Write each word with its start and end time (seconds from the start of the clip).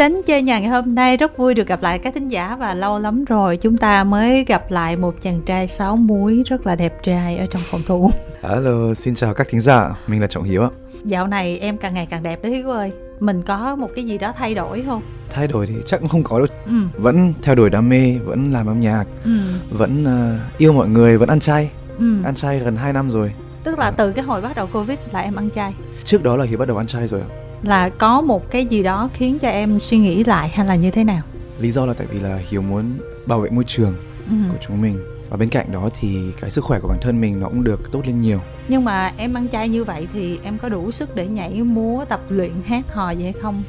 đến 0.00 0.22
chơi 0.26 0.42
nhà 0.42 0.58
ngày 0.58 0.68
hôm 0.68 0.94
nay 0.94 1.16
rất 1.16 1.36
vui 1.36 1.54
được 1.54 1.66
gặp 1.66 1.82
lại 1.82 1.98
các 1.98 2.14
thính 2.14 2.28
giả 2.28 2.56
và 2.56 2.74
lâu 2.74 2.98
lắm 2.98 3.24
rồi 3.24 3.56
chúng 3.56 3.76
ta 3.76 4.04
mới 4.04 4.44
gặp 4.44 4.70
lại 4.70 4.96
một 4.96 5.14
chàng 5.22 5.42
trai 5.46 5.68
sáu 5.68 5.96
múi 5.96 6.42
rất 6.46 6.66
là 6.66 6.76
đẹp 6.76 7.02
trai 7.02 7.38
ở 7.38 7.46
trong 7.46 7.62
phòng 7.64 7.80
thu. 7.86 8.10
Hello, 8.42 8.94
xin 8.94 9.14
chào 9.14 9.34
các 9.34 9.46
thính 9.50 9.60
giả, 9.60 9.90
mình 10.06 10.20
là 10.20 10.26
Trọng 10.26 10.42
Hiếu 10.42 10.62
ạ. 10.62 10.68
Dạo 11.04 11.26
này 11.26 11.58
em 11.58 11.78
càng 11.78 11.94
ngày 11.94 12.06
càng 12.10 12.22
đẹp 12.22 12.42
đấy 12.42 12.52
Hiếu 12.52 12.70
ơi. 12.70 12.92
Mình 13.20 13.42
có 13.42 13.76
một 13.76 13.88
cái 13.96 14.04
gì 14.04 14.18
đó 14.18 14.32
thay 14.36 14.54
đổi 14.54 14.82
không? 14.86 15.02
Thay 15.30 15.46
đổi 15.46 15.66
thì 15.66 15.74
chắc 15.86 16.00
cũng 16.00 16.08
không 16.08 16.22
có 16.22 16.38
đâu. 16.38 16.48
Ừ. 16.66 16.72
Vẫn 16.98 17.32
theo 17.42 17.54
đuổi 17.54 17.70
đam 17.70 17.88
mê, 17.88 18.18
vẫn 18.24 18.52
làm 18.52 18.66
âm 18.66 18.80
nhạc, 18.80 19.04
Ừ. 19.24 19.30
vẫn 19.70 20.04
uh, 20.04 20.58
yêu 20.58 20.72
mọi 20.72 20.88
người, 20.88 21.18
vẫn 21.18 21.28
ăn 21.28 21.40
chay. 21.40 21.70
Ừ. 21.98 22.22
Ăn 22.24 22.34
chay 22.34 22.58
gần 22.58 22.76
2 22.76 22.92
năm 22.92 23.10
rồi. 23.10 23.32
Tức 23.64 23.78
là 23.78 23.90
từ 23.90 24.12
cái 24.12 24.24
hồi 24.24 24.40
bắt 24.40 24.56
đầu 24.56 24.66
Covid 24.72 24.98
là 25.12 25.20
em 25.20 25.36
ăn 25.36 25.50
chay. 25.54 25.74
Trước 26.04 26.22
đó 26.22 26.36
là 26.36 26.44
Hiếu 26.44 26.58
bắt 26.58 26.68
đầu 26.68 26.76
ăn 26.76 26.86
chay 26.86 27.06
rồi 27.06 27.20
ạ. 27.20 27.49
Là 27.62 27.88
có 27.88 28.20
một 28.20 28.50
cái 28.50 28.64
gì 28.64 28.82
đó 28.82 29.08
khiến 29.14 29.38
cho 29.38 29.48
em 29.48 29.80
suy 29.80 29.98
nghĩ 29.98 30.24
lại 30.24 30.48
hay 30.48 30.66
là 30.66 30.74
như 30.74 30.90
thế 30.90 31.04
nào? 31.04 31.22
Lý 31.58 31.70
do 31.70 31.86
là 31.86 31.92
tại 31.94 32.06
vì 32.10 32.20
là 32.20 32.38
Hiếu 32.48 32.62
muốn 32.62 32.84
bảo 33.26 33.40
vệ 33.40 33.50
môi 33.50 33.64
trường 33.64 33.94
Ừ. 34.30 34.34
của 34.52 34.58
chúng 34.68 34.82
mình. 34.82 34.98
Và 35.30 35.36
bên 35.36 35.48
cạnh 35.48 35.72
đó 35.72 35.88
thì 36.00 36.18
cái 36.40 36.50
sức 36.50 36.64
khỏe 36.64 36.80
của 36.80 36.88
bản 36.88 36.98
thân 37.00 37.20
mình 37.20 37.40
nó 37.40 37.48
cũng 37.48 37.64
được 37.64 37.92
tốt 37.92 38.02
lên 38.06 38.20
nhiều. 38.20 38.40
Nhưng 38.68 38.84
mà 38.84 39.12
em 39.16 39.34
ăn 39.34 39.48
chay 39.48 39.68
như 39.68 39.84
vậy 39.84 40.08
thì 40.12 40.38
em 40.42 40.58
có 40.58 40.68
đủ 40.68 40.90
sức 40.90 41.16
để 41.16 41.26
nhảy 41.26 41.62
múa, 41.62 42.04
tập 42.08 42.20
luyện, 42.28 42.52
hát 42.66 42.92
hò 42.92 43.06
vậy 43.14 43.22
hay 43.22 43.32
không? 43.32 43.62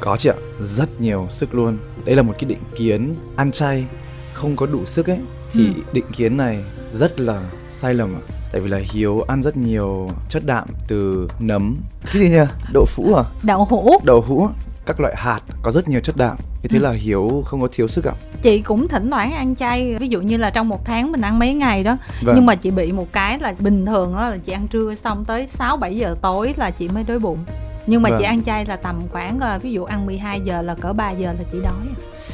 Có 0.00 0.16
chị 0.16 0.30
ạ, 0.30 0.34
rất 0.60 1.00
nhiều 1.00 1.26
sức 1.30 1.54
luôn. 1.54 1.78
Đây 2.04 2.16
là 2.16 2.22
một 2.22 2.32
cái 2.38 2.44
định 2.44 2.58
kiến 2.76 3.14
ăn 3.36 3.52
chay 3.52 3.84
không 4.32 4.56
có 4.56 4.66
đủ 4.66 4.86
sức 4.86 5.10
ấy 5.10 5.18
thì 5.52 5.66
Ừ. 5.66 5.82
định 5.92 6.04
kiến 6.16 6.36
này 6.36 6.64
rất 6.90 7.20
là 7.20 7.42
sai 7.70 7.94
lầm 7.94 8.14
ạ. 8.14 8.22
Tại 8.52 8.60
vì 8.60 8.68
là 8.68 8.78
Hiếu 8.92 9.20
ăn 9.28 9.42
rất 9.42 9.56
nhiều 9.56 10.10
chất 10.28 10.46
đạm 10.46 10.68
từ 10.88 11.28
nấm 11.40 11.76
Cái 12.12 12.22
gì 12.22 12.28
nhỉ? 12.28 12.38
Đậu 12.72 12.84
phụ 12.84 13.14
à? 13.14 13.24
Đậu 13.42 13.64
hũ 13.64 13.92
Đậu 14.04 14.20
hũ 14.20 14.48
Các 14.86 15.00
loại 15.00 15.14
hạt 15.16 15.40
có 15.62 15.70
rất 15.70 15.88
nhiều 15.88 16.00
chất 16.00 16.16
đạm 16.16 16.36
Như 16.62 16.68
thế 16.68 16.78
Ừ. 16.78 16.82
là 16.82 16.90
Hiếu 16.92 17.42
không 17.46 17.60
có 17.60 17.68
thiếu 17.72 17.88
sức 17.88 18.04
ạ 18.06 18.12
chị 18.42 18.58
cũng 18.60 18.88
thỉnh 18.88 19.10
thoảng 19.10 19.32
ăn 19.32 19.54
chay 19.56 19.94
ví 20.00 20.08
dụ 20.08 20.20
như 20.20 20.36
là 20.36 20.50
trong 20.50 20.68
một 20.68 20.84
tháng 20.84 21.12
mình 21.12 21.20
ăn 21.20 21.38
mấy 21.38 21.54
ngày 21.54 21.84
đó 21.84 21.96
Vâng. 22.22 22.34
nhưng 22.36 22.46
mà 22.46 22.54
chị 22.54 22.70
bị 22.70 22.92
một 22.92 23.12
cái 23.12 23.38
là 23.38 23.54
bình 23.60 23.86
thường 23.86 24.12
đó 24.14 24.28
là 24.28 24.36
chị 24.36 24.52
ăn 24.52 24.68
trưa 24.68 24.94
xong 24.94 25.24
tới 25.24 25.46
6 25.46 25.76
7 25.76 25.96
giờ 25.96 26.16
tối 26.22 26.54
là 26.56 26.70
chị 26.70 26.88
mới 26.88 27.04
đói 27.04 27.18
bụng 27.18 27.38
nhưng 27.86 28.02
mà 28.02 28.10
Vâng. 28.10 28.18
chị 28.18 28.24
ăn 28.24 28.42
chay 28.42 28.64
là 28.66 28.76
tầm 28.76 29.02
khoảng 29.12 29.40
ờ, 29.40 29.58
ví 29.62 29.72
dụ 29.72 29.84
ăn 29.84 30.06
12 30.06 30.40
giờ 30.40 30.62
là 30.62 30.74
cỡ 30.74 30.92
3 30.92 31.10
giờ 31.10 31.32
là 31.32 31.44
chị 31.52 31.58
đói 31.62 31.72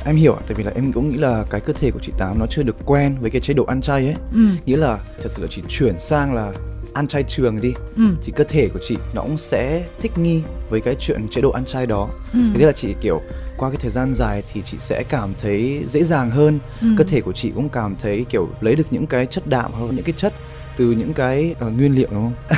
Em 0.06 0.16
hiểu 0.16 0.36
tại 0.46 0.54
vì 0.54 0.64
là 0.64 0.72
em 0.74 0.92
cũng 0.92 1.10
nghĩ 1.10 1.16
là 1.16 1.44
cái 1.50 1.60
cơ 1.60 1.72
thể 1.72 1.90
của 1.90 1.98
chị 2.02 2.12
Tám 2.18 2.38
nó 2.38 2.46
chưa 2.50 2.62
được 2.62 2.76
quen 2.84 3.16
với 3.20 3.30
cái 3.30 3.40
chế 3.40 3.54
độ 3.54 3.64
ăn 3.64 3.80
chay 3.80 4.06
ấy. 4.06 4.14
Ừ. 4.34 4.40
Nghĩa 4.66 4.76
là 4.76 4.98
thật 5.22 5.28
sự 5.28 5.42
là 5.42 5.48
chị 5.50 5.62
chuyển 5.68 5.98
sang 5.98 6.34
là 6.34 6.52
ăn 6.94 7.06
chay 7.06 7.22
trường 7.28 7.60
đi. 7.60 7.74
Ừ. 7.96 8.02
Thì 8.22 8.32
cơ 8.36 8.44
thể 8.44 8.68
của 8.68 8.78
chị 8.88 8.96
nó 9.14 9.22
cũng 9.22 9.38
sẽ 9.38 9.84
thích 10.00 10.18
nghi 10.18 10.42
với 10.70 10.80
cái 10.80 10.96
chuyện 11.00 11.28
chế 11.30 11.40
độ 11.40 11.50
ăn 11.50 11.64
chay 11.64 11.86
đó. 11.86 12.08
Ừ. 12.32 12.38
Thế 12.54 12.66
là 12.66 12.72
chị 12.72 12.94
kiểu 13.00 13.20
qua 13.56 13.70
cái 13.70 13.78
thời 13.80 13.90
gian 13.90 14.14
dài 14.14 14.42
thì 14.52 14.62
chị 14.64 14.76
sẽ 14.78 15.04
cảm 15.08 15.30
thấy 15.40 15.84
dễ 15.88 16.02
dàng 16.02 16.30
hơn. 16.30 16.58
Ừ. 16.80 16.88
Cơ 16.98 17.04
thể 17.04 17.20
của 17.20 17.32
chị 17.32 17.52
cũng 17.54 17.68
cảm 17.68 17.96
thấy 18.02 18.26
kiểu 18.28 18.48
lấy 18.60 18.76
được 18.76 18.86
những 18.90 19.06
cái 19.06 19.26
chất 19.26 19.46
đạm 19.46 19.70
hoặc 19.72 19.86
những 19.92 20.04
cái 20.04 20.14
chất 20.16 20.32
từ 20.76 20.84
những 20.92 21.14
cái 21.14 21.54
ờ, 21.58 21.70
nguyên 21.70 21.94
liệu 21.94 22.08
đúng 22.10 22.32
không? 22.48 22.56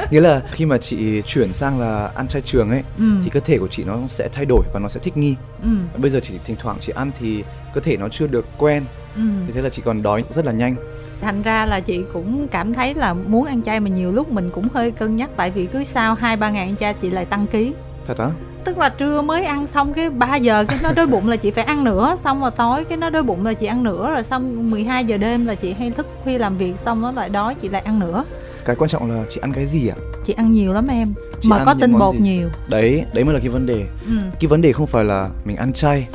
Nghĩa 0.10 0.20
là 0.20 0.42
khi 0.52 0.66
mà 0.66 0.78
chị 0.78 1.22
chuyển 1.22 1.52
sang 1.52 1.80
là 1.80 2.06
ăn 2.14 2.28
chay 2.28 2.42
trường 2.42 2.70
ấy 2.70 2.82
ừ 2.98 3.04
thì 3.24 3.30
cơ 3.30 3.40
thể 3.40 3.58
của 3.58 3.68
chị 3.68 3.84
nó 3.84 3.98
sẽ 4.08 4.28
thay 4.32 4.44
đổi 4.44 4.64
và 4.74 4.80
nó 4.80 4.88
sẽ 4.88 5.00
thích 5.02 5.16
nghi. 5.16 5.34
ừ 5.62 5.68
Bây 5.98 6.10
giờ 6.10 6.20
chỉ 6.22 6.34
thỉnh 6.44 6.56
thoảng 6.62 6.76
chị 6.80 6.92
ăn 6.96 7.10
thì 7.20 7.44
cơ 7.74 7.80
thể 7.80 7.96
nó 7.96 8.08
chưa 8.08 8.26
được 8.26 8.44
quen, 8.58 8.84
ừ 9.16 9.22
thế 9.54 9.62
là 9.62 9.68
chị 9.68 9.82
còn 9.84 10.02
đói 10.02 10.24
rất 10.30 10.46
là 10.46 10.52
nhanh. 10.52 10.74
thành 11.20 11.42
ra 11.42 11.66
là 11.66 11.80
chị 11.80 12.04
cũng 12.12 12.48
cảm 12.48 12.74
thấy 12.74 12.94
là 12.94 13.14
muốn 13.14 13.44
ăn 13.44 13.62
chay 13.62 13.80
mà 13.80 13.88
nhiều 13.88 14.12
lúc 14.12 14.32
mình 14.32 14.50
cũng 14.52 14.68
hơi 14.74 14.90
cân 14.90 15.16
nhắc 15.16 15.30
tại 15.36 15.50
vì 15.50 15.66
cứ 15.66 15.84
sau 15.84 16.14
hai 16.14 16.36
ba 16.36 16.50
ngày 16.50 16.66
ăn 16.66 16.76
chay 16.76 16.94
chị 16.94 17.10
lại 17.10 17.24
tăng 17.24 17.46
ký 17.46 17.72
Thật 18.06 18.18
á? 18.18 18.30
Tức 18.64 18.78
là 18.78 18.88
trưa 18.88 19.22
mới 19.22 19.44
ăn 19.44 19.66
xong 19.66 19.92
cái 19.92 20.10
3 20.10 20.36
giờ 20.36 20.64
cái 20.68 20.78
nó 20.82 20.92
đói 20.92 21.06
bụng 21.06 21.28
là 21.28 21.36
chị 21.36 21.50
phải 21.50 21.64
ăn 21.64 21.84
nữa 21.84 22.16
xong 22.24 22.40
rồi 22.40 22.50
tối 22.50 22.84
cái 22.84 22.98
nó 22.98 23.10
đói 23.10 23.22
bụng 23.22 23.44
là 23.44 23.52
chị 23.54 23.66
ăn 23.66 23.82
nữa 23.82 24.10
rồi 24.14 24.22
xong 24.24 24.70
12 24.70 25.04
giờ 25.04 25.16
đêm 25.16 25.46
là 25.46 25.54
chị 25.54 25.72
hay 25.72 25.90
thức 25.90 26.06
khuya 26.24 26.38
làm 26.38 26.56
việc 26.56 26.74
xong 26.78 27.02
nó 27.02 27.12
lại 27.12 27.28
đói 27.28 27.54
chị 27.54 27.68
lại 27.68 27.82
ăn 27.82 27.98
nữa 27.98 28.24
Cái 28.64 28.76
quan 28.76 28.90
trọng 28.90 29.10
là 29.10 29.24
chị 29.30 29.40
ăn 29.40 29.52
cái 29.52 29.66
gì 29.66 29.88
ạ? 29.88 29.96
chị 30.26 30.32
ăn 30.32 30.50
nhiều 30.50 30.72
lắm 30.72 30.86
em 30.88 31.14
Chị 31.40 31.48
mà 31.48 31.64
có 31.64 31.74
tinh 31.80 31.98
bột 31.98 32.14
gì? 32.14 32.20
nhiều 32.20 32.48
Đấy, 32.68 33.04
đấy 33.14 33.24
mới 33.24 33.34
là 33.34 33.40
cái 33.40 33.48
vấn 33.48 33.66
đề. 33.66 33.84
ừ. 34.06 34.12
Cái 34.40 34.48
vấn 34.48 34.62
đề 34.62 34.72
không 34.72 34.86
phải 34.86 35.04
là 35.04 35.28
mình 35.44 35.56
ăn 35.56 35.72
chay. 35.72 36.08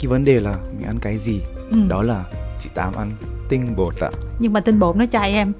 Cái 0.00 0.06
vấn 0.06 0.24
đề 0.24 0.40
là 0.40 0.54
mình 0.78 0.86
ăn 0.86 0.98
cái 1.00 1.18
gì. 1.18 1.40
Ừ. 1.70 1.76
Đó 1.88 2.02
là 2.02 2.24
chị 2.62 2.70
Tám 2.74 2.94
ăn 2.94 3.12
tinh 3.48 3.76
bột 3.76 3.94
ạ. 4.00 4.10
nhưng 4.38 4.52
mà 4.52 4.60
tinh 4.60 4.78
bột 4.78 4.96
nó 4.96 5.04
chay 5.12 5.32
em 5.32 5.52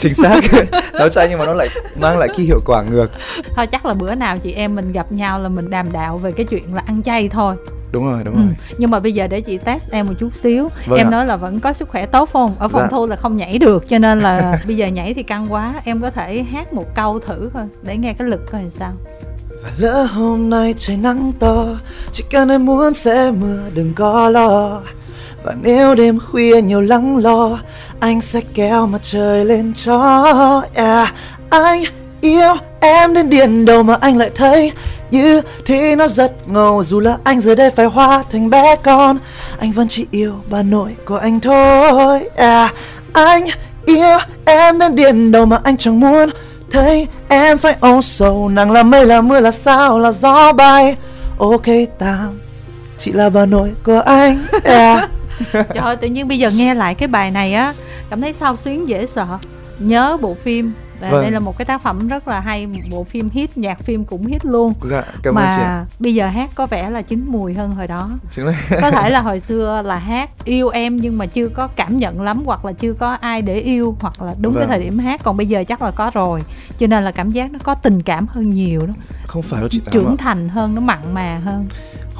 chính 0.00 0.14
xác. 0.14 0.40
Nó 0.92 1.08
chay 1.08 1.28
nhưng 1.28 1.38
mà 1.38 1.46
nó 1.46 1.54
lại 1.54 1.68
mang 2.00 2.18
lại 2.18 2.28
cái 2.36 2.46
hiệu 2.46 2.60
quả 2.66 2.82
ngược. 2.82 3.10
Thôi 3.56 3.66
chắc 3.66 3.86
là 3.86 3.94
bữa 3.94 4.14
nào 4.14 4.38
chị 4.38 4.52
em 4.52 4.74
mình 4.74 4.92
gặp 4.92 5.12
nhau 5.12 5.40
là 5.40 5.48
mình 5.48 5.70
đàm 5.70 5.92
đạo 5.92 6.18
về 6.18 6.32
cái 6.32 6.46
chuyện 6.46 6.74
là 6.74 6.82
ăn 6.86 7.02
chay 7.02 7.28
thôi. 7.28 7.56
Đúng 7.92 8.06
rồi 8.06 8.24
đúng 8.24 8.34
ừ. 8.34 8.40
rồi. 8.40 8.54
Nhưng 8.78 8.90
mà 8.90 8.98
bây 9.00 9.12
giờ 9.12 9.26
để 9.26 9.40
chị 9.40 9.58
test 9.58 9.90
em 9.90 10.06
một 10.06 10.12
chút 10.20 10.28
xíu. 10.42 10.68
Vâng 10.86 10.98
em 10.98 11.06
ạ. 11.06 11.10
nói 11.10 11.26
là 11.26 11.36
vẫn 11.36 11.60
có 11.60 11.72
sức 11.72 11.88
khỏe 11.88 12.06
tốt 12.06 12.30
không? 12.32 12.54
Ở 12.58 12.68
phòng 12.68 12.82
Dạ. 12.82 12.88
thu 12.90 13.06
là 13.06 13.16
không 13.16 13.36
nhảy 13.36 13.58
được 13.58 13.88
cho 13.88 13.98
nên 13.98 14.20
là 14.20 14.60
bây 14.66 14.76
giờ 14.76 14.86
nhảy 14.86 15.14
thì 15.14 15.22
căng 15.22 15.52
quá. 15.52 15.74
Em 15.84 16.00
có 16.00 16.10
thể 16.10 16.42
hát 16.42 16.72
một 16.72 16.94
câu 16.94 17.18
thử 17.18 17.50
coi 17.54 17.64
để 17.82 17.96
nghe 17.96 18.12
cái 18.14 18.28
lực 18.28 18.50
coi 18.52 18.60
làm 18.60 18.70
sao. 18.70 18.92
Và 19.62 19.70
lỡ 19.76 20.02
hôm 20.02 20.50
nay 20.50 20.74
trời 20.78 20.96
nắng 20.96 21.32
to 21.38 21.64
chỉ 22.12 22.24
cần 22.30 22.48
em 22.48 22.66
muốn 22.66 22.94
sẽ 22.94 23.30
mưa 23.40 23.58
đừng 23.74 23.92
có 23.94 24.28
lo 24.30 24.80
và 25.46 25.54
nếu 25.62 25.94
đêm 25.94 26.18
khuya 26.20 26.60
nhiều 26.62 26.80
lắng 26.80 27.16
lo, 27.16 27.58
anh 28.00 28.20
sẽ 28.20 28.40
kéo 28.54 28.86
mặt 28.86 29.00
trời 29.02 29.44
lên 29.44 29.72
cho, 29.84 30.62
yeah. 30.74 31.14
anh 31.50 31.84
yêu 32.20 32.54
em 32.80 33.14
đến 33.14 33.30
điên 33.30 33.64
đầu 33.64 33.82
mà 33.82 33.96
anh 34.00 34.16
lại 34.16 34.30
thấy 34.34 34.72
như 35.10 35.42
thế 35.66 35.96
nó 35.96 36.08
rất 36.08 36.48
ngầu 36.48 36.82
dù 36.82 37.00
là 37.00 37.18
anh 37.24 37.40
giờ 37.40 37.54
đây 37.54 37.70
phải 37.70 37.86
hóa 37.86 38.24
thành 38.30 38.50
bé 38.50 38.76
con, 38.76 39.18
anh 39.58 39.72
vẫn 39.72 39.88
chỉ 39.88 40.06
yêu 40.10 40.34
bà 40.50 40.62
nội 40.62 40.96
của 41.04 41.16
anh 41.16 41.40
thôi, 41.40 42.28
yeah. 42.36 42.74
anh 43.12 43.44
yêu 43.84 44.18
em 44.44 44.78
đến 44.78 44.96
điên 44.96 45.32
đầu 45.32 45.46
mà 45.46 45.58
anh 45.64 45.76
chẳng 45.76 46.00
muốn 46.00 46.30
thấy 46.70 47.06
em 47.28 47.58
phải 47.58 47.76
âu 47.80 48.02
sầu 48.02 48.48
nắng 48.48 48.72
là 48.72 48.82
mây, 48.82 49.06
là 49.06 49.20
mưa, 49.20 49.40
là 49.40 49.50
sao, 49.50 49.98
là 49.98 50.12
gió 50.12 50.52
bay 50.52 50.96
ok 51.38 51.66
tạm 51.98 52.40
chị 52.98 53.12
là 53.12 53.30
bà 53.30 53.46
nội 53.46 53.72
của 53.84 54.00
anh, 54.00 54.44
yeah. 54.64 55.10
Trời 55.52 55.64
ơi, 55.84 55.96
tự 55.96 56.08
nhiên 56.08 56.28
bây 56.28 56.38
giờ 56.38 56.50
nghe 56.50 56.74
lại 56.74 56.94
cái 56.94 57.08
bài 57.08 57.30
này 57.30 57.54
á 57.54 57.74
Cảm 58.10 58.20
thấy 58.20 58.32
sao 58.32 58.56
xuyến 58.56 58.88
dễ 58.88 59.06
sợ. 59.06 59.26
Nhớ 59.78 60.16
bộ 60.20 60.34
phim. 60.34 60.72
Đây, 61.00 61.10
Vâng. 61.10 61.22
đây 61.22 61.30
là 61.30 61.38
một 61.38 61.58
cái 61.58 61.64
tác 61.66 61.82
phẩm 61.82 62.08
rất 62.08 62.28
là 62.28 62.40
hay 62.40 62.68
Bộ 62.90 63.04
phim 63.04 63.30
hit, 63.30 63.58
nhạc 63.58 63.78
phim 63.84 64.04
cũng 64.04 64.26
hit 64.26 64.44
luôn. 64.44 64.74
Dạ 64.90 65.02
cảm 65.22 65.34
Mà 65.34 65.42
ơn 65.48 65.58
chị 65.58 65.92
bây 65.98 66.14
giờ 66.14 66.28
hát 66.28 66.50
có 66.54 66.66
vẻ 66.66 66.90
là 66.90 67.02
chín 67.02 67.24
mùi 67.28 67.54
hơn 67.54 67.70
hồi 67.74 67.86
đó. 67.86 68.10
Chính 68.32 68.44
là 68.46 68.52
Có 68.82 68.90
thể 68.90 69.10
là 69.10 69.20
hồi 69.20 69.40
xưa 69.48 69.82
là 69.84 69.96
hát 69.96 70.30
yêu 70.44 70.68
em 70.68 70.96
Nhưng 70.96 71.18
mà 71.18 71.26
chưa 71.26 71.48
có 71.48 71.66
cảm 71.66 71.98
nhận 71.98 72.20
lắm 72.20 72.42
Hoặc 72.46 72.64
là 72.64 72.72
chưa 72.72 72.92
có 72.92 73.12
ai 73.20 73.42
để 73.42 73.54
yêu 73.60 73.96
Hoặc 74.00 74.22
là 74.22 74.34
đúng 74.40 74.54
cái 74.54 74.60
Vâng. 74.60 74.68
thời 74.68 74.78
điểm 74.80 74.98
hát. 74.98 75.20
Còn 75.24 75.36
bây 75.36 75.46
giờ 75.46 75.64
chắc 75.68 75.82
là 75.82 75.90
có 75.90 76.10
rồi. 76.14 76.42
Cho 76.78 76.86
nên 76.86 77.04
là 77.04 77.10
cảm 77.10 77.30
giác 77.32 77.52
nó 77.52 77.58
có 77.62 77.74
tình 77.74 78.02
cảm 78.02 78.26
hơn 78.26 78.52
nhiều 78.54 78.86
đó. 78.86 78.92
Không 79.26 79.42
phải 79.42 79.60
đâu 79.60 79.68
chị 79.72 79.80
Trưởng 79.90 80.16
thành 80.16 80.48
hơn, 80.48 80.74
nó 80.74 80.80
mặn 80.80 80.98
mà 81.14 81.40
hơn 81.44 81.66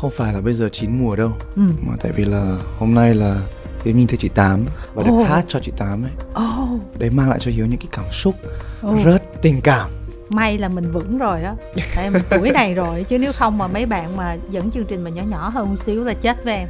không 0.07 0.17
phải 0.17 0.33
là 0.33 0.41
bây 0.41 0.55
giờ 0.55 0.69
chín 0.73 0.99
mùa 0.99 1.17
đâu 1.17 1.33
ừ. 1.57 1.63
mà 1.81 1.95
tại 2.01 2.13
vì 2.13 2.25
là 2.25 2.57
hôm 2.79 2.95
nay 2.95 3.15
là 3.15 3.41
Hiếu 3.85 3.95
nhìn 3.95 4.07
thấy 4.07 4.17
chị 4.17 4.29
Tám 4.29 4.65
và 4.95 5.03
được 5.03 5.11
Ồ. 5.11 5.25
hát 5.25 5.45
cho 5.49 5.61
chị 5.63 5.73
Tám 5.77 6.05
ấy. 6.05 6.45
Oh, 6.45 6.99
đấy 6.99 7.11
mang 7.11 7.31
lại 7.31 7.39
cho 7.43 7.51
Hiếu 7.51 7.67
những 7.67 7.79
cái 7.79 7.89
cảm 7.93 8.05
xúc 8.11 8.35
Ồ. 8.83 8.97
rất 9.05 9.23
tình 9.43 9.61
cảm. 9.61 9.91
May 10.29 10.59
là 10.59 10.69
mình 10.69 10.93
vững 10.93 11.19
rồi 11.19 11.43
á 11.43 11.55
tại 11.97 12.11
mình 12.11 12.23
tuổi 12.31 12.51
này 12.51 12.75
rồi 12.75 13.05
chứ 13.09 13.19
nếu 13.19 13.33
không 13.33 13.59
mà 13.59 13.67
mấy 13.67 13.87
bạn 13.87 14.17
mà 14.17 14.37
dẫn 14.51 14.71
chương 14.71 14.85
trình 14.85 15.05
mà 15.05 15.11
nhỏ 15.11 15.23
nhỏ 15.31 15.49
hơn 15.49 15.71
một 15.71 15.77
xíu 15.87 16.05
là 16.05 16.15
chết 16.15 16.45
với 16.45 16.55
em. 16.55 16.69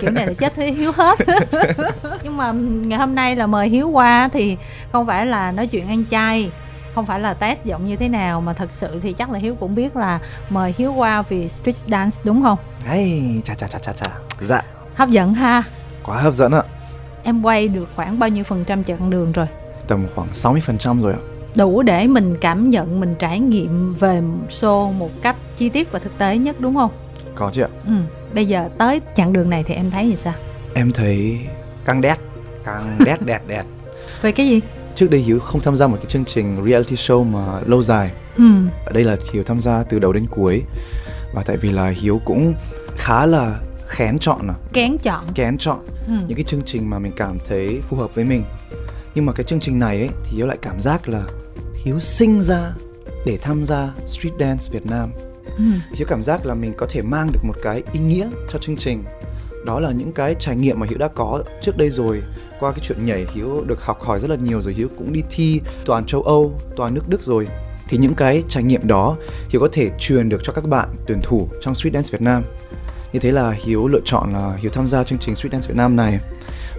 Kiểu 0.00 0.10
này 0.10 0.26
là 0.26 0.32
chết 0.32 0.56
với 0.56 0.72
hiếu 0.72 0.92
hết. 0.96 1.18
Nhưng 2.24 2.36
mà 2.36 2.52
ngày 2.86 2.98
hôm 2.98 3.14
nay 3.14 3.36
là 3.36 3.46
mời 3.46 3.68
hiếu 3.68 3.88
qua 3.88 4.28
thì 4.32 4.56
không 4.92 5.06
phải 5.06 5.26
là 5.26 5.52
nói 5.52 5.66
chuyện 5.66 5.88
ăn 5.88 6.04
chay 6.10 6.50
không 6.94 7.06
phải 7.06 7.20
là 7.20 7.34
test 7.34 7.64
giọng 7.64 7.86
như 7.86 7.96
thế 7.96 8.08
nào 8.08 8.40
mà 8.40 8.52
thật 8.52 8.68
sự 8.72 9.00
thì 9.02 9.12
chắc 9.12 9.30
là 9.30 9.38
hiếu 9.38 9.54
cũng 9.54 9.74
biết 9.74 9.96
là 9.96 10.20
mời 10.50 10.74
hiếu 10.78 10.92
qua 10.92 11.22
vì 11.22 11.48
street 11.48 11.76
dance 11.76 12.18
đúng 12.24 12.42
không? 12.42 12.58
Hey 12.84 13.22
chà 13.44 13.54
chà 13.54 13.66
chà 13.66 13.78
chà 13.78 13.92
chà. 13.92 14.06
Dạ. 14.40 14.62
Hấp 14.94 15.08
dẫn 15.08 15.34
ha. 15.34 15.62
Quá 16.04 16.16
hấp 16.16 16.34
dẫn 16.34 16.52
ạ. 16.52 16.62
Em 17.22 17.42
quay 17.42 17.68
được 17.68 17.88
khoảng 17.96 18.18
bao 18.18 18.28
nhiêu 18.28 18.44
phần 18.44 18.64
trăm 18.64 18.84
chặng 18.84 19.10
đường 19.10 19.32
rồi? 19.32 19.46
Tầm 19.88 20.06
khoảng 20.14 20.28
60% 20.28 21.00
rồi 21.00 21.12
ạ. 21.12 21.18
Đủ 21.56 21.82
để 21.82 22.06
mình 22.06 22.34
cảm 22.40 22.70
nhận 22.70 23.00
mình 23.00 23.14
trải 23.18 23.40
nghiệm 23.40 23.94
về 23.94 24.22
show 24.48 24.92
một 24.92 25.10
cách 25.22 25.36
chi 25.56 25.68
tiết 25.68 25.92
và 25.92 25.98
thực 25.98 26.18
tế 26.18 26.38
nhất 26.38 26.56
đúng 26.58 26.74
không? 26.74 26.90
Có 27.34 27.50
chị 27.54 27.62
ạ. 27.62 27.68
Ừ. 27.86 27.92
bây 28.34 28.46
giờ 28.46 28.68
tới 28.78 29.00
chặng 29.14 29.32
đường 29.32 29.50
này 29.50 29.62
thì 29.62 29.74
em 29.74 29.90
thấy 29.90 30.06
như 30.06 30.14
sao? 30.14 30.32
Em 30.74 30.92
thấy 30.92 31.38
căng 31.84 32.00
đét 32.00 32.18
căng 32.64 32.96
đét 33.04 33.22
đẹt 33.22 33.42
đẹt 33.46 33.64
về 34.22 34.32
cái 34.32 34.46
gì 34.48 34.60
trước 34.94 35.10
đây 35.10 35.20
Hiếu 35.20 35.40
không 35.40 35.60
tham 35.60 35.76
gia 35.76 35.86
một 35.86 35.96
cái 35.96 36.06
chương 36.08 36.24
trình 36.24 36.64
reality 36.66 36.96
show 36.96 37.24
mà 37.24 37.60
lâu 37.66 37.82
dài. 37.82 38.10
Ừ. 38.36 38.44
Ở 38.86 38.92
đây 38.92 39.04
là 39.04 39.16
Hiếu 39.32 39.42
tham 39.42 39.60
gia 39.60 39.82
từ 39.82 39.98
đầu 39.98 40.12
đến 40.12 40.26
cuối. 40.30 40.62
Và 41.34 41.42
tại 41.42 41.56
vì 41.56 41.72
là 41.72 41.88
Hiếu 41.88 42.20
cũng 42.24 42.54
khá 42.96 43.26
là 43.26 43.60
kén 43.96 44.18
chọn 44.18 44.48
à. 44.48 44.54
Kén 44.72 44.96
chọn. 45.02 45.24
Kén 45.34 45.58
chọn 45.58 45.78
ừ. 46.06 46.12
những 46.28 46.36
cái 46.36 46.44
chương 46.44 46.62
trình 46.66 46.90
mà 46.90 46.98
mình 46.98 47.12
cảm 47.16 47.38
thấy 47.48 47.80
phù 47.88 47.96
hợp 47.96 48.14
với 48.14 48.24
mình. 48.24 48.44
Nhưng 49.14 49.26
mà 49.26 49.32
cái 49.32 49.44
chương 49.44 49.60
trình 49.60 49.78
này 49.78 49.98
ấy 49.98 50.08
thì 50.24 50.36
Hiếu 50.36 50.46
lại 50.46 50.58
cảm 50.62 50.80
giác 50.80 51.08
là 51.08 51.22
Hiếu 51.84 52.00
sinh 52.00 52.40
ra 52.40 52.72
để 53.26 53.38
tham 53.42 53.64
gia 53.64 53.90
street 54.06 54.34
dance 54.40 54.64
Việt 54.70 54.86
Nam. 54.86 55.10
Ừ. 55.58 55.64
hiếu 55.94 56.06
cảm 56.08 56.22
giác 56.22 56.46
là 56.46 56.54
mình 56.54 56.72
có 56.76 56.86
thể 56.90 57.02
mang 57.02 57.32
được 57.32 57.40
một 57.42 57.54
cái 57.62 57.82
ý 57.92 58.00
nghĩa 58.00 58.28
cho 58.52 58.58
chương 58.58 58.76
trình 58.76 59.04
đó 59.64 59.80
là 59.80 59.92
những 59.92 60.12
cái 60.12 60.34
trải 60.38 60.56
nghiệm 60.56 60.80
mà 60.80 60.86
hiếu 60.90 60.98
đã 60.98 61.08
có 61.08 61.42
trước 61.62 61.76
đây 61.76 61.90
rồi. 61.90 62.22
Qua 62.60 62.70
cái 62.70 62.80
chuyện 62.82 63.06
nhảy 63.06 63.26
hiếu 63.34 63.64
được 63.66 63.82
học 63.82 64.02
hỏi 64.02 64.18
rất 64.20 64.30
là 64.30 64.36
nhiều 64.36 64.62
rồi 64.62 64.74
hiếu 64.74 64.88
cũng 64.98 65.12
đi 65.12 65.22
thi 65.30 65.60
toàn 65.84 66.06
châu 66.06 66.22
âu 66.22 66.60
toàn 66.76 66.94
nước 66.94 67.08
đức 67.08 67.22
rồi. 67.22 67.46
Thì 67.88 67.98
những 67.98 68.14
cái 68.14 68.42
trải 68.48 68.62
nghiệm 68.62 68.86
đó 68.86 69.16
hiếu 69.48 69.60
có 69.60 69.68
thể 69.72 69.90
truyền 69.98 70.28
được 70.28 70.40
cho 70.44 70.52
các 70.52 70.64
bạn 70.68 70.88
tuyển 71.06 71.20
thủ 71.22 71.48
trong 71.60 71.74
street 71.74 71.94
dance 71.94 72.08
việt 72.12 72.22
nam. 72.22 72.42
Như 73.12 73.20
thế 73.20 73.32
là 73.32 73.50
hiếu 73.64 73.86
lựa 73.88 74.00
chọn 74.04 74.32
là 74.32 74.56
hiếu 74.56 74.70
tham 74.70 74.88
gia 74.88 75.04
chương 75.04 75.18
trình 75.18 75.34
street 75.34 75.52
dance 75.52 75.68
việt 75.68 75.76
nam 75.76 75.96
này. 75.96 76.18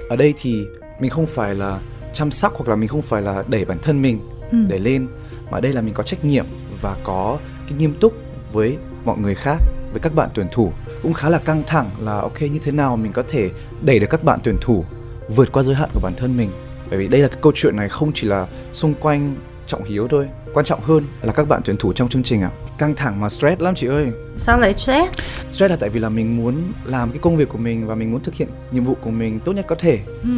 Ở 0.10 0.16
đây 0.16 0.34
thì 0.42 0.64
mình 1.00 1.10
không 1.10 1.28
phải 1.28 1.56
là 1.56 1.80
chăm 2.14 2.32
sóc 2.32 2.54
hoặc 2.56 2.70
là 2.70 2.76
mình 2.76 2.90
không 2.90 3.02
phải 3.02 3.22
là 3.22 3.44
đẩy 3.48 3.66
bản 3.66 3.80
thân 3.82 4.02
mình 4.02 4.20
Ừ. 4.52 4.58
để 4.68 4.78
lên 4.78 5.08
mà 5.52 5.60
đây 5.60 5.74
là 5.74 5.82
mình 5.82 5.94
có 5.94 6.04
trách 6.04 6.26
nhiệm 6.26 6.46
và 6.82 6.98
có 7.04 7.38
cái 7.70 7.78
nghiêm 7.78 7.94
túc 7.94 8.14
với 8.54 8.78
mọi 9.06 9.18
người 9.18 9.36
khác 9.36 9.58
với 9.92 10.00
các 10.02 10.16
bạn 10.16 10.30
tuyển 10.34 10.48
thủ 10.52 10.72
cũng 11.06 11.14
khá 11.14 11.30
là 11.30 11.40
căng 11.40 11.64
thẳng 11.68 11.90
là 12.00 12.20
ok 12.20 12.42
như 12.42 12.60
thế 12.62 12.72
nào 12.72 12.98
mình 12.98 13.12
có 13.14 13.24
thể 13.28 13.50
đẩy 13.82 14.00
được 14.00 14.08
các 14.10 14.24
bạn 14.24 14.40
tuyển 14.44 14.58
thủ 14.62 14.86
vượt 15.36 15.52
qua 15.52 15.64
giới 15.64 15.76
hạn 15.76 15.90
của 15.94 16.00
bản 16.04 16.14
thân 16.18 16.38
mình? 16.38 16.50
Bởi 16.90 17.00
vì 17.00 17.08
đây 17.08 17.22
là 17.22 17.28
cái 17.28 17.38
câu 17.42 17.52
chuyện 17.56 17.76
này 17.76 17.90
không 17.90 18.12
chỉ 18.14 18.28
là 18.28 18.48
xung 18.74 18.94
quanh 18.94 19.36
trọng 19.68 19.84
hiếu 19.84 20.08
thôi 20.08 20.28
quan 20.54 20.66
trọng 20.66 20.82
hơn 20.82 21.04
là 21.22 21.34
các 21.34 21.48
bạn 21.48 21.62
tuyển 21.66 21.78
thủ 21.78 21.94
trong 21.94 22.10
chương 22.10 22.24
trình 22.24 22.42
ạ. 22.42 22.50
Căng 22.78 22.96
thẳng 22.96 23.22
mà 23.22 23.30
stress 23.30 23.62
lắm 23.62 23.76
chị 23.76 23.88
ơi. 23.88 24.08
Sao 24.38 24.60
lại 24.60 24.74
stress? 24.74 25.14
Stress 25.52 25.72
là 25.72 25.78
tại 25.80 25.90
vì 25.90 26.00
là 26.00 26.10
mình 26.10 26.38
muốn 26.38 26.56
làm 26.86 27.12
cái 27.12 27.20
công 27.20 27.38
việc 27.38 27.50
của 27.50 27.58
mình 27.58 27.88
và 27.88 27.96
mình 27.96 28.12
muốn 28.12 28.22
thực 28.24 28.36
hiện 28.36 28.48
nhiệm 28.72 28.86
vụ 28.86 28.96
của 29.02 29.12
mình 29.12 29.40
tốt 29.40 29.54
nhất 29.54 29.66
có 29.68 29.76
thể. 29.80 30.00
Ừ. 30.24 30.30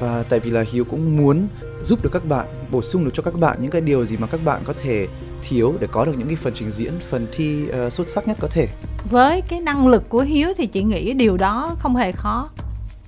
và 0.00 0.24
tại 0.28 0.40
vì 0.40 0.50
là 0.50 0.64
hiếu 0.72 0.84
cũng 0.84 1.16
muốn 1.16 1.46
giúp 1.82 2.02
được 2.02 2.10
các 2.12 2.24
bạn 2.24 2.46
bổ 2.70 2.82
sung 2.82 3.04
được 3.04 3.10
cho 3.14 3.22
các 3.22 3.34
bạn 3.34 3.58
những 3.62 3.70
cái 3.70 3.80
điều 3.80 4.04
gì 4.04 4.16
mà 4.16 4.26
các 4.26 4.44
bạn 4.44 4.62
có 4.64 4.74
thể 4.82 5.06
thiếu 5.48 5.74
để 5.80 5.86
có 5.92 6.04
được 6.04 6.12
những 6.18 6.26
cái 6.26 6.36
phần 6.36 6.52
trình 6.56 6.70
diễn 6.70 6.92
phần 7.10 7.26
thi 7.32 7.64
uh, 7.86 7.92
xuất 7.92 8.08
sắc 8.08 8.28
nhất 8.28 8.36
có 8.40 8.48
thể 8.50 8.68
với 9.04 9.40
cái 9.40 9.60
năng 9.60 9.86
lực 9.86 10.08
của 10.08 10.20
hiếu 10.20 10.48
thì 10.56 10.66
chị 10.66 10.82
nghĩ 10.82 11.12
điều 11.12 11.36
đó 11.36 11.76
không 11.78 11.96
hề 11.96 12.12
khó. 12.12 12.50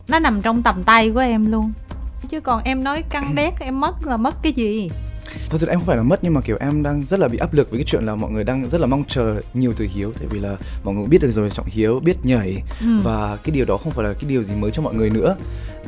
Nó 0.09 0.19
nằm 0.19 0.43
trong 0.43 0.62
tầm 0.62 0.83
tay 0.83 1.11
của 1.11 1.21
em 1.21 1.53
luôn. 1.53 1.73
Chứ 2.29 2.41
còn 2.41 2.62
em 2.65 2.85
nói 2.85 3.03
căng 3.03 3.33
đét 3.35 3.55
em 3.61 3.81
mất 3.81 4.06
là 4.06 4.17
mất 4.17 4.35
cái 4.43 4.53
gì? 4.53 4.91
Thật 5.50 5.59
sự 5.61 5.67
em 5.67 5.79
không 5.79 5.87
phải 5.87 5.97
là 5.97 6.03
mất 6.03 6.19
nhưng 6.23 6.35
mà 6.35 6.41
kiểu 6.41 6.56
em 6.61 6.83
đang 6.83 7.05
rất 7.05 7.21
là 7.21 7.29
bị 7.29 7.39
áp 7.39 7.55
lực 7.55 7.71
với 7.71 7.79
cái 7.79 7.85
chuyện 7.85 8.05
là 8.05 8.15
mọi 8.15 8.31
người 8.31 8.44
đang 8.44 8.69
rất 8.69 8.81
là 8.81 8.87
mong 8.87 9.05
chờ 9.09 9.41
nhiều 9.55 9.73
từ 9.77 9.89
hiếu. 9.91 10.12
Tại 10.19 10.27
vì 10.31 10.41
là 10.41 10.56
mọi 10.85 10.94
người 10.94 11.06
biết 11.06 11.23
được 11.23 11.31
rồi 11.31 11.50
trọng 11.50 11.67
hiếu 11.67 12.00
biết 12.05 12.17
nhảy 12.23 12.62
ừ. 12.81 13.00
và 13.05 13.39
cái 13.44 13.55
điều 13.55 13.65
đó 13.65 13.77
không 13.77 13.93
phải 13.93 14.05
là 14.05 14.12
cái 14.12 14.25
điều 14.29 14.43
gì 14.43 14.55
mới 14.55 14.71
cho 14.71 14.83
mọi 14.83 14.94
người 14.94 15.11
nữa. 15.11 15.37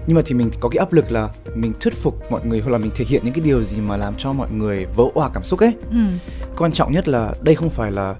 Nhưng 0.06 0.16
mà 0.16 0.22
thì 0.26 0.34
mình 0.34 0.50
có 0.60 0.68
cái 0.68 0.78
áp 0.78 0.92
lực 0.92 1.12
là 1.12 1.28
mình 1.54 1.72
thuyết 1.80 1.94
phục 2.02 2.30
mọi 2.30 2.46
người 2.46 2.60
hoặc 2.60 2.70
là 2.70 2.78
mình 2.78 2.90
thể 2.94 3.04
hiện 3.08 3.24
những 3.24 3.34
cái 3.34 3.44
điều 3.44 3.62
gì 3.62 3.80
mà 3.80 3.96
làm 3.96 4.14
cho 4.18 4.32
mọi 4.32 4.50
người 4.50 4.86
vỡ 4.96 5.04
òa 5.14 5.30
cảm 5.34 5.44
xúc 5.44 5.60
ấy. 5.60 5.72
Ừ. 5.90 5.98
quan 6.56 6.72
trọng 6.72 6.92
nhất 6.92 7.08
là 7.08 7.32
đây 7.42 7.54
không 7.54 7.70
phải 7.70 7.92
là 7.92 8.14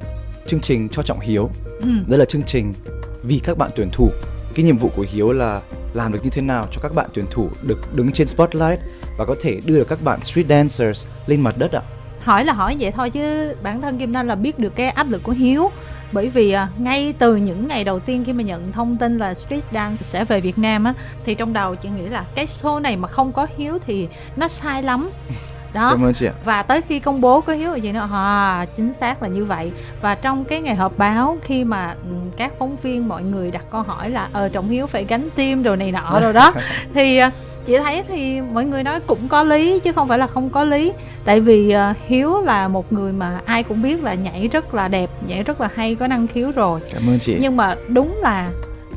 chương 0.47 0.61
trình 0.61 0.89
cho 0.89 1.03
trọng 1.03 1.21
hiếu 1.21 1.51
Ừ. 1.85 1.91
đây 2.07 2.19
là 2.19 2.25
chương 2.25 2.43
trình 2.43 2.75
vì 3.23 3.41
các 3.45 3.59
bạn 3.59 3.71
tuyển 3.77 3.91
thủ. 3.91 4.11
Cái 4.55 4.65
nhiệm 4.65 4.79
vụ 4.79 4.91
của 4.97 5.07
hiếu 5.13 5.33
là 5.33 5.61
làm 5.95 6.13
được 6.13 6.19
như 6.23 6.31
thế 6.31 6.43
nào 6.43 6.69
cho 6.73 6.81
các 6.83 6.95
bạn 6.95 7.11
tuyển 7.15 7.27
thủ 7.31 7.49
được 7.63 7.97
đứng 7.97 8.13
trên 8.13 8.27
spotlight 8.27 8.81
và 9.19 9.25
có 9.25 9.37
thể 9.41 9.61
đưa 9.65 9.79
được 9.79 9.89
các 9.89 10.03
bạn 10.03 10.21
street 10.23 10.47
dancers 10.49 11.07
lên 11.27 11.41
mặt 11.41 11.59
đất 11.59 11.73
ạ? 11.73 11.83
Hỏi 12.21 12.45
là 12.45 12.53
hỏi 12.53 12.77
vậy 12.81 12.91
thôi 12.91 13.11
chứ 13.11 13.55
bản 13.63 13.81
thân 13.81 13.99
kim 13.99 14.13
thanh 14.13 14.27
là 14.27 14.35
biết 14.35 14.59
được 14.59 14.77
cái 14.77 14.89
áp 14.89 15.11
lực 15.11 15.23
của 15.23 15.33
hiếu. 15.33 15.71
Bởi 16.13 16.29
vì 16.29 16.53
à, 16.53 16.69
ngay 16.79 17.15
từ 17.19 17.37
những 17.37 17.69
ngày 17.69 17.85
đầu 17.85 18.01
tiên 18.01 18.25
khi 18.25 18.33
mà 18.33 18.43
nhận 18.43 18.73
thông 18.73 18.97
tin 18.97 19.19
là 19.19 19.35
street 19.35 19.65
dance 19.73 20.03
sẽ 20.03 20.25
về 20.25 20.41
Việt 20.41 20.59
Nam 20.59 20.85
á 20.85 20.95
thì 21.25 21.35
trong 21.35 21.53
đầu 21.53 21.75
chị 21.75 21.89
nghĩ 21.89 22.07
là 22.09 22.25
cái 22.35 22.47
show 22.47 22.81
này 22.81 22.97
mà 22.97 23.09
không 23.09 23.33
có 23.33 23.47
hiếu 23.57 23.79
thì 23.87 24.09
nó 24.37 24.49
sai 24.49 24.83
lắm 24.83 25.11
đó. 25.75 25.91
Cảm 25.91 26.05
ơn 26.05 26.13
chị 26.13 26.27
ạ. 26.27 26.33
Và 26.45 26.63
tới 26.63 26.81
khi 26.81 26.99
công 26.99 27.21
bố 27.21 27.41
có 27.41 27.53
hiếu 27.53 27.71
là 27.71 27.77
gì 27.77 27.93
nữa 27.93 28.09
à, 28.13 28.67
chính 28.77 28.93
xác 28.93 29.23
là 29.23 29.29
như 29.29 29.45
vậy. 29.45 29.73
Và 30.01 30.15
trong 30.15 30.45
cái 30.45 30.61
ngày 30.61 30.75
họp 30.75 30.99
báo 30.99 31.39
khi 31.43 31.65
mà 31.65 31.95
ừ, 32.05 32.11
các 32.37 32.53
phóng 32.59 32.77
viên 32.83 33.09
mọi 33.09 33.23
người 33.23 33.51
đặt 33.51 33.65
câu 33.71 33.83
hỏi 33.83 34.11
là 34.11 34.29
ờ 34.33 34.49
trọng 34.49 34.69
hiếu 34.69 34.87
phải 34.87 35.05
gánh 35.05 35.29
tim 35.35 35.63
đồ 35.63 35.77
này 35.77 35.93
nọ 35.93 36.19
rồi 36.21 36.33
đó 36.33 36.53
thì 36.95 37.17
à, 37.17 37.31
chị 37.67 37.79
thấy 37.79 38.03
thì 38.09 38.41
mọi 38.41 38.65
người 38.65 38.83
nói 38.83 39.01
cũng 39.01 39.29
có 39.29 39.43
lý 39.43 39.79
chứ 39.79 39.93
không 39.93 40.09
phải 40.09 40.19
là 40.19 40.27
không 40.27 40.51
có 40.51 40.65
lý. 40.65 40.93
Tại 41.25 41.41
vì 41.41 41.71
à, 41.71 41.95
hiếu 42.07 42.43
là 42.43 42.69
một 42.69 42.93
người 42.93 43.13
mà 43.13 43.41
ai 43.45 43.63
cũng 43.63 43.83
biết 43.83 44.03
là 44.03 44.15
nhảy 44.15 44.49
rất 44.49 44.75
là 44.75 44.89
đẹp 44.89 45.11
nhảy 45.27 45.43
rất 45.43 45.61
là 45.61 45.69
hay 45.75 45.95
có 45.95 46.07
năng 46.07 46.27
khiếu 46.27 46.51
rồi. 46.55 46.81
Cảm 46.95 47.03
ơn 47.09 47.19
chị. 47.19 47.37
Nhưng 47.41 47.57
mà 47.57 47.75
đúng 47.89 48.17
là 48.23 48.51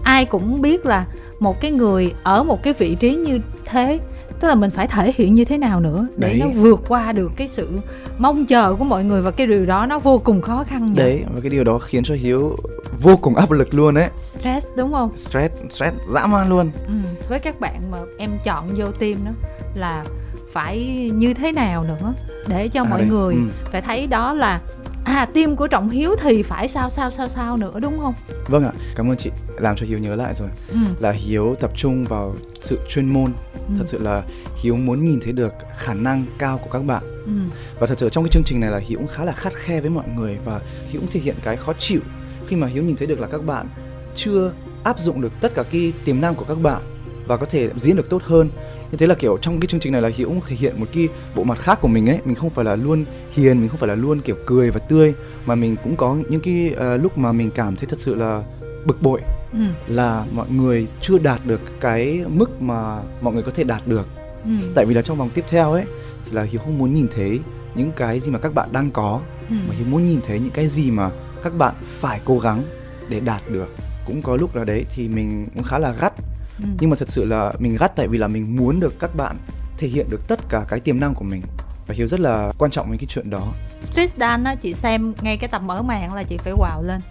ai 0.03 0.25
cũng 0.25 0.61
biết 0.61 0.85
là 0.85 1.05
một 1.39 1.61
cái 1.61 1.71
người 1.71 2.13
ở 2.23 2.43
một 2.43 2.63
cái 2.63 2.73
vị 2.73 2.95
trí 2.95 3.15
như 3.15 3.39
thế 3.65 3.99
tức 4.39 4.47
là 4.47 4.55
mình 4.55 4.69
phải 4.69 4.87
thể 4.87 5.13
hiện 5.15 5.33
như 5.33 5.45
thế 5.45 5.57
nào 5.57 5.79
nữa 5.79 6.07
để 6.17 6.27
Đấy. 6.27 6.39
nó 6.39 6.47
vượt 6.61 6.79
qua 6.87 7.11
được 7.11 7.31
cái 7.35 7.47
sự 7.47 7.69
mong 8.17 8.45
chờ 8.45 8.75
của 8.75 8.83
mọi 8.83 9.03
người 9.03 9.21
và 9.21 9.31
cái 9.31 9.47
điều 9.47 9.65
đó 9.65 9.85
nó 9.85 9.99
vô 9.99 10.17
cùng 10.23 10.41
khó 10.41 10.63
khăn 10.67 10.85
nhỉ? 10.85 10.93
đấy 10.95 11.23
và 11.33 11.39
cái 11.41 11.49
điều 11.49 11.63
đó 11.63 11.77
khiến 11.77 12.03
cho 12.03 12.15
hiếu 12.15 12.55
vô 13.01 13.17
cùng 13.17 13.35
áp 13.35 13.51
lực 13.51 13.73
luôn 13.73 13.95
ấy 13.95 14.09
stress 14.21 14.67
đúng 14.77 14.91
không 14.93 15.17
stress 15.17 15.55
stress 15.69 15.95
dã 16.13 16.25
man 16.27 16.49
luôn 16.49 16.71
ừ. 16.87 16.93
với 17.29 17.39
các 17.39 17.59
bạn 17.59 17.91
mà 17.91 17.97
em 18.17 18.31
chọn 18.43 18.73
vô 18.77 18.91
team 18.91 19.25
đó 19.25 19.31
là 19.75 20.05
phải 20.53 21.09
như 21.13 21.33
thế 21.33 21.51
nào 21.51 21.83
nữa 21.83 22.13
để 22.47 22.67
cho 22.67 22.81
À, 22.83 22.89
mọi 22.89 22.99
đấy, 22.99 23.07
người 23.09 23.33
ừ. 23.35 23.39
phải 23.71 23.81
thấy 23.81 24.07
đó 24.07 24.33
là 24.33 24.61
à 25.07 25.25
team 25.25 25.55
của 25.55 25.67
trọng 25.67 25.89
hiếu 25.89 26.15
thì 26.21 26.43
phải 26.43 26.67
sao 26.67 26.89
sao 26.89 27.11
sao 27.11 27.27
sao 27.29 27.57
nữa 27.57 27.79
đúng 27.81 27.99
không 27.99 28.13
vâng 28.47 28.63
ạ 28.63 28.71
cảm 28.95 29.11
ơn 29.11 29.17
chị 29.17 29.29
làm 29.59 29.75
cho 29.75 29.85
hiếu 29.85 29.99
nhớ 29.99 30.15
lại 30.15 30.33
rồi 30.33 30.49
ừ. 30.67 30.77
là 30.99 31.11
hiếu 31.11 31.55
tập 31.59 31.71
trung 31.75 32.05
vào 32.05 32.35
sự 32.61 32.79
chuyên 32.89 33.05
môn 33.13 33.31
Ừ. 33.69 33.73
thật 33.77 33.83
sự 33.87 33.99
là 34.01 34.23
hiếu 34.63 34.75
muốn 34.75 35.05
nhìn 35.05 35.19
thấy 35.23 35.33
được 35.33 35.53
khả 35.77 35.93
năng 35.93 36.25
cao 36.39 36.57
của 36.57 36.69
các 36.71 36.79
bạn 36.85 37.03
Ừ. 37.25 37.31
và 37.79 37.87
thật 37.87 37.97
sự 37.97 38.09
trong 38.09 38.23
cái 38.23 38.31
chương 38.31 38.43
trình 38.45 38.59
này 38.59 38.69
là 38.71 38.77
hiếu 38.77 38.99
cũng 38.99 39.07
khá 39.07 39.23
là 39.25 39.31
khắt 39.31 39.53
khe 39.55 39.81
với 39.81 39.89
mọi 39.89 40.05
người 40.17 40.37
và 40.45 40.61
hiếu 40.87 41.01
cũng 41.01 41.09
thể 41.11 41.19
hiện 41.19 41.35
cái 41.43 41.57
khó 41.57 41.73
chịu 41.79 41.99
khi 42.47 42.55
mà 42.55 42.67
hiếu 42.67 42.83
nhìn 42.83 42.95
thấy 42.95 43.07
được 43.07 43.19
là 43.19 43.27
các 43.27 43.45
bạn 43.45 43.67
chưa 44.15 44.51
áp 44.83 44.99
dụng 44.99 45.21
được 45.21 45.31
tất 45.41 45.53
cả 45.55 45.63
cái 45.71 45.93
tiềm 46.05 46.21
năng 46.21 46.35
của 46.35 46.45
các 46.47 46.61
bạn 46.61 46.81
và 47.27 47.37
có 47.37 47.45
thể 47.45 47.69
diễn 47.77 47.95
được 47.95 48.09
tốt 48.09 48.21
hơn 48.25 48.49
như 48.91 48.97
thế 48.97 49.07
là 49.07 49.15
kiểu 49.15 49.37
trong 49.41 49.59
cái 49.59 49.67
chương 49.67 49.79
trình 49.79 49.91
này 49.93 50.01
là 50.01 50.09
cũng 50.17 50.41
thể 50.47 50.55
hiện 50.55 50.79
một 50.79 50.85
cái 50.93 51.07
bộ 51.35 51.43
mặt 51.43 51.59
khác 51.59 51.79
của 51.81 51.87
mình 51.87 52.09
ấy 52.09 52.19
mình 52.25 52.35
không 52.35 52.49
phải 52.49 52.65
là 52.65 52.75
luôn 52.75 53.05
hiền 53.31 53.59
mình 53.59 53.69
không 53.69 53.77
phải 53.79 53.87
là 53.87 53.95
luôn 53.95 54.21
kiểu 54.21 54.35
cười 54.45 54.71
và 54.71 54.79
tươi 54.79 55.13
mà 55.45 55.55
mình 55.55 55.75
cũng 55.83 55.95
có 55.95 56.17
những 56.29 56.41
cái 56.41 56.73
ờ, 56.77 56.97
lúc 56.97 57.17
mà 57.17 57.31
mình 57.31 57.51
cảm 57.51 57.75
thấy 57.75 57.85
thật 57.89 57.99
sự 57.99 58.15
là 58.15 58.43
bực 58.85 59.01
bội 59.01 59.21
Ừ. 59.53 59.59
là 59.87 60.25
mọi 60.33 60.45
người 60.49 60.87
chưa 61.01 61.17
đạt 61.17 61.45
được 61.45 61.61
cái 61.79 62.23
mức 62.27 62.61
mà 62.61 62.99
mọi 63.21 63.33
người 63.33 63.43
có 63.43 63.51
thể 63.55 63.63
đạt 63.63 63.87
được 63.87 64.07
Ừ. 64.43 64.49
tại 64.75 64.85
vì 64.85 64.93
là 64.93 65.01
trong 65.01 65.17
vòng 65.17 65.29
tiếp 65.33 65.45
theo 65.49 65.71
ấy 65.71 65.83
thì 66.25 66.31
là 66.31 66.43
hiếu 66.43 66.61
không 66.63 66.77
muốn 66.77 66.93
nhìn 66.93 67.07
thấy 67.15 67.39
những 67.75 67.91
cái 67.95 68.19
gì 68.19 68.31
mà 68.31 68.39
các 68.39 68.53
bạn 68.53 68.69
đang 68.71 68.91
có 68.91 69.19
Ừ. 69.49 69.55
mà 69.69 69.75
hiếu 69.75 69.85
muốn 69.89 70.07
nhìn 70.07 70.19
thấy 70.27 70.39
những 70.39 70.51
cái 70.51 70.67
gì 70.67 70.91
mà 70.91 71.11
các 71.43 71.57
bạn 71.57 71.75
phải 71.99 72.19
cố 72.25 72.39
gắng 72.39 72.63
để 73.09 73.19
đạt 73.19 73.41
được 73.51 73.67
cũng 74.05 74.21
có 74.21 74.35
lúc 74.35 74.55
là 74.55 74.63
đấy 74.63 74.85
thì 74.95 75.07
mình 75.09 75.47
cũng 75.53 75.63
khá 75.63 75.79
là 75.79 75.93
gắt 76.01 76.13
Ừ. 76.59 76.65
nhưng 76.79 76.89
mà 76.89 76.95
thật 76.99 77.09
sự 77.09 77.25
là 77.25 77.53
mình 77.59 77.77
gắt 77.79 77.95
tại 77.95 78.07
vì 78.07 78.17
là 78.17 78.27
mình 78.27 78.55
muốn 78.55 78.79
được 78.79 78.99
các 78.99 79.15
bạn 79.15 79.37
thể 79.77 79.87
hiện 79.87 80.09
được 80.09 80.27
tất 80.27 80.39
cả 80.49 80.65
cái 80.67 80.79
tiềm 80.79 80.99
năng 80.99 81.13
của 81.13 81.23
mình. 81.25 81.41
Và 81.87 81.93
hiếu 81.97 82.07
rất 82.07 82.19
là 82.19 82.53
quan 82.57 82.71
trọng 82.71 82.89
với 82.89 82.97
cái 82.97 83.07
chuyện 83.09 83.29
đó. 83.29 83.47
Street 83.81 84.09
Dance 84.19 84.49
á, 84.49 84.55
chị 84.55 84.73
xem 84.73 85.13
ngay 85.21 85.37
cái 85.37 85.47
tập 85.47 85.61
mở 85.61 85.81
màn 85.81 86.13
là 86.13 86.23
chị 86.23 86.37
phải 86.37 86.53
wow 86.53 86.81
lên. 86.81 87.01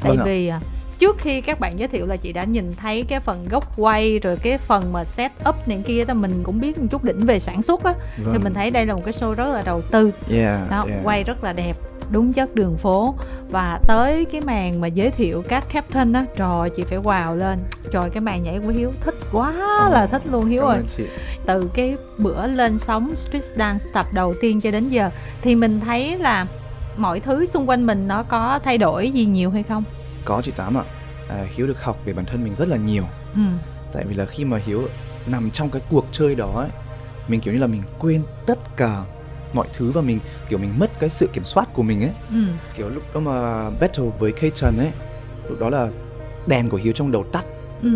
Tại 0.00 0.16
Vâng 0.16 0.26
vì 0.26 0.48
à, 0.48 0.60
trước 1.00 1.16
khi 1.18 1.40
các 1.40 1.60
bạn 1.60 1.78
giới 1.78 1.88
thiệu 1.88 2.06
là 2.06 2.16
chị 2.16 2.32
đã 2.32 2.44
nhìn 2.44 2.74
thấy 2.76 3.04
cái 3.08 3.20
phần 3.20 3.48
góc 3.48 3.72
quay 3.76 4.18
rồi 4.18 4.36
cái 4.42 4.58
phần 4.58 4.92
mà 4.92 5.04
set 5.04 5.32
up 5.48 5.68
này 5.68 5.82
kia 5.86 6.04
đó 6.04 6.14
mình 6.14 6.42
cũng 6.42 6.60
biết 6.60 6.78
một 6.78 6.86
chút 6.90 7.04
đỉnh 7.04 7.26
về 7.26 7.38
sản 7.38 7.62
xuất 7.62 7.84
á. 7.84 7.94
Thì 8.16 8.22
Vâng. 8.24 8.40
mình 8.44 8.54
thấy 8.54 8.70
đây 8.70 8.86
là 8.86 8.94
một 8.94 9.02
cái 9.04 9.14
show 9.20 9.34
rất 9.34 9.48
là 9.54 9.62
đầu 9.62 9.82
tư. 9.82 10.10
Yeah, 10.30 10.70
đó 10.70 10.84
yeah. 10.88 11.00
quay 11.04 11.24
rất 11.24 11.44
là 11.44 11.52
đẹp 11.52 11.76
đúng 12.10 12.32
chất 12.32 12.54
đường 12.54 12.76
phố. 12.76 13.14
Và 13.50 13.78
tới 13.86 14.24
cái 14.24 14.40
màn 14.40 14.80
mà 14.80 14.86
giới 14.86 15.10
thiệu 15.10 15.42
các 15.48 15.64
captain 15.72 16.12
á 16.12 16.24
trời 16.36 16.70
chị 16.76 16.84
phải 16.84 16.98
wow 16.98 17.36
lên. 17.36 17.58
Trời 17.92 18.10
cái 18.10 18.20
màn 18.20 18.42
nhảy 18.42 18.58
của 18.58 18.72
hiếu 18.72 18.92
thích 19.04 19.14
quá 19.32 19.52
là 19.92 20.06
thích 20.06 20.22
luôn 20.30 20.46
hiếu 20.46 20.62
ơi. 20.62 20.78
từ 21.46 21.70
cái 21.74 21.96
bữa 22.18 22.46
lên 22.46 22.78
sóng 22.78 23.16
street 23.16 23.44
dance 23.56 23.84
tập 23.92 24.06
đầu 24.12 24.34
tiên 24.40 24.60
cho 24.60 24.70
đến 24.70 24.88
giờ 24.88 25.10
thì 25.42 25.54
mình 25.54 25.80
thấy 25.80 26.18
là 26.18 26.46
mọi 26.96 27.20
thứ 27.20 27.46
xung 27.46 27.68
quanh 27.68 27.86
mình 27.86 28.08
nó 28.08 28.22
có 28.22 28.60
thay 28.64 28.78
đổi 28.78 29.10
gì 29.10 29.24
nhiều 29.24 29.50
hay 29.50 29.62
không 29.62 29.84
có 30.24 30.42
chị 30.44 30.52
tám 30.56 30.78
ạ. 30.78 30.82
À, 31.28 31.44
hiếu 31.54 31.66
được 31.66 31.82
học 31.82 31.98
về 32.04 32.12
bản 32.12 32.24
thân 32.24 32.44
mình 32.44 32.54
rất 32.54 32.68
là 32.68 32.76
nhiều. 32.76 33.04
Ừ. 33.34 33.40
Tại 33.92 34.04
vì 34.08 34.14
là 34.14 34.26
khi 34.26 34.44
mà 34.44 34.58
hiếu 34.66 34.88
nằm 35.26 35.50
trong 35.50 35.70
cái 35.70 35.82
cuộc 35.90 36.06
chơi 36.12 36.34
đó 36.34 36.52
ấy 36.56 36.68
mình 37.28 37.40
kiểu 37.40 37.54
như 37.54 37.60
là 37.60 37.66
mình 37.66 37.82
quên 37.98 38.22
tất 38.46 38.58
cả 38.76 39.02
mọi 39.52 39.66
thứ 39.72 39.90
và 39.90 40.00
mình 40.00 40.18
kiểu 40.48 40.58
mình 40.58 40.78
mất 40.78 40.90
cái 41.00 41.08
sự 41.10 41.28
kiểm 41.32 41.44
soát 41.44 41.68
của 41.74 41.82
mình 41.82 42.02
ấy. 42.02 42.12
Ừ. 42.30 42.36
Kiểu 42.76 42.88
lúc 42.88 43.02
đó 43.14 43.20
mà 43.20 43.70
battle 43.70 44.04
với 44.18 44.32
K 44.32 44.54
Trần 44.54 44.78
ấy 44.78 44.90
lúc 45.48 45.60
đó 45.60 45.70
là 45.70 45.88
đèn 46.46 46.68
của 46.70 46.76
hiếu 46.76 46.92
trong 46.92 47.12
đầu 47.12 47.24
tắt. 47.32 47.44
Ừ. 47.82 47.88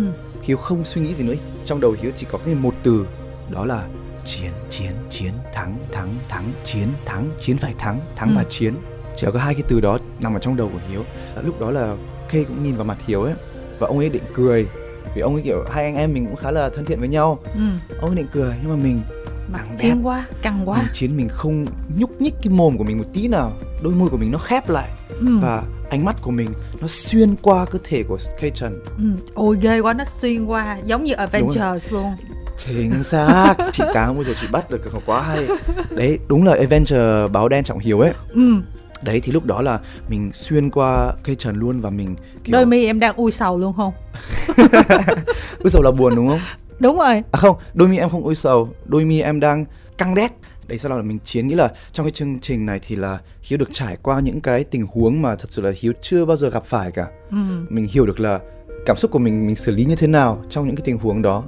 Hiếu 0.43 0.57
không 0.57 0.85
suy 0.85 1.01
nghĩ 1.01 1.13
gì 1.13 1.23
nữa. 1.23 1.33
Trong 1.65 1.79
đầu 1.81 1.95
hiếu 2.01 2.11
chỉ 2.17 2.25
có 2.31 2.37
cái 2.45 2.55
một 2.55 2.73
từ 2.83 3.07
đó 3.49 3.65
là 3.65 3.87
chiến 4.25 4.51
chiến 4.69 4.91
chiến 5.09 5.31
thắng 5.53 5.77
thắng 5.91 6.09
thắng 6.29 6.51
chiến 6.65 6.87
thắng 7.05 7.29
chiến 7.41 7.57
phải 7.57 7.73
thắng 7.77 7.99
thắng 8.15 8.29
Ừ. 8.29 8.33
và 8.37 8.43
chiến. 8.49 8.75
Chỉ 9.17 9.27
có 9.33 9.39
hai 9.39 9.53
cái 9.53 9.63
từ 9.67 9.81
đó 9.81 9.97
nằm 10.19 10.33
ở 10.33 10.39
trong 10.39 10.55
đầu 10.55 10.69
của 10.73 10.79
hiếu. 10.91 11.03
Lúc 11.43 11.59
đó 11.61 11.71
là 11.71 11.95
K 12.29 12.31
cũng 12.31 12.63
nhìn 12.63 12.75
vào 12.75 12.85
mặt 12.85 12.97
hiếu 13.07 13.23
ấy 13.23 13.33
và 13.79 13.87
ông 13.87 13.97
ấy 13.97 14.09
định 14.09 14.23
cười. 14.33 14.67
Vì 15.15 15.21
ông 15.21 15.33
ấy 15.33 15.43
kiểu 15.43 15.63
hai 15.71 15.83
anh 15.83 15.95
em 15.95 16.13
mình 16.13 16.25
cũng 16.25 16.35
khá 16.35 16.51
là 16.51 16.69
thân 16.69 16.85
thiện 16.85 16.99
với 16.99 17.07
nhau. 17.09 17.39
Ừ. 17.53 17.61
Ông 18.01 18.09
ấy 18.09 18.15
định 18.15 18.27
cười 18.33 18.53
nhưng 18.61 18.69
mà 18.69 18.75
mình 18.83 19.01
mặt 19.53 19.59
Căng 19.69 19.77
chiên 19.77 19.95
đét. 19.95 19.97
quá 20.03 20.25
căng 20.41 20.57
mình 20.57 20.65
quá 20.69 20.89
chiến 20.93 21.17
mình 21.17 21.29
không 21.29 21.65
nhúc 21.97 22.21
nhích 22.21 22.33
cái 22.43 22.53
mồm 22.53 22.77
của 22.77 22.83
mình 22.83 22.97
một 22.97 23.05
tí 23.13 23.27
nào. 23.27 23.51
Đôi 23.83 23.93
môi 23.93 24.09
của 24.09 24.17
mình 24.17 24.31
nó 24.31 24.37
khép 24.37 24.69
lại. 24.69 24.89
Ừ. 25.19 25.37
và 25.41 25.63
ánh 25.89 26.05
mắt 26.05 26.15
của 26.21 26.31
mình 26.31 26.49
nó 26.81 26.87
xuyên 26.87 27.35
qua 27.41 27.65
cơ 27.65 27.79
thể 27.83 28.03
của 28.03 28.17
Kay 28.39 28.51
Trần. 28.51 28.83
Ừ. 28.97 29.03
ôi 29.33 29.57
ghê 29.61 29.79
quá 29.79 29.93
nó 29.93 30.03
xuyên 30.21 30.45
qua 30.45 30.77
giống 30.85 31.03
như 31.03 31.13
Avengers 31.13 31.93
luôn. 31.93 32.05
Chính 32.65 33.03
xác. 33.03 33.55
Chị 33.73 33.83
tám 33.93 34.15
bây 34.15 34.23
giờ 34.23 34.33
chị 34.41 34.47
bắt 34.51 34.71
được 34.71 34.81
quá 35.05 35.21
hay. 35.21 35.47
Đấy 35.89 36.19
đúng 36.27 36.45
là 36.45 36.53
Avenger 36.53 37.31
báo 37.31 37.49
đen 37.49 37.63
trọng 37.63 37.79
hiếu 37.79 37.99
ấy. 37.99 38.13
Ừ. 38.29 38.53
đấy 39.01 39.19
thì 39.23 39.31
lúc 39.31 39.45
đó 39.45 39.61
là 39.61 39.79
mình 40.09 40.33
xuyên 40.33 40.69
qua 40.69 41.13
cây 41.23 41.35
trần 41.35 41.55
luôn 41.55 41.81
và 41.81 41.89
mình 41.89 42.15
kiểu... 42.43 42.53
đôi 42.53 42.65
mi 42.65 42.85
em 42.85 42.99
đang 42.99 43.15
ui 43.15 43.31
sầu 43.31 43.57
luôn 43.57 43.73
không? 43.73 43.93
Ui 45.59 45.69
sầu 45.69 45.81
là 45.81 45.91
buồn 45.91 46.15
đúng 46.15 46.27
không? 46.27 46.39
Đúng 46.79 46.97
rồi. 46.97 47.23
À 47.31 47.37
không 47.37 47.57
đôi 47.73 47.87
mi 47.87 47.97
em 47.97 48.09
không 48.09 48.23
ui 48.23 48.35
sầu 48.35 48.69
đôi 48.85 49.05
mi 49.05 49.21
em 49.21 49.39
đang 49.39 49.65
căng 49.97 50.15
đét. 50.15 50.31
Đấy 50.67 50.77
sau 50.77 50.89
đó 50.89 50.97
là 50.97 51.03
mình 51.03 51.19
chiến 51.25 51.47
nghĩ 51.47 51.55
là 51.55 51.71
trong 51.91 52.05
cái 52.05 52.11
chương 52.11 52.39
trình 52.39 52.65
này 52.65 52.79
thì 52.87 52.95
là 52.95 53.19
hiếu 53.41 53.57
được 53.57 53.69
trải 53.73 53.97
qua 54.01 54.19
những 54.19 54.41
cái 54.41 54.63
tình 54.63 54.85
huống 54.93 55.21
mà 55.21 55.35
thật 55.35 55.47
sự 55.49 55.61
là 55.61 55.71
hiếu 55.79 55.93
chưa 56.01 56.25
bao 56.25 56.37
giờ 56.37 56.49
gặp 56.49 56.65
phải 56.65 56.91
cả. 56.91 57.07
Ừ. 57.31 57.37
mình 57.69 57.87
hiểu 57.91 58.05
được 58.05 58.19
là 58.19 58.39
cảm 58.85 58.97
xúc 58.97 59.11
của 59.11 59.19
mình 59.19 59.47
mình 59.47 59.55
xử 59.55 59.71
lý 59.71 59.85
như 59.85 59.95
thế 59.95 60.07
nào 60.07 60.43
trong 60.49 60.65
những 60.65 60.75
cái 60.75 60.83
tình 60.85 60.97
huống 60.97 61.21
đó. 61.21 61.43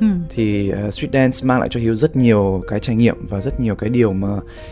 Ừ. 0.00 0.06
thì 0.30 0.72
uh, 0.72 0.94
street 0.94 1.12
dance 1.12 1.38
mang 1.42 1.60
lại 1.60 1.68
cho 1.70 1.80
hiếu 1.80 1.94
rất 1.94 2.16
nhiều 2.16 2.62
cái 2.68 2.80
trải 2.80 2.96
nghiệm 2.96 3.26
và 3.28 3.40
rất 3.40 3.60
nhiều 3.60 3.74
cái 3.74 3.90
điều 3.90 4.12
mà 4.12 4.28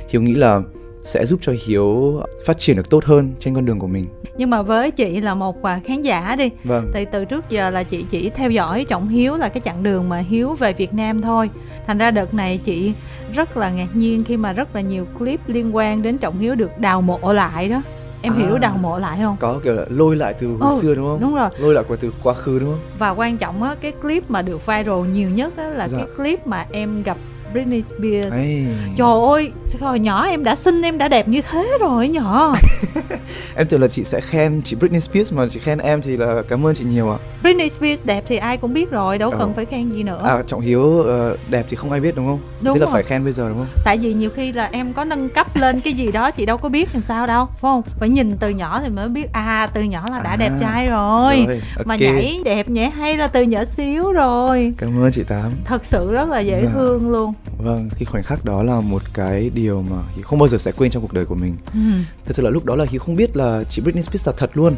hiếu 0.08 0.22
nghĩ 0.22 0.34
là 0.34 0.62
sẽ 1.06 1.26
giúp 1.26 1.38
cho 1.42 1.52
hiếu 1.66 2.20
phát 2.46 2.58
triển 2.58 2.76
được 2.76 2.90
tốt 2.90 3.04
hơn 3.04 3.32
trên 3.40 3.54
con 3.54 3.64
đường 3.64 3.78
của 3.78 3.86
mình. 3.86 4.06
Nhưng 4.36 4.50
mà 4.50 4.62
với 4.62 4.90
chị 4.90 5.20
là 5.20 5.34
một 5.34 5.62
à, 5.62 5.80
khán 5.84 6.02
giả 6.02 6.36
đi 6.38 6.50
vâng. 6.64 6.90
thì 6.94 7.04
từ 7.12 7.24
trước 7.24 7.50
giờ 7.50 7.70
là 7.70 7.82
chị 7.82 8.04
chỉ 8.10 8.30
theo 8.30 8.50
dõi 8.50 8.86
trọng 8.88 9.08
hiếu 9.08 9.36
là 9.36 9.48
cái 9.48 9.60
chặng 9.64 9.82
đường 9.82 10.08
mà 10.08 10.18
hiếu 10.18 10.54
về 10.54 10.72
việt 10.72 10.94
nam 10.94 11.22
thôi. 11.22 11.50
Thành 11.86 11.98
ra 11.98 12.10
đợt 12.10 12.34
này 12.34 12.58
chị 12.64 12.92
rất 13.34 13.56
là 13.56 13.70
ngạc 13.70 13.88
nhiên 13.94 14.24
khi 14.24 14.36
mà 14.36 14.52
rất 14.52 14.74
là 14.74 14.80
nhiều 14.80 15.06
clip 15.18 15.40
liên 15.46 15.76
quan 15.76 16.02
đến 16.02 16.18
trọng 16.18 16.38
hiếu 16.38 16.54
được 16.54 16.78
đào 16.78 17.02
mộ 17.02 17.32
lại 17.32 17.68
đó. 17.68 17.82
Em 18.22 18.32
à, 18.32 18.36
hiểu 18.38 18.58
đào 18.58 18.76
mộ 18.82 18.98
lại 18.98 19.18
không? 19.22 19.36
Có 19.40 19.60
kiểu 19.64 19.74
là 19.74 19.84
lôi 19.88 20.16
lại 20.16 20.34
từ 20.38 20.56
hồi 20.60 20.74
ừ, 20.74 20.78
xưa 20.82 20.94
đúng 20.94 21.06
không? 21.06 21.20
đúng 21.20 21.34
rồi. 21.34 21.48
Lôi 21.58 21.74
lại 21.74 21.84
từ 22.00 22.12
quá 22.22 22.34
khứ 22.34 22.58
đúng 22.58 22.68
không? 22.70 22.80
Và 22.98 23.10
quan 23.10 23.36
trọng 23.36 23.62
á 23.62 23.74
cái 23.80 23.92
clip 23.92 24.30
mà 24.30 24.42
được 24.42 24.66
viral 24.66 25.08
nhiều 25.12 25.30
nhất 25.30 25.56
á 25.56 25.68
là 25.68 25.88
dạ. 25.88 25.98
cái 25.98 26.06
clip 26.16 26.46
mà 26.46 26.66
em 26.72 27.02
gặp 27.02 27.16
Britney 27.52 27.82
Spears 27.82 28.32
Ê. 28.32 28.64
Trời 28.96 29.20
ơi, 29.32 29.52
hồi 29.80 30.00
nhỏ 30.00 30.26
em 30.26 30.44
đã 30.44 30.56
xinh, 30.56 30.82
em 30.82 30.98
đã 30.98 31.08
đẹp 31.08 31.28
như 31.28 31.40
thế 31.50 31.78
rồi 31.80 32.08
nhỏ 32.08 32.56
Em 33.56 33.66
tưởng 33.66 33.80
là 33.80 33.88
chị 33.88 34.04
sẽ 34.04 34.20
khen 34.20 34.62
chị 34.64 34.76
Britney 34.76 35.00
Spears 35.00 35.32
mà 35.32 35.46
chị 35.52 35.58
khen 35.58 35.78
em 35.78 36.02
thì 36.02 36.16
là 36.16 36.42
cảm 36.48 36.66
ơn 36.66 36.74
chị 36.74 36.84
nhiều 36.84 37.10
ạ 37.10 37.18
Britney 37.42 37.70
Spears 37.70 38.04
đẹp 38.04 38.24
thì 38.28 38.36
ai 38.36 38.56
cũng 38.56 38.74
biết 38.74 38.90
rồi, 38.90 39.18
đâu 39.18 39.30
ờ. 39.30 39.38
cần 39.38 39.54
phải 39.54 39.64
khen 39.64 39.90
gì 39.90 40.02
nữa 40.02 40.20
À, 40.24 40.42
Trọng 40.46 40.60
Hiếu 40.60 40.82
uh, 40.82 41.38
đẹp 41.50 41.66
thì 41.68 41.76
không 41.76 41.90
ai 41.90 42.00
biết 42.00 42.16
đúng 42.16 42.26
không? 42.26 42.38
Đúng 42.60 42.74
Thế 42.74 42.80
rồi. 42.80 42.88
là 42.88 42.92
phải 42.92 43.02
khen 43.02 43.24
bây 43.24 43.32
giờ 43.32 43.48
đúng 43.48 43.58
không? 43.58 43.66
Tại 43.84 43.98
vì 43.98 44.12
nhiều 44.12 44.30
khi 44.30 44.52
là 44.52 44.68
em 44.72 44.92
có 44.92 45.04
nâng 45.04 45.28
cấp 45.28 45.56
lên 45.56 45.80
cái 45.80 45.92
gì 45.92 46.12
đó 46.12 46.30
chị 46.30 46.46
đâu 46.46 46.56
có 46.56 46.68
biết 46.68 46.88
làm 46.94 47.02
sao 47.02 47.26
đâu, 47.26 47.46
phải 47.46 47.58
không? 47.60 47.82
Phải 47.98 48.08
nhìn 48.08 48.36
từ 48.36 48.48
nhỏ 48.48 48.80
thì 48.84 48.88
mới 48.88 49.08
biết 49.08 49.32
à 49.32 49.68
từ 49.74 49.82
nhỏ 49.82 50.04
là 50.10 50.20
đã 50.20 50.30
à, 50.30 50.36
đẹp 50.36 50.52
trai 50.60 50.86
rồi, 50.86 51.36
rồi 51.36 51.60
okay. 51.76 51.84
Mà 51.84 51.96
nhảy 51.96 52.40
đẹp 52.44 52.68
nhảy 52.68 52.90
hay 52.90 53.16
là 53.16 53.28
từ 53.28 53.42
nhỏ 53.42 53.64
xíu 53.64 54.12
rồi 54.12 54.72
Cảm 54.78 55.02
ơn 55.02 55.12
chị 55.12 55.22
Tám 55.22 55.52
Thật 55.64 55.84
sự 55.84 56.12
rất 56.12 56.28
là 56.28 56.40
dễ 56.40 56.60
dạ. 56.62 56.70
thương 56.74 57.10
luôn 57.10 57.34
Vâng, 57.58 57.88
cái 57.98 58.04
khoảnh 58.04 58.22
khắc 58.22 58.44
đó 58.44 58.62
là 58.62 58.80
một 58.80 59.02
cái 59.14 59.50
điều 59.54 59.82
mà 59.82 59.96
Hiếu 60.14 60.24
không 60.24 60.38
bao 60.38 60.48
giờ 60.48 60.58
sẽ 60.58 60.72
quên 60.72 60.90
trong 60.90 61.02
cuộc 61.02 61.12
đời 61.12 61.24
của 61.24 61.34
mình. 61.34 61.56
Ừ. 61.72 61.80
Thật 62.24 62.32
sự 62.32 62.42
là 62.42 62.50
lúc 62.50 62.64
đó 62.64 62.76
là 62.76 62.86
Hiếu 62.90 63.00
không 63.00 63.16
biết 63.16 63.36
là 63.36 63.64
chị 63.70 63.82
Britney 63.82 64.02
Spears 64.02 64.26
là 64.26 64.32
thật 64.36 64.50
luôn. 64.54 64.76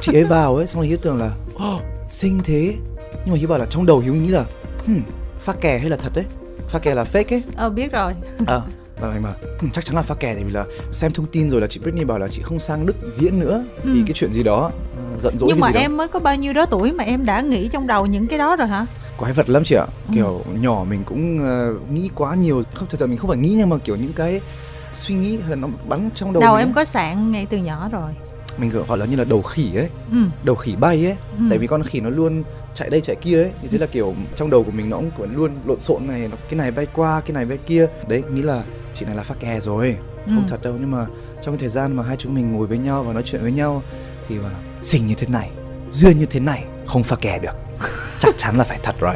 Chị 0.00 0.12
ấy 0.12 0.24
vào 0.24 0.56
ấy, 0.56 0.66
xong 0.66 0.80
rồi 0.80 0.86
Hiếu 0.86 0.98
tưởng 1.02 1.16
là 1.16 1.30
oh, 1.54 1.82
xinh 2.08 2.40
thế. 2.44 2.74
Nhưng 3.24 3.34
mà 3.34 3.38
Hiếu 3.38 3.48
bảo 3.48 3.58
là 3.58 3.66
trong 3.70 3.86
đầu 3.86 3.98
Hiếu 3.98 4.14
nghĩ 4.14 4.28
là 4.28 4.44
hmm, 4.86 5.00
pha 5.40 5.52
kè 5.52 5.78
hay 5.78 5.90
là 5.90 5.96
thật 5.96 6.12
đấy? 6.14 6.24
Pha 6.68 6.78
kè 6.78 6.94
là 6.94 7.04
fake 7.04 7.34
ấy. 7.34 7.42
Ờ 7.56 7.70
biết 7.70 7.92
rồi. 7.92 8.14
À, 8.46 8.60
và 9.00 9.10
mình 9.10 9.22
bảo 9.22 9.34
hm, 9.60 9.70
chắc 9.70 9.84
chắn 9.84 9.96
là 9.96 10.02
pha 10.02 10.14
kè 10.14 10.34
tại 10.34 10.44
vì 10.44 10.52
là 10.52 10.64
xem 10.92 11.12
thông 11.12 11.26
tin 11.26 11.50
rồi 11.50 11.60
là 11.60 11.66
chị 11.66 11.80
Britney 11.80 12.04
bảo 12.04 12.18
là 12.18 12.28
chị 12.28 12.42
không 12.42 12.60
sang 12.60 12.86
Đức 12.86 12.96
diễn 13.12 13.40
nữa 13.40 13.64
ừ. 13.82 13.90
vì 13.94 14.02
cái 14.06 14.14
chuyện 14.14 14.32
gì 14.32 14.42
đó 14.42 14.70
uh, 15.14 15.22
giận 15.22 15.38
dỗi 15.38 15.48
nhưng 15.48 15.60
mà 15.60 15.70
em 15.74 15.90
đó. 15.90 15.96
mới 15.96 16.08
có 16.08 16.18
bao 16.18 16.36
nhiêu 16.36 16.52
đó 16.52 16.66
tuổi 16.66 16.92
mà 16.92 17.04
em 17.04 17.24
đã 17.24 17.40
nghĩ 17.40 17.68
trong 17.68 17.86
đầu 17.86 18.06
những 18.06 18.26
cái 18.26 18.38
đó 18.38 18.56
rồi 18.56 18.68
hả 18.68 18.86
quái 19.18 19.32
vật 19.32 19.50
lắm 19.50 19.62
chị 19.64 19.74
ạ 19.74 19.86
ừ. 20.08 20.14
kiểu 20.14 20.44
nhỏ 20.52 20.84
mình 20.88 21.04
cũng 21.04 21.38
uh, 21.38 21.90
nghĩ 21.90 22.10
quá 22.14 22.34
nhiều 22.34 22.62
không 22.74 22.88
thật 22.90 23.00
ra 23.00 23.06
mình 23.06 23.18
không 23.18 23.28
phải 23.28 23.38
nghĩ 23.38 23.54
nhưng 23.58 23.68
mà 23.68 23.76
kiểu 23.78 23.96
những 23.96 24.12
cái 24.12 24.40
suy 24.92 25.14
nghĩ 25.14 25.38
là 25.48 25.56
nó 25.56 25.68
bắn 25.88 26.10
trong 26.14 26.32
đầu 26.32 26.40
đầu 26.42 26.54
mình 26.54 26.60
em 26.60 26.68
ấy. 26.68 26.74
có 26.74 26.84
sạn 26.84 27.32
ngay 27.32 27.46
từ 27.50 27.56
nhỏ 27.56 27.88
rồi 27.92 28.10
mình 28.58 28.84
gọi 28.88 28.98
là 28.98 29.06
như 29.06 29.16
là 29.16 29.24
đầu 29.24 29.42
khỉ 29.42 29.74
ấy 29.74 29.88
ừ. 30.10 30.18
đầu 30.42 30.56
khỉ 30.56 30.76
bay 30.76 31.06
ấy 31.06 31.16
ừ. 31.38 31.44
tại 31.48 31.58
vì 31.58 31.66
con 31.66 31.82
khỉ 31.82 32.00
nó 32.00 32.10
luôn 32.10 32.42
chạy 32.74 32.90
đây 32.90 33.00
chạy 33.00 33.16
kia 33.16 33.42
ấy 33.42 33.50
thì 33.62 33.68
thế 33.68 33.78
là 33.78 33.86
kiểu 33.86 34.14
trong 34.36 34.50
đầu 34.50 34.64
của 34.64 34.70
mình 34.70 34.90
nó 34.90 35.00
cũng 35.16 35.36
luôn 35.36 35.50
lộn 35.64 35.80
xộn 35.80 36.06
này 36.06 36.30
cái 36.48 36.58
này 36.58 36.70
bay 36.70 36.86
qua 36.94 37.20
cái 37.20 37.32
này 37.32 37.44
bay 37.44 37.58
kia 37.66 37.86
đấy 38.08 38.22
nghĩ 38.32 38.42
là 38.42 38.62
chị 38.94 39.06
này 39.06 39.14
là 39.14 39.22
pha 39.22 39.34
kè 39.34 39.60
rồi 39.60 39.96
không 40.24 40.44
ừ. 40.46 40.48
thật 40.48 40.62
đâu 40.62 40.74
nhưng 40.80 40.90
mà 40.90 41.06
trong 41.42 41.54
cái 41.54 41.58
thời 41.58 41.68
gian 41.68 41.96
mà 41.96 42.02
hai 42.02 42.16
chúng 42.16 42.34
mình 42.34 42.52
ngồi 42.52 42.66
với 42.66 42.78
nhau 42.78 43.02
và 43.02 43.12
nói 43.12 43.22
chuyện 43.26 43.42
với 43.42 43.52
nhau 43.52 43.82
thì 44.28 44.34
là 44.34 44.50
xinh 44.82 45.06
như 45.06 45.14
thế 45.14 45.26
này 45.30 45.50
duyên 45.90 46.18
như 46.18 46.26
thế 46.26 46.40
này 46.40 46.64
không 46.86 47.02
pha 47.02 47.16
kè 47.16 47.38
được 47.38 47.67
chắc 48.20 48.34
chắn 48.38 48.58
là 48.58 48.64
phải 48.64 48.78
thật 48.82 48.94
rồi. 49.00 49.14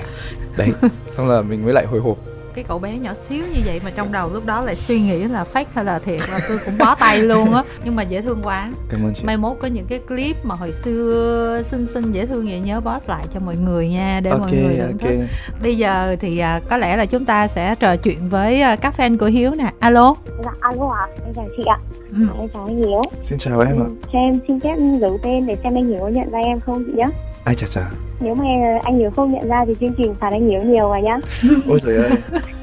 Đấy. 0.56 0.68
Xong 1.10 1.28
là 1.28 1.40
mình 1.40 1.64
mới 1.64 1.72
lại 1.74 1.86
hồi 1.86 2.00
hộp. 2.00 2.16
Cái 2.54 2.64
cậu 2.68 2.78
bé 2.78 2.98
nhỏ 2.98 3.14
xíu 3.28 3.44
như 3.54 3.60
vậy 3.66 3.80
mà 3.84 3.90
trong 3.90 4.12
đầu 4.12 4.30
lúc 4.32 4.46
đó 4.46 4.62
lại 4.62 4.76
suy 4.76 5.00
nghĩ 5.00 5.24
là 5.24 5.44
fake 5.54 5.64
hay 5.74 5.84
là 5.84 5.98
thiệt 5.98 6.20
là 6.32 6.40
tôi 6.48 6.58
cũng 6.64 6.78
bó 6.78 6.94
tay 6.94 7.18
luôn 7.18 7.54
á. 7.54 7.62
Nhưng 7.84 7.96
mà 7.96 8.02
dễ 8.02 8.20
thương 8.22 8.40
quá. 8.42 8.70
Cảm 8.90 9.04
ơn 9.04 9.12
chị. 9.14 9.24
Mai 9.26 9.36
mốt 9.36 9.56
có 9.60 9.68
những 9.68 9.86
cái 9.88 9.98
clip 10.08 10.44
mà 10.44 10.54
hồi 10.54 10.72
xưa 10.72 11.62
xinh 11.66 11.86
xinh 11.94 12.12
dễ 12.12 12.26
thương 12.26 12.44
vậy 12.46 12.60
nhớ 12.60 12.80
post 12.80 13.08
lại 13.08 13.26
cho 13.34 13.40
mọi 13.40 13.56
người 13.56 13.88
nha 13.88 14.20
để 14.22 14.30
Ok, 14.30 14.40
mọi 14.40 14.50
người 14.52 14.76
thưởng 14.76 14.86
ok. 14.92 15.00
thức. 15.00 15.16
Bây 15.62 15.76
giờ 15.76 16.16
thì 16.20 16.38
à, 16.38 16.60
có 16.70 16.76
lẽ 16.76 16.96
là 16.96 17.06
chúng 17.06 17.24
ta 17.24 17.48
sẽ 17.48 17.74
trò 17.74 17.96
chuyện 17.96 18.28
với 18.28 18.62
à, 18.62 18.76
các 18.76 18.94
fan 18.98 19.18
của 19.18 19.26
hiếu 19.26 19.50
nè. 19.50 19.72
Alo. 19.78 20.14
Dạ, 20.44 20.50
alo 20.60 20.88
ạ, 20.90 21.06
em 21.24 21.34
chào 21.34 21.44
chị 21.56 21.62
ạ. 21.66 21.78
ừ. 22.12 22.26
Em 22.38 22.48
chào 22.54 22.64
anh 22.66 22.76
Hiếu. 22.76 23.02
xin 23.22 23.38
chào 23.38 23.60
em 23.60 23.80
ạ. 23.80 23.84
Ừ, 23.86 23.92
Cho 24.12 24.18
em 24.18 24.38
xin 24.48 24.60
phép 24.60 24.74
giấu 25.00 25.18
tên 25.22 25.46
để 25.46 25.56
xem 25.62 25.74
anh 25.78 25.88
Hiếu 25.88 26.00
có 26.00 26.08
nhận 26.08 26.30
ra 26.30 26.38
em 26.38 26.60
không 26.60 26.84
chị 26.86 26.92
nhé. 26.96 27.08
Ai 27.44 27.54
chà 27.54 27.66
chà 27.66 27.90
Nếu 28.20 28.34
mà 28.34 28.44
anh 28.82 28.98
Hiếu 28.98 29.10
không 29.16 29.32
nhận 29.32 29.48
ra 29.48 29.64
thì 29.68 29.74
chương 29.80 29.92
trình 29.98 30.14
phạt 30.14 30.28
anh 30.32 30.48
Hiếu 30.48 30.60
nhiều 30.62 30.88
rồi 30.88 31.02
nhá. 31.02 31.18
ôi 31.68 31.78
trời 31.82 31.96
ơi 31.96 32.10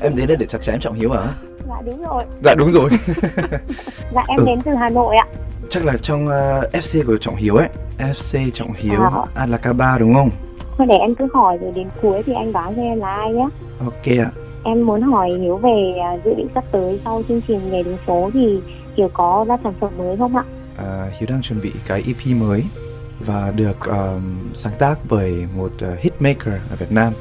em 0.02 0.16
đến 0.16 0.28
đây 0.28 0.38
để 0.38 0.46
chặt 0.46 0.62
chém 0.62 0.74
em 0.76 0.80
trọng 0.82 0.94
hiếu 0.94 1.12
hả 1.12 1.28
Dạ 1.70 1.76
đúng 1.86 2.04
rồi. 2.04 2.24
dạ 2.44 2.56
đúng 2.58 2.72
rồi 2.72 2.90
Dạ 4.14 4.24
em 4.28 4.40
Ừ. 4.40 4.46
đến 4.46 4.60
từ 4.66 4.72
Hà 4.72 4.90
Nội 4.90 5.16
ạ. 5.16 5.26
chắc 5.70 5.86
là 5.86 5.94
trong 6.02 6.26
uh, 6.26 6.74
fc 6.74 7.04
của 7.08 7.18
trọng 7.18 7.36
hiếu 7.36 7.56
ấy 7.56 7.68
fc 8.00 8.50
trọng 8.54 8.74
hiếu 8.76 9.02
À. 9.02 9.10
alakaba 9.36 9.98
đúng 9.98 10.14
không 10.14 10.30
Thôi 10.78 10.88
để 10.90 10.96
em 10.96 11.16
cứ 11.16 11.28
hỏi 11.34 11.58
rồi 11.62 11.72
đến 11.76 11.88
cuối 12.02 12.22
thì 12.26 12.34
anh 12.34 12.54
đoán 12.54 12.74
cho 12.76 12.82
em 12.82 13.00
là 13.00 13.16
ai 13.16 13.34
nhé. 13.34 13.48
ok 13.80 14.06
ạ 14.20 14.32
Em 14.64 14.86
muốn 14.86 15.02
hỏi 15.02 15.30
Hiếu 15.42 15.58
về 15.58 15.94
à, 16.04 16.18
dự 16.26 16.34
định 16.34 16.48
sắp 16.56 16.64
tới 16.72 17.00
sau 17.06 17.22
chương 17.28 17.42
trình 17.48 17.72
Ngày 17.72 17.84
đường 17.84 17.98
phố 18.06 18.30
thì 18.34 18.60
Hiếu 18.98 19.10
có 19.14 19.46
ra 19.48 19.58
sản 19.64 19.74
phẩm 19.80 19.90
mới 19.98 20.18
không 20.18 20.36
ạ? 20.36 20.44
À, 20.78 21.08
Hiếu 21.20 21.28
đang 21.30 21.42
chuẩn 21.42 21.62
bị 21.62 21.72
cái 21.88 22.04
EP 22.08 22.36
mới 22.38 22.64
và 23.20 23.52
được 23.56 23.86
um, 23.86 24.22
sáng 24.54 24.74
tác 24.80 25.00
bởi 25.10 25.48
một 25.58 25.72
uh, 25.94 26.00
hitmaker 26.00 26.54
ở 26.70 26.76
Việt 26.80 26.92
Nam. 26.92 27.14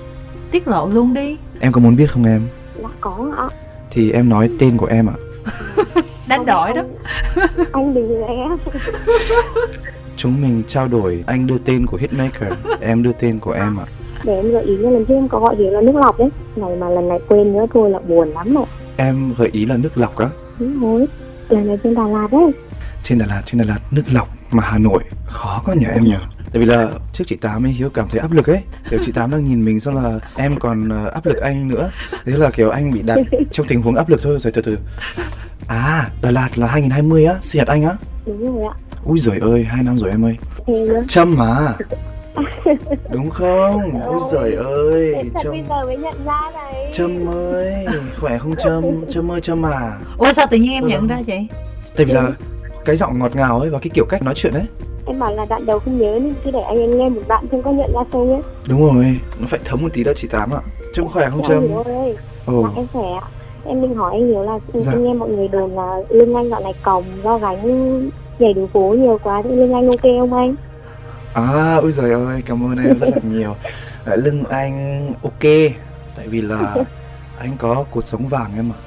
tiết 0.51 0.69
lộ 0.69 0.89
luôn 0.89 1.15
đi 1.15 1.37
Em 1.61 1.73
có 1.73 1.81
muốn 1.81 1.97
biết 1.97 2.07
không 2.11 2.25
em? 2.25 2.43
Dạ 2.83 2.89
có 3.01 3.31
ạ. 3.37 3.49
Thì 3.91 4.13
em 4.13 4.29
nói 4.29 4.51
tên 4.59 4.77
của 4.77 4.87
em 4.87 5.07
ạ. 5.07 5.17
đánh 6.29 6.47
đổi 6.47 6.73
đó 6.73 6.83
Anh, 7.37 7.67
anh 7.73 7.95
đừng 7.95 8.23
em. 8.23 8.59
Chúng 10.17 10.41
mình 10.43 10.63
trao 10.69 10.89
đổi 10.89 11.25
anh 11.27 11.47
đưa 11.47 11.59
tên 11.59 11.87
của 11.87 11.97
hitmaker, 11.97 12.53
em 12.81 13.03
đưa 13.03 13.13
tên 13.13 13.39
của 13.39 13.53
em 13.53 13.77
ạ. 13.77 13.87
Để 14.25 14.37
em 14.37 14.53
gợi 14.53 14.63
ý 14.65 14.77
nha, 14.77 14.91
lần 14.91 15.05
trước 15.05 15.15
em 15.15 15.29
có 15.29 15.39
gọi 15.39 15.57
Hiếu 15.57 15.71
là 15.71 15.81
nước 15.81 15.95
lọc 15.95 16.19
đấy. 16.19 16.29
Này 16.57 16.77
mà 16.77 16.89
lần 16.89 17.09
này 17.09 17.19
quên 17.29 17.53
nữa 17.53 17.67
thôi 17.75 17.91
là 17.91 17.99
buồn 17.99 18.33
lắm 18.33 18.55
rồi. 18.55 18.65
Em 18.97 19.35
gợi 19.39 19.49
ý 19.53 19.67
là 19.67 19.77
nước 19.77 19.99
lọc 19.99 20.19
đó. 20.19 20.31
Đúng 20.59 20.81
rồi. 20.81 21.07
Lần 21.49 21.67
này 21.67 21.79
trên 21.83 21.95
Đà 21.95 22.07
Lạt 22.07 22.29
đấy. 22.33 22.53
Trên 23.05 23.19
Đà 23.19 23.27
Lạt, 23.27 23.43
trên 23.47 23.59
Đà 23.59 23.65
Lạt 23.65 23.79
nước 23.91 24.03
lọc 24.13 24.29
mà 24.51 24.63
Hà 24.67 24.79
Nội 24.79 25.03
khó 25.27 25.63
có 25.65 25.73
nhờ 25.73 25.89
em 25.89 26.05
nhờ. 26.05 26.19
Tại 26.53 26.61
vì 26.61 26.65
là 26.67 26.89
trước 27.13 27.25
chị 27.27 27.37
Tám 27.37 27.67
ấy 27.67 27.73
Hiếu 27.73 27.91
cảm 27.91 28.07
thấy 28.11 28.21
áp 28.21 28.33
lực 28.33 28.47
ấy 28.47 28.61
Kiểu 28.91 29.01
chị 29.05 29.13
Tám 29.13 29.31
đang 29.31 29.45
nhìn 29.45 29.65
mình 29.65 29.81
xong 29.81 29.97
là 29.97 30.19
em 30.37 30.57
còn 30.57 30.89
ờ, 30.89 31.07
áp 31.15 31.27
lực 31.27 31.37
anh 31.37 31.69
nữa 31.69 31.91
Thế 32.25 32.33
là 32.37 32.51
kiểu 32.51 32.71
anh 32.71 32.91
bị 32.91 33.03
đặt 33.03 33.19
trong 33.53 33.67
tình 33.67 33.83
huống 33.83 33.97
áp 33.97 34.09
lực 34.09 34.21
thôi 34.23 34.39
rồi 34.39 34.53
từ 34.53 34.63
từ 34.63 34.79
À 35.69 36.09
Đà 36.23 36.31
Lạt 36.31 36.59
là 36.59 36.67
2020 36.67 37.25
á, 37.25 37.35
sinh 37.41 37.59
nhật 37.59 37.69
anh 37.69 37.85
á 37.85 37.95
Đúng 38.27 38.57
rồi 38.63 38.73
ạ. 38.73 38.75
Úi 39.05 39.19
giời 39.21 39.39
ơi, 39.39 39.65
hai 39.65 39.83
năm 39.83 39.99
rồi 39.99 40.11
em 40.11 40.25
ơi. 40.25 40.37
Trâm 41.09 41.35
mà 41.39 41.57
Đúng 43.11 43.31
không? 43.31 44.01
Úi 44.07 44.21
giời 44.33 44.53
ơi 44.53 45.15
Trâm 45.43 45.53
bây 45.53 45.63
giờ 45.69 45.85
mới 45.85 45.97
nhận 45.97 46.25
ra 46.25 46.51
này. 46.55 46.91
Trâm 46.93 47.27
ơi 47.29 47.87
Khỏe 48.21 48.39
không 48.39 48.57
Trâm? 48.57 48.85
Trâm 49.15 49.29
ơi 49.33 49.41
Trâm 49.41 49.67
à 49.67 49.93
ủa 50.19 50.33
sao 50.33 50.47
tự 50.51 50.57
nhiên 50.57 50.73
em 50.73 50.83
Ừ. 50.83 50.89
nhận 50.89 51.07
ra 51.07 51.19
vậy 51.27 51.47
Tại 51.97 52.07
vì 52.07 52.13
là 52.13 52.31
cái 52.89 52.97
giọng 52.97 53.19
ngọt 53.19 53.37
ngào 53.37 53.61
ấy 53.61 53.71
và 53.71 53.79
cái 53.79 53.91
kiểu 53.95 54.05
cách 54.09 54.23
nói 54.23 54.35
chuyện 54.37 54.53
ấy 54.55 54.63
Em 55.07 55.19
bảo 55.19 55.33
là 55.33 55.45
đoạn 55.49 55.67
đầu 55.67 55.79
không 55.79 55.99
nhớ 55.99 56.19
nên 56.23 56.35
cứ 56.45 56.51
để 56.51 56.61
anh 56.61 56.79
em 56.79 56.99
nghe 56.99 57.09
một 57.09 57.21
đoạn 57.29 57.47
xem 57.53 57.63
có 57.63 57.71
nhận 57.71 57.93
ra 57.95 58.01
không 58.13 58.31
nhé. 58.31 58.41
Đúng 58.69 58.85
rồi, 58.95 59.21
nó 59.41 59.47
phải 59.51 59.61
thấm 59.65 59.83
một 59.83 59.89
tí 59.93 60.05
đó 60.05 60.13
chị 60.17 60.29
Tám 60.29 60.51
ạ 60.55 60.61
Trâm 60.95 61.09
khỏe 61.09 61.31
không 61.31 61.43
Trâm? 61.49 61.63
anh. 61.87 62.15
Ồ, 62.47 62.67
em 62.77 62.87
khỏe 62.93 63.03
ạ. 63.21 63.27
Em 63.67 63.83
định 63.83 63.95
hỏi 63.95 64.13
anh 64.15 64.27
Hiếu 64.27 64.43
là 64.43 64.59
Dạ. 64.75 64.93
em 64.93 65.05
nghe 65.05 65.15
mọi 65.15 65.29
người 65.29 65.49
đồn 65.49 65.71
là 65.77 65.97
lưng 66.09 66.35
anh 66.35 66.49
dạo 66.51 66.61
này 66.61 66.73
còng 66.83 67.05
do 67.25 67.39
gánh 67.39 68.11
nhảy 68.39 68.53
đường 68.55 68.69
phố 68.69 68.95
nhiều 68.99 69.19
quá 69.23 69.43
thì 69.45 69.51
lưng 69.51 69.73
anh 69.75 69.87
ok 69.89 70.03
không 70.03 70.35
anh? 70.35 70.55
à, 71.33 71.77
ôi 71.77 71.93
giời 71.93 72.11
ơi, 72.13 72.43
cảm 72.47 72.65
ơn 72.73 72.87
em 72.87 72.99
rất 72.99 73.09
là 73.11 73.19
nhiều 73.33 73.55
à, 74.05 74.17
Lưng 74.17 74.45
anh 74.51 75.07
ok 75.23 75.43
Tại 76.17 76.29
vì 76.29 76.41
là 76.41 76.77
anh 77.39 77.51
có 77.59 77.85
cột 77.91 78.07
sống 78.07 78.29
vàng 78.29 78.51
em 78.57 78.73
ạ 78.73 78.79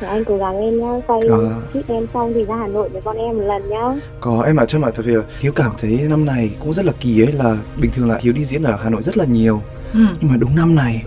Anh 0.00 0.24
cố 0.24 0.36
gắng 0.38 0.60
lên 0.60 0.80
nhá, 0.80 0.92
quay 1.06 1.20
À. 1.30 1.38
ship 1.74 1.88
em 1.88 2.06
xong 2.14 2.32
thì 2.34 2.44
ra 2.44 2.56
Hà 2.56 2.66
Nội 2.66 2.88
với 2.88 3.02
con 3.04 3.16
em 3.16 3.36
một 3.36 3.42
lần 3.46 3.68
nhá. 3.68 3.94
Có 4.20 4.42
em 4.46 4.56
ạ 4.60 4.64
Trâm 4.66 4.84
ạ, 4.84 4.90
tại 4.94 5.02
vì 5.06 5.12
là 5.14 5.22
Hiếu 5.40 5.52
cảm 5.52 5.72
thấy 5.78 5.98
năm 6.08 6.24
này 6.24 6.50
cũng 6.60 6.72
rất 6.72 6.84
là 6.84 6.92
kỳ 7.00 7.22
ấy 7.22 7.32
là 7.32 7.56
bình 7.80 7.90
thường 7.94 8.08
là 8.08 8.18
Hiếu 8.22 8.32
đi 8.32 8.44
diễn 8.44 8.62
ở 8.62 8.76
Hà 8.82 8.90
Nội 8.90 9.02
rất 9.02 9.16
là 9.16 9.24
nhiều 9.24 9.62
ừ. 9.94 10.00
nhưng 10.20 10.30
mà 10.30 10.36
đúng 10.36 10.56
năm 10.56 10.74
này 10.74 11.02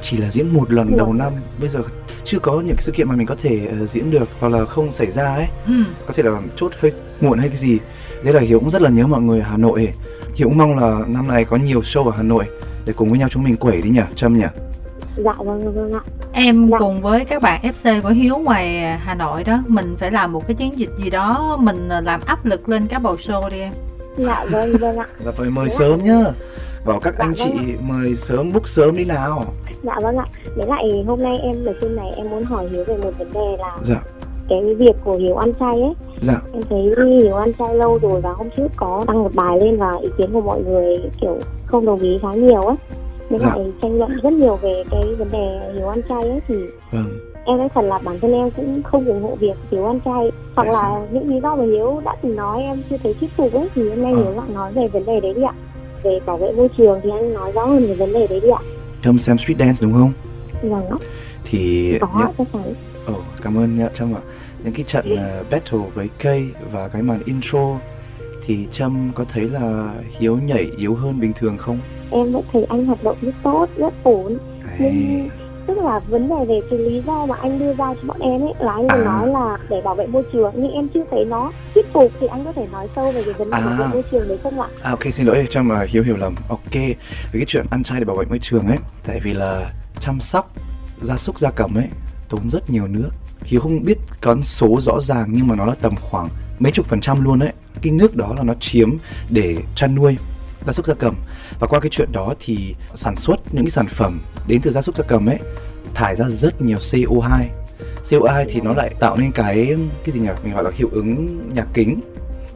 chỉ 0.00 0.16
là 0.16 0.30
diễn 0.30 0.48
một 0.54 0.72
lần 0.72 0.96
đầu 0.96 1.12
năm 1.12 1.32
bây 1.60 1.68
giờ 1.68 1.80
chưa 2.24 2.38
có 2.38 2.52
những 2.60 2.76
cái 2.76 2.82
sự 2.82 2.92
kiện 2.92 3.08
mà 3.08 3.14
mình 3.16 3.26
có 3.26 3.34
thể 3.42 3.60
ờ, 3.80 3.86
diễn 3.86 4.10
được 4.10 4.28
hoặc 4.40 4.48
là 4.48 4.64
không 4.64 4.92
xảy 4.92 5.10
ra 5.10 5.34
ấy 5.34 5.46
Ừ. 5.66 5.72
có 6.06 6.12
thể 6.16 6.22
là 6.22 6.40
chốt 6.56 6.72
hơi 6.80 6.92
muộn 7.20 7.38
hay 7.38 7.48
cái 7.48 7.56
gì 7.56 7.78
thế 8.24 8.32
là 8.32 8.40
hiếu 8.40 8.60
cũng 8.60 8.70
rất 8.70 8.82
là 8.82 8.90
nhớ 8.90 9.06
mọi 9.06 9.20
người 9.22 9.40
ở 9.40 9.46
hà 9.50 9.56
nội 9.56 9.88
hiếu 10.34 10.48
cũng 10.48 10.58
mong 10.58 10.78
là 10.78 10.98
năm 11.08 11.28
nay 11.28 11.44
có 11.44 11.56
nhiều 11.56 11.80
show 11.80 12.04
ở 12.04 12.12
hà 12.16 12.22
nội 12.22 12.44
để 12.84 12.92
cùng 12.96 13.10
với 13.10 13.18
nhau 13.18 13.28
chúng 13.28 13.44
mình 13.44 13.56
quẩy 13.56 13.82
đi 13.82 13.90
nhỉ 13.90 14.00
trâm 14.14 14.36
nhỉ 14.36 14.44
Dạ 15.24 15.32
vâng 15.38 15.72
vâng 15.74 15.92
ạ. 15.92 16.00
Em 16.32 16.68
Dạ. 16.70 16.76
cùng 16.78 17.00
với 17.02 17.24
các 17.24 17.42
bạn 17.42 17.60
FC 17.62 18.02
của 18.02 18.08
Hiếu 18.08 18.38
ngoài 18.38 18.80
Hà 18.98 19.14
Nội 19.14 19.44
đó 19.44 19.58
Mình 19.66 19.94
phải 19.98 20.10
làm 20.10 20.32
một 20.32 20.46
cái 20.46 20.54
chiến 20.54 20.78
dịch 20.78 20.90
gì 20.98 21.10
đó 21.10 21.56
Mình 21.60 21.88
làm 21.88 22.20
áp 22.26 22.44
lực 22.46 22.68
lên 22.68 22.86
các 22.86 22.98
bầu 22.98 23.14
show 23.16 23.48
đi 23.48 23.58
em 23.58 23.72
Dạ 24.16 24.44
vâng 24.50 24.76
vâng 24.80 24.96
ạ. 24.96 25.06
và 25.24 25.32
phải 25.32 25.50
mời 25.50 25.68
sớm 25.68 25.98
nhá 26.02 26.24
bảo 26.86 27.00
các 27.00 27.14
Dạ 27.18 27.24
anh 27.24 27.34
chị 27.34 27.50
vâng 27.76 27.88
mời 27.88 28.16
sớm 28.16 28.52
book 28.52 28.68
sớm 28.68 28.96
đi 28.96 29.04
nào 29.04 29.44
Dạ 29.82 29.94
vâng 30.02 30.16
ạ. 30.16 30.24
Với 30.56 30.66
lại 30.66 31.04
hôm 31.06 31.22
nay 31.22 31.38
em 31.42 31.64
ở 31.66 31.72
trên 31.80 31.96
này 31.96 32.10
em 32.16 32.30
muốn 32.30 32.44
hỏi 32.44 32.68
Hiếu 32.68 32.84
về 32.86 32.96
một 32.96 33.10
vấn 33.18 33.32
đề 33.32 33.56
là 33.58 33.78
dạ 33.82 34.00
cái 34.48 34.74
việc 34.78 34.92
của 35.04 35.16
Hiếu 35.16 35.36
ăn 35.36 35.52
chay 35.60 35.74
ấy. 35.82 35.94
dạ 36.20 36.40
Em 36.52 36.62
thấy 36.70 36.82
Hiếu 37.22 37.36
ăn 37.36 37.52
chay 37.58 37.74
lâu 37.74 37.98
rồi 38.02 38.20
và 38.20 38.32
hôm 38.32 38.48
trước 38.56 38.68
có 38.76 39.04
đăng 39.06 39.22
một 39.22 39.30
bài 39.34 39.58
lên 39.60 39.76
và 39.78 39.96
ý 40.02 40.08
kiến 40.18 40.30
của 40.32 40.40
mọi 40.40 40.62
người 40.62 40.98
kiểu 41.20 41.38
không 41.66 41.86
đồng 41.86 41.98
ý 42.00 42.18
khá 42.22 42.28
nhiều 42.34 42.60
ấy. 42.62 42.76
Với 43.30 43.38
Dạ. 43.38 43.46
lại 43.56 43.72
tranh 43.82 43.98
luận 43.98 44.18
rất 44.22 44.32
nhiều 44.32 44.56
về 44.56 44.84
cái 44.90 45.02
vấn 45.18 45.30
đề 45.30 45.72
Hiếu 45.74 45.88
ăn 45.88 46.00
chay 46.08 46.22
ấy 46.22 46.40
thì 46.48 46.54
vâng. 46.90 47.04
em 47.44 47.58
nói 47.58 47.68
thật 47.74 47.80
là 47.82 47.98
bản 47.98 48.18
thân 48.20 48.32
em 48.32 48.50
cũng 48.50 48.82
không 48.82 49.06
ủng 49.06 49.22
hộ 49.22 49.34
việc 49.40 49.54
Hiếu 49.70 49.86
ăn 49.86 50.00
chay. 50.04 50.14
Hoặc 50.14 50.64
Tại 50.64 50.66
là 50.66 50.72
sao? 50.72 51.08
những 51.12 51.28
lý 51.34 51.40
do 51.40 51.56
mà 51.56 51.64
Hiếu 51.64 52.00
đã 52.04 52.16
từng 52.22 52.36
nói 52.36 52.62
em 52.62 52.82
chưa 52.90 52.96
thấy 53.02 53.14
thuyết 53.20 53.30
phục 53.36 53.52
ấy 53.52 53.68
thì 53.74 53.88
hôm 53.88 54.02
nay 54.02 54.12
Ờ. 54.12 54.22
Hiếu 54.22 54.32
lại 54.36 54.48
nói 54.54 54.72
về 54.72 54.88
vấn 54.88 55.04
đề 55.06 55.20
đấy 55.20 55.34
đi 55.34 55.42
ạ. 55.42 55.52
Về 56.02 56.20
bảo 56.26 56.36
vệ 56.36 56.52
môi 56.52 56.68
trường 56.78 57.00
thì 57.02 57.10
anh 57.10 57.34
nói 57.34 57.52
rõ 57.52 57.64
hơn 57.66 57.86
về 57.86 57.94
vấn 57.94 58.12
đề 58.12 58.26
đấy 58.26 58.40
đi 58.40 58.48
ạ. 58.48 58.60
Trâm 59.04 59.18
xem 59.18 59.38
street 59.38 59.58
dance 59.58 59.78
đúng 59.82 59.92
không? 59.92 60.12
Vâng 60.62 60.86
ạ. 60.90 60.96
Thì 61.44 61.92
có 62.00 62.08
những 62.18 62.26
chắc 62.38 62.46
chắn 62.52 62.62
Ồ, 63.06 63.14
cảm 63.42 63.58
ơn 63.58 63.78
nhá 63.78 63.88
Trâm 63.94 64.14
ạ. 64.14 64.20
Những 64.64 64.72
cái 64.72 64.84
trận 64.86 65.16
ờ, 65.16 65.44
battle 65.50 65.78
với 65.94 66.08
cây 66.22 66.48
và 66.72 66.88
cái 66.88 67.02
màn 67.02 67.20
intro 67.24 67.76
thì 68.48 68.66
Trâm 68.72 69.10
có 69.14 69.24
thấy 69.32 69.48
là 69.48 69.94
Hiếu 70.18 70.38
nhảy 70.38 70.70
yếu 70.76 70.94
hơn 70.94 71.20
bình 71.20 71.32
thường 71.36 71.58
không? 71.58 71.78
em 72.10 72.32
vẫn 72.32 72.42
thấy 72.52 72.64
anh 72.64 72.86
hoạt 72.86 73.02
động 73.02 73.16
rất 73.22 73.34
tốt 73.42 73.66
rất 73.76 73.94
ổn 74.02 74.38
Đấy. 74.78 74.78
nhưng 74.80 75.28
tức 75.66 75.78
là 75.78 75.98
vấn 75.98 76.28
đề 76.28 76.34
về 76.48 76.60
cái 76.70 76.78
lý 76.78 77.02
do 77.06 77.26
mà 77.26 77.36
anh 77.40 77.58
đưa 77.58 77.74
ra 77.74 77.94
cho 77.94 78.00
bọn 78.08 78.18
em 78.20 78.40
ấy 78.40 78.52
là 78.60 78.72
anh 78.72 78.86
vừa 78.86 78.94
À. 78.94 79.04
nói 79.04 79.28
là 79.28 79.56
để 79.70 79.80
bảo 79.84 79.94
vệ 79.94 80.06
môi 80.06 80.22
trường 80.32 80.52
nhưng 80.56 80.72
em 80.72 80.88
chưa 80.94 81.04
thấy 81.10 81.24
nó 81.24 81.52
thuyết 81.74 81.86
phục 81.92 82.12
thì 82.20 82.26
anh 82.26 82.44
có 82.44 82.52
thể 82.52 82.66
nói 82.72 82.88
sâu 82.96 83.12
về 83.12 83.22
cái 83.24 83.34
vấn 83.34 83.50
đề 83.50 83.56
À. 83.56 83.60
bảo 83.60 83.76
vệ 83.78 83.86
môi 83.92 84.02
trường 84.10 84.28
đấy 84.28 84.38
không 84.42 84.60
ạ 84.60 84.68
À 84.82 84.90
ok 84.90 85.00
xin 85.12 85.26
lỗi 85.26 85.46
Trâm 85.50 85.70
uh, 85.70 85.88
Hiếu 85.88 86.02
hiểu 86.02 86.16
lầm. 86.16 86.34
Ok, 86.48 86.72
với 86.74 86.94
cái 87.32 87.44
chuyện 87.46 87.66
ăn 87.70 87.82
chay 87.82 87.98
để 88.00 88.04
bảo 88.04 88.16
vệ 88.16 88.24
môi 88.24 88.38
trường 88.38 88.66
ấy, 88.66 88.78
tại 89.06 89.20
vì 89.24 89.32
là 89.32 89.72
chăm 90.00 90.20
sóc 90.20 90.50
gia 91.00 91.16
súc 91.16 91.38
gia 91.38 91.50
cầm 91.50 91.74
ấy 91.74 91.88
tốn 92.28 92.48
rất 92.50 92.70
nhiều 92.70 92.86
nước. 92.86 93.10
Hiếu 93.42 93.60
không 93.60 93.84
biết 93.84 93.98
con 94.20 94.42
số 94.42 94.76
rõ 94.80 95.00
ràng 95.00 95.28
nhưng 95.32 95.46
mà 95.48 95.54
nó 95.56 95.64
là 95.66 95.74
tầm 95.82 95.94
khoảng 96.00 96.28
mấy 96.58 96.72
chục 96.72 96.86
phần 96.86 97.00
trăm 97.00 97.24
luôn 97.24 97.38
ấy. 97.38 97.52
Cái 97.82 97.92
nước 97.92 98.16
đó 98.16 98.34
là 98.36 98.42
nó 98.42 98.54
chiếm 98.60 98.90
để 99.30 99.56
chăn 99.74 99.94
nuôi 99.94 100.16
gia 100.66 100.72
súc 100.72 100.86
gia 100.86 100.94
cầm. 100.94 101.14
Và 101.60 101.66
qua 101.66 101.80
cái 101.80 101.90
chuyện 101.90 102.12
đó 102.12 102.34
thì 102.40 102.74
sản 102.94 103.16
xuất 103.16 103.54
những 103.54 103.64
cái 103.64 103.70
sản 103.70 103.86
phẩm 103.86 104.20
đến 104.46 104.60
từ 104.62 104.70
gia 104.70 104.82
súc 104.82 104.96
gia 104.96 105.04
cầm 105.04 105.26
ấy 105.26 105.38
thải 105.94 106.16
ra 106.16 106.24
rất 106.28 106.62
nhiều 106.62 106.78
CO2 106.78 107.44
CO2 108.04 108.44
thì 108.48 108.60
nó 108.60 108.72
lại 108.72 108.90
tạo 109.00 109.16
nên 109.16 109.32
cái 109.32 109.76
cái 110.04 110.12
gì 110.12 110.20
nhỉ? 110.20 110.28
Mình 110.44 110.54
gọi 110.54 110.64
là 110.64 110.70
hiệu 110.74 110.88
ứng 110.92 111.38
nhà 111.54 111.64
kính. 111.74 112.00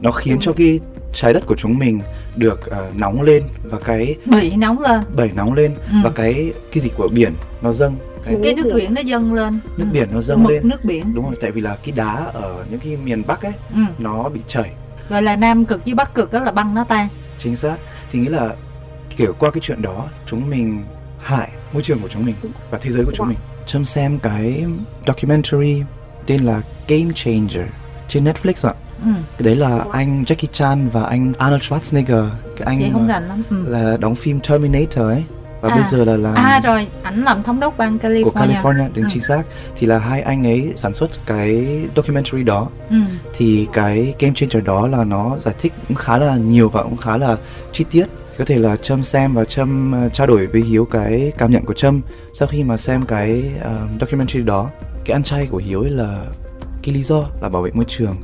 Nó 0.01 0.11
khiến 0.11 0.37
cho 0.41 0.53
cái 0.53 0.79
trái 1.13 1.33
đất 1.33 1.43
của 1.47 1.55
chúng 1.55 1.79
mình 1.79 1.99
được 2.35 2.65
ờ, 2.65 2.89
nóng 2.95 3.21
lên 3.21 3.43
và 3.63 3.79
cái 3.79 4.15
Bị 4.25 4.55
nóng 4.55 4.79
lên. 4.81 5.01
Bẩy 5.15 5.29
nóng 5.35 5.53
lên 5.53 5.75
Ừ. 5.91 5.95
và 6.03 6.09
cái 6.09 6.53
cái 6.71 6.79
gì 6.83 6.89
của 6.97 7.07
biển 7.07 7.33
nó 7.61 7.71
dâng. 7.71 7.95
Cái 8.25 8.35
Cái 8.43 8.53
nước 8.53 8.71
biển 8.75 8.93
nó 8.93 9.01
dâng 9.01 9.33
lên. 9.33 9.59
Nước 9.77 9.85
Ừ. 9.89 9.93
biển 9.93 10.07
nó 10.13 10.21
dâng 10.21 10.43
Mực 10.43 10.51
lên. 10.51 10.69
nước 10.69 10.83
biển. 10.85 11.03
Đúng 11.15 11.25
rồi 11.25 11.35
tại 11.41 11.51
vì 11.51 11.61
là 11.61 11.77
cái 11.83 11.93
đá 11.95 12.13
ở 12.33 12.65
những 12.71 12.79
cái 12.79 12.97
miền 13.03 13.23
bắc 13.27 13.41
ấy 13.41 13.53
ừ. 13.73 13.79
nó 13.99 14.29
bị 14.29 14.39
chảy 14.47 14.69
Gọi 15.13 15.21
là 15.21 15.35
Nam 15.35 15.65
cực 15.65 15.85
với 15.85 15.93
Bắc 15.93 16.13
cực 16.13 16.31
đó 16.33 16.39
là 16.39 16.51
băng 16.51 16.75
nó 16.75 16.83
tan 16.83 17.07
chính 17.37 17.55
xác. 17.55 17.75
Thì 18.11 18.19
nghĩa 18.19 18.29
là 18.29 18.49
kiểu 19.17 19.33
qua 19.39 19.51
cái 19.51 19.61
chuyện 19.61 19.81
đó 19.81 20.05
chúng 20.25 20.49
mình 20.49 20.83
hại 21.21 21.49
môi 21.73 21.83
trường 21.83 21.99
của 21.99 22.07
chúng 22.07 22.25
mình 22.25 22.35
và 22.71 22.77
thế 22.81 22.91
giới 22.91 23.05
của 23.05 23.11
chúng 23.15 23.27
Dạ. 23.27 23.29
mình. 23.29 23.37
Trâm 23.65 23.85
xem 23.85 24.19
cái 24.19 24.65
documentary 25.07 25.83
tên 26.25 26.41
là 26.43 26.61
Game 26.87 27.11
Changer 27.15 27.65
trên 28.07 28.23
Netflix 28.23 28.69
ạ. 28.69 28.73
Ừ. 29.05 29.09
cái 29.37 29.45
đấy 29.45 29.55
là 29.55 29.85
anh 29.91 30.23
Jackie 30.23 30.47
Chan 30.51 30.89
và 30.89 31.03
anh 31.03 31.33
Arnold 31.37 31.61
Schwarzenegger. 31.63 32.29
Cái 32.57 32.65
anh 32.65 32.93
không 32.93 33.07
mà 33.07 33.13
rành 33.13 33.27
lắm. 33.27 33.43
Ừ. 33.49 33.63
là 33.67 33.97
đóng 33.97 34.15
phim 34.15 34.39
Terminator 34.39 34.97
ấy 35.03 35.23
và 35.63 35.69
À. 35.69 35.75
bây 35.75 35.83
giờ 35.83 36.03
là 36.05 36.17
làm 36.17 36.35
À 36.35 36.59
rồi, 36.63 36.87
ảnh 37.03 37.23
làm 37.23 37.43
thống 37.43 37.59
đốc 37.59 37.77
bang 37.77 37.97
California 37.97 38.23
của 38.23 38.31
California 38.31 38.87
đúng 38.93 39.03
Ừ. 39.03 39.09
chính 39.13 39.21
xác 39.21 39.43
thì 39.77 39.87
là 39.87 39.97
hai 39.97 40.21
anh 40.21 40.47
ấy 40.47 40.73
sản 40.75 40.93
xuất 40.93 41.11
cái 41.25 41.65
documentary 41.95 42.43
đó 42.43 42.67
ừ. 42.89 42.95
thì 43.33 43.67
cái 43.73 44.13
game 44.19 44.33
changer 44.35 44.63
đó 44.63 44.87
là 44.87 45.03
nó 45.03 45.37
giải 45.39 45.55
thích 45.59 45.73
cũng 45.87 45.97
khá 45.97 46.17
là 46.17 46.35
nhiều 46.35 46.69
và 46.69 46.83
cũng 46.83 46.97
khá 46.97 47.17
là 47.17 47.37
chi 47.71 47.85
tiết 47.91 48.05
có 48.37 48.45
thể 48.45 48.59
là 48.59 48.75
trâm 48.75 49.03
xem 49.03 49.33
và 49.33 49.45
trâm 49.45 49.91
ờ, 49.91 50.09
trao 50.09 50.27
đổi 50.27 50.47
với 50.47 50.61
hiếu 50.61 50.85
cái 50.85 51.31
cảm 51.37 51.51
nhận 51.51 51.65
của 51.65 51.73
trâm 51.73 52.01
sau 52.33 52.47
khi 52.47 52.63
mà 52.63 52.77
xem 52.77 53.01
cái 53.05 53.43
ờ, 53.61 53.87
documentary 53.99 54.41
đó 54.41 54.69
cái 55.05 55.13
ăn 55.13 55.23
chay 55.23 55.45
của 55.51 55.57
hiếu 55.57 55.81
ấy 55.81 55.89
là 55.89 56.25
cái 56.83 56.95
lý 56.95 57.03
do 57.03 57.23
là 57.41 57.49
bảo 57.49 57.61
vệ 57.61 57.71
môi 57.73 57.85
trường 57.87 58.15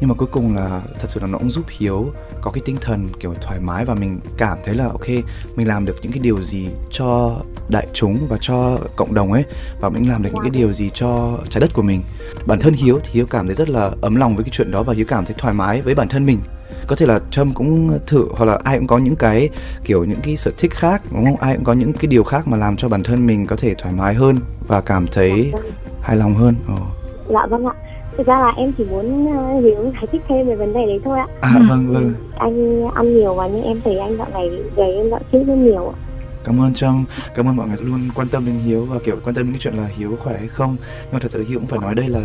nhưng 0.00 0.08
mà 0.08 0.14
cuối 0.14 0.28
cùng 0.32 0.56
là 0.56 0.82
thật 1.00 1.06
sự 1.10 1.20
là 1.20 1.26
nó 1.26 1.38
cũng 1.38 1.50
giúp 1.50 1.64
hiếu 1.68 2.12
có 2.40 2.50
cái 2.50 2.62
tinh 2.64 2.76
thần 2.80 3.08
kiểu 3.20 3.34
thoải 3.42 3.60
mái 3.60 3.84
và 3.84 3.94
mình 3.94 4.20
cảm 4.38 4.58
thấy 4.64 4.74
là, 4.74 4.84
ok, 4.84 5.08
mình 5.56 5.68
làm 5.68 5.84
được 5.84 5.96
những 6.02 6.12
cái 6.12 6.20
điều 6.20 6.42
gì 6.42 6.68
cho 6.90 7.36
đại 7.68 7.86
chúng 7.92 8.26
và 8.28 8.38
cho 8.40 8.78
cộng 8.96 9.14
đồng 9.14 9.32
ấy, 9.32 9.44
và 9.80 9.88
mình 9.88 10.08
làm 10.08 10.22
được 10.22 10.30
những 10.32 10.42
cái 10.42 10.50
điều 10.50 10.72
gì 10.72 10.90
cho 10.94 11.38
trái 11.50 11.60
đất 11.60 11.70
của 11.74 11.82
mình. 11.82 12.02
Bản 12.46 12.60
thân 12.60 12.72
hiếu 12.74 13.00
thì 13.04 13.10
hiếu 13.12 13.26
cảm 13.26 13.46
thấy 13.46 13.54
rất 13.54 13.68
là 13.68 13.90
ấm 14.00 14.16
lòng 14.16 14.36
với 14.36 14.44
cái 14.44 14.50
chuyện 14.52 14.70
đó 14.70 14.82
và 14.82 14.94
hiếu 14.94 15.06
cảm 15.08 15.24
thấy 15.24 15.34
thoải 15.38 15.54
mái 15.54 15.82
với 15.82 15.94
bản 15.94 16.08
thân 16.08 16.26
mình. 16.26 16.38
Có 16.86 16.96
thể 16.96 17.06
là 17.06 17.20
trâm 17.30 17.54
cũng 17.54 17.98
thử, 18.06 18.26
hoặc 18.36 18.44
là 18.44 18.58
ai 18.64 18.78
cũng 18.78 18.86
có 18.86 18.98
những 18.98 19.16
cái 19.16 19.48
kiểu 19.84 20.04
những 20.04 20.20
cái 20.22 20.36
sở 20.36 20.50
thích 20.58 20.72
khác, 20.74 21.02
đúng 21.12 21.24
không? 21.24 21.36
Ai 21.36 21.54
cũng 21.54 21.64
có 21.64 21.72
những 21.72 21.92
cái 21.92 22.06
điều 22.06 22.24
khác 22.24 22.48
mà 22.48 22.56
làm 22.56 22.76
cho 22.76 22.88
bản 22.88 23.02
thân 23.02 23.26
mình 23.26 23.46
có 23.46 23.56
thể 23.56 23.74
thoải 23.74 23.94
mái 23.94 24.14
hơn 24.14 24.36
và 24.68 24.80
cảm 24.80 25.06
thấy 25.12 25.52
hài 26.02 26.16
lòng 26.16 26.34
hơn. 26.34 26.54
Ồ. 26.68 26.74
dạ 27.28 27.46
vâng 27.50 27.66
ạ 27.66 27.72
thực 28.18 28.26
ra 28.26 28.38
là 28.40 28.52
em 28.56 28.72
chỉ 28.78 28.84
muốn 28.84 29.36
ờ, 29.36 29.60
Hiếu 29.60 29.82
giải 29.94 30.06
thích 30.12 30.22
thêm 30.28 30.46
về 30.46 30.54
vấn 30.56 30.72
đề 30.72 30.86
đấy 30.86 31.00
thôi 31.04 31.18
ạ. 31.18 31.26
À 31.40 31.52
Ừ. 31.54 31.62
vâng 31.68 31.92
vâng. 31.92 32.14
Anh 32.38 32.86
ăn 32.94 33.14
nhiều 33.16 33.34
và 33.34 33.46
nhưng 33.46 33.62
em 33.62 33.80
thấy 33.84 33.98
anh 33.98 34.16
dạo 34.16 34.28
này 34.32 34.50
gầy 34.76 34.94
em 34.94 35.10
dạo 35.10 35.20
trước 35.32 35.44
rất 35.46 35.54
nhiều 35.54 35.88
ạ. 35.88 35.96
Cảm 36.44 36.60
ơn 36.60 36.74
trâm 36.74 37.04
cảm 37.34 37.48
ơn 37.48 37.56
mọi 37.56 37.66
người 37.66 37.76
luôn 37.80 38.08
quan 38.14 38.28
tâm 38.28 38.46
đến 38.46 38.54
hiếu 38.64 38.84
và 38.84 38.98
kiểu 39.04 39.16
quan 39.24 39.34
tâm 39.34 39.44
đến 39.44 39.52
cái 39.52 39.60
chuyện 39.60 39.74
là 39.74 39.86
hiếu 39.96 40.16
khỏe 40.20 40.38
hay 40.38 40.48
không. 40.48 40.76
Nhưng 41.04 41.12
mà 41.12 41.18
thật 41.18 41.30
sự 41.30 41.38
là 41.38 41.44
hiếu 41.48 41.58
cũng 41.58 41.68
phải 41.68 41.78
nói 41.78 41.94
đây 41.94 42.08
là 42.08 42.20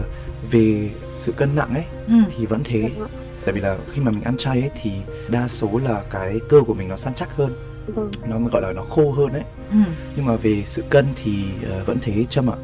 về 0.52 0.90
sự 1.16 1.32
cân 1.32 1.56
nặng 1.56 1.74
ấy 1.74 1.84
Ừ. 2.08 2.14
thì 2.38 2.46
vẫn 2.46 2.62
thế. 2.64 2.90
Vâng 2.98 3.10
tại 3.46 3.54
vì 3.54 3.62
là 3.62 3.78
khi 3.92 4.02
mà 4.02 4.12
mình 4.12 4.22
ăn 4.24 4.38
chay 4.38 4.62
ấy 4.62 4.70
thì 4.82 4.92
đa 5.30 5.48
số 5.48 5.70
là 5.86 6.02
cái 6.10 6.40
cơ 6.50 6.62
của 6.68 6.74
mình 6.74 6.88
nó 6.90 6.96
săn 6.98 7.14
chắc 7.16 7.36
hơn. 7.38 7.54
Vâng. 7.88 8.10
Nó 8.30 8.40
gọi 8.52 8.62
là 8.62 8.72
nó 8.74 8.82
khô 8.82 9.12
hơn 9.12 9.30
ấy. 9.34 9.44
Ừ. 9.72 9.78
nhưng 10.16 10.26
mà 10.26 10.36
về 10.36 10.62
sự 10.66 10.84
cân 10.90 11.06
thì 11.24 11.44
ờ, 11.70 11.84
vẫn 11.86 11.98
thế 12.02 12.26
trâm 12.30 12.50
ạ. 12.50 12.56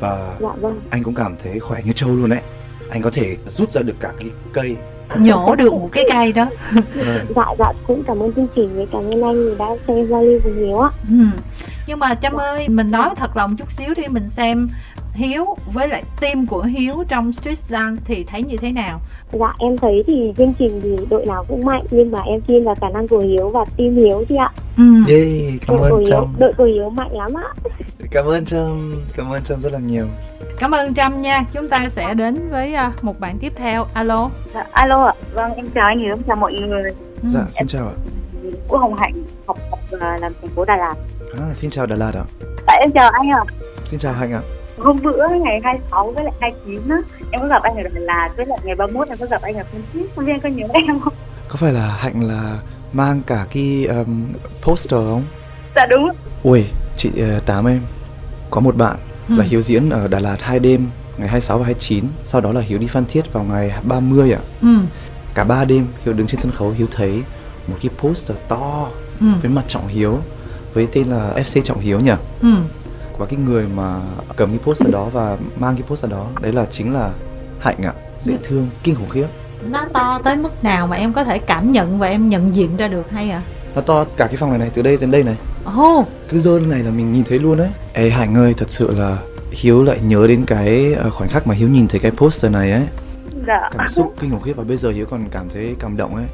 Và 0.00 0.36
dạ 0.40 0.52
vâng. 0.60 0.80
anh 0.90 1.02
cũng 1.02 1.14
cảm 1.14 1.34
thấy 1.42 1.58
khỏe 1.60 1.80
như 1.84 1.92
trâu 1.92 2.08
luôn 2.16 2.30
đấy 2.30 2.40
anh 2.90 3.02
có 3.02 3.10
thể 3.10 3.36
rút 3.46 3.72
ra 3.72 3.82
được 3.82 3.96
cả 4.00 4.12
cái 4.20 4.30
cây 4.52 4.76
Nhổ 5.16 5.54
được 5.54 5.72
một 5.72 5.88
cái 5.92 6.04
cây 6.12 6.32
đó 6.32 6.46
Vâng. 6.72 6.84
dạ 7.36 7.44
dạ 7.58 7.72
cũng 7.86 8.02
cảm 8.06 8.18
ơn 8.22 8.32
chương 8.32 8.46
trình 8.56 8.76
với 8.76 8.86
cảm 8.92 9.00
ơn 9.02 9.22
anh 9.24 9.34
vì 9.44 9.54
đã 9.58 9.66
xem 9.86 10.06
giao 10.06 10.22
lưu 10.22 10.40
cùng 10.44 10.56
Hiếu 10.56 10.78
ạ 10.78 10.90
ừ. 11.10 11.16
Nhưng 11.86 11.98
mà 11.98 12.14
Trâm 12.14 12.32
ơi, 12.34 12.68
mình 12.68 12.90
nói 12.90 13.10
thật 13.16 13.36
lòng 13.36 13.56
chút 13.56 13.70
xíu 13.70 13.94
đi 13.96 14.02
Mình 14.08 14.28
xem 14.28 14.68
Hiếu 15.16 15.56
với 15.72 15.88
lại 15.88 16.02
team 16.20 16.46
của 16.46 16.62
Hiếu 16.62 17.04
trong 17.08 17.32
Street 17.32 17.58
Dance 17.58 18.02
thì 18.06 18.24
thấy 18.24 18.42
như 18.42 18.56
thế 18.56 18.72
nào? 18.72 19.00
dạ 19.32 19.54
em 19.58 19.78
thấy 19.78 20.02
thì 20.06 20.32
chương 20.38 20.52
trình 20.58 20.80
thì 20.82 20.96
đội 21.10 21.26
nào 21.26 21.44
cũng 21.48 21.64
mạnh 21.64 21.82
nhưng 21.90 22.10
mà 22.10 22.18
em 22.20 22.40
tin 22.40 22.64
vào 22.64 22.74
khả 22.80 22.88
năng 22.88 23.08
của 23.08 23.18
Hiếu 23.18 23.48
và 23.48 23.64
team 23.76 23.94
Hiếu 23.94 24.24
chị 24.28 24.34
ạ 24.36 24.50
Ừ. 24.76 24.82
Yay, 25.08 25.58
cảm 25.66 25.76
đội 25.76 25.90
ơn 25.90 25.98
Hiếu 25.98 26.06
trâm 26.10 26.24
đội 26.38 26.52
của 26.58 26.64
Hiếu 26.64 26.90
mạnh 26.90 27.12
lắm 27.16 27.34
ạ 27.34 27.48
cảm 28.10 28.24
ơn 28.26 28.44
trâm 28.44 28.96
cảm 29.16 29.30
ơn 29.32 29.42
trâm 29.44 29.60
rất 29.60 29.72
là 29.72 29.78
nhiều 29.78 30.06
Cảm 30.58 30.70
ơn 30.70 30.94
Trâm 30.94 31.20
nha 31.22 31.44
Chúng 31.52 31.68
ta 31.68 31.88
sẽ 31.88 32.14
đến 32.14 32.48
với 32.50 32.74
à, 32.74 32.92
một 33.02 33.20
bạn 33.20 33.38
tiếp 33.40 33.52
theo 33.56 33.86
Alo 33.94 34.30
Dạ, 34.54 34.66
alo 34.72 35.04
ạ. 35.04 35.12
Vâng, 35.34 35.52
em 35.54 35.68
chào 35.74 35.84
anh 35.86 35.98
Hiếu, 35.98 36.08
em 36.08 36.22
chào 36.26 36.36
mọi 36.36 36.52
người. 36.52 36.82
Ừ. 37.22 37.28
dạ 37.28 37.40
xin 37.50 37.66
chào 37.66 37.86
ạ 37.86 37.94
Quốc 38.68 38.78
Hồng 38.78 38.94
Hạnh, 38.98 39.12
học 39.46 39.58
tập 39.70 39.78
và 40.00 40.18
làm 40.20 40.32
thành 40.40 40.50
phố 40.56 40.64
Đà 40.64 40.76
Lạt. 40.76 40.94
à, 41.38 41.54
xin 41.54 41.70
chào 41.70 41.86
đà 41.86 41.96
lạt 41.96 42.12
ạ 42.14 42.24
Dạ, 42.66 42.72
em 42.80 42.90
chào 42.92 43.10
anh 43.10 43.28
ạ. 43.30 43.42
xin 43.84 44.00
chào 44.00 44.12
hạnh 44.12 44.32
ạ 44.32 44.40
Hôm 44.78 44.96
bữa 45.02 45.28
ngày 45.44 45.60
26 45.64 46.10
với 46.12 46.24
lại 46.24 46.32
29 46.40 46.88
á, 46.88 46.96
em 47.30 47.40
có 47.40 47.48
gặp 47.48 47.62
anh 47.62 47.76
ở 47.76 47.82
Đà 47.82 47.90
Lạt, 48.00 48.28
với 48.36 48.46
lại 48.46 48.58
ngày 48.64 48.74
31 48.74 49.08
em 49.08 49.18
có 49.18 49.26
gặp 49.26 49.42
anh 49.42 49.54
ở 49.56 49.64
Phan 49.72 49.82
Thiết. 49.92 50.06
Không 50.16 50.26
biết 50.26 50.32
anh 50.32 50.40
có 50.40 50.48
nhớ 50.48 50.66
em 50.72 51.00
không? 51.00 51.12
có 51.48 51.56
phải 51.56 51.72
là 51.72 51.86
hạnh 51.98 52.22
là 52.28 52.58
mang 52.92 53.22
cả 53.26 53.46
cái 53.54 53.86
um, 53.86 54.26
poster 54.62 54.90
không 55.00 55.22
Dạ 55.76 55.86
đúng. 55.86 56.10
ui 56.42 56.64
chị 56.96 57.10
uh, 57.36 57.46
tám 57.46 57.64
em 57.66 57.80
có 58.50 58.60
một 58.60 58.76
bạn 58.76 58.96
Ừ. 59.28 59.34
là 59.38 59.44
hiếu 59.44 59.60
diễn 59.60 59.90
ở 59.90 60.08
đà 60.08 60.18
lạt 60.18 60.36
hai 60.40 60.58
đêm 60.58 60.86
ngày 61.18 61.28
26 61.28 61.58
và 61.58 61.64
29 61.64 62.04
sau 62.24 62.40
đó 62.40 62.52
là 62.52 62.60
Hiếu 62.60 62.78
đi 62.78 62.86
Phan 62.86 63.04
Thiết 63.08 63.32
vào 63.32 63.44
ngày 63.44 63.72
30 63.82 64.32
ạ 64.32 64.38
ừ 64.62 64.68
cả 65.34 65.44
ba 65.44 65.64
đêm 65.64 65.86
Hiếu 66.04 66.14
đứng 66.14 66.26
trên 66.26 66.40
sân 66.40 66.52
khấu 66.52 66.70
Hiếu 66.70 66.86
thấy 66.90 67.22
một 67.68 67.74
cái 67.82 67.90
poster 67.98 68.36
to 68.48 68.88
ừ 69.20 69.26
với 69.42 69.50
mặt 69.50 69.64
Trọng 69.68 69.86
Hiếu 69.88 70.18
với 70.74 70.86
tên 70.92 71.06
là 71.06 71.32
FC 71.36 71.62
Trọng 71.62 71.80
Hiếu 71.80 72.00
nhỉ 72.00 72.12
ừ 72.42 72.48
và 73.18 73.26
cái 73.26 73.38
người 73.46 73.66
mà 73.74 74.00
cầm 74.36 74.48
cái 74.48 74.58
poster 74.58 74.92
đó 74.92 75.04
và 75.12 75.36
mang 75.58 75.76
cái 75.76 75.82
poster 75.88 76.10
đó 76.10 76.26
đấy 76.40 76.52
là 76.52 76.66
chính 76.70 76.94
là 76.94 77.10
Hạnh 77.60 77.82
ạ. 77.82 77.92
Dễ 78.20 78.36
thương 78.44 78.68
kinh 78.82 78.94
khủng 78.94 79.08
khiếp. 79.08 79.26
Nó 79.70 79.86
to 79.92 80.20
tới 80.24 80.36
mức 80.36 80.64
nào 80.64 80.86
mà 80.86 80.96
em 80.96 81.12
có 81.12 81.24
thể 81.24 81.38
cảm 81.38 81.72
nhận 81.72 81.98
và 81.98 82.06
em 82.06 82.28
nhận 82.28 82.54
diện 82.54 82.76
ra 82.76 82.88
được 82.88 83.10
hay 83.10 83.30
à 83.30 83.42
nó 83.74 83.82
to 83.82 84.04
cả 84.16 84.26
cái 84.26 84.36
phòng 84.36 84.50
này 84.50 84.58
này 84.58 84.70
từ 84.74 84.82
đây 84.82 84.96
đến 85.00 85.10
đây 85.10 85.22
này. 85.22 85.36
Ồ. 85.64 86.04
Cứ 86.28 86.38
dơn 86.38 86.68
này 86.70 86.82
là 86.82 86.90
mình 86.90 87.12
nhìn 87.12 87.24
thấy 87.24 87.38
luôn 87.38 87.58
đấy. 87.58 87.68
Ê 87.92 88.10
Hạnh 88.10 88.34
ơi 88.34 88.54
thật 88.56 88.70
sự 88.70 88.94
là 88.94 89.18
Hiếu 89.50 89.82
lại 89.82 89.98
nhớ 90.02 90.26
đến 90.26 90.44
cái 90.46 90.94
ờ, 90.94 91.10
khoảnh 91.10 91.28
khắc 91.28 91.46
mà 91.46 91.54
Hiếu 91.54 91.68
nhìn 91.68 91.88
thấy 91.88 92.00
cái 92.00 92.10
poster 92.10 92.52
này 92.52 92.72
ấy. 92.72 92.86
Dạ. 93.46 93.70
cảm 93.78 93.88
xúc 93.88 94.14
kinh 94.20 94.30
khủng 94.30 94.40
khiếp 94.40 94.52
và 94.56 94.64
bây 94.64 94.76
giờ 94.76 94.90
Hiếu 94.90 95.06
còn 95.10 95.24
cảm 95.30 95.48
thấy 95.54 95.74
cảm 95.80 95.96
động 95.96 96.14
ấy. 96.14 96.24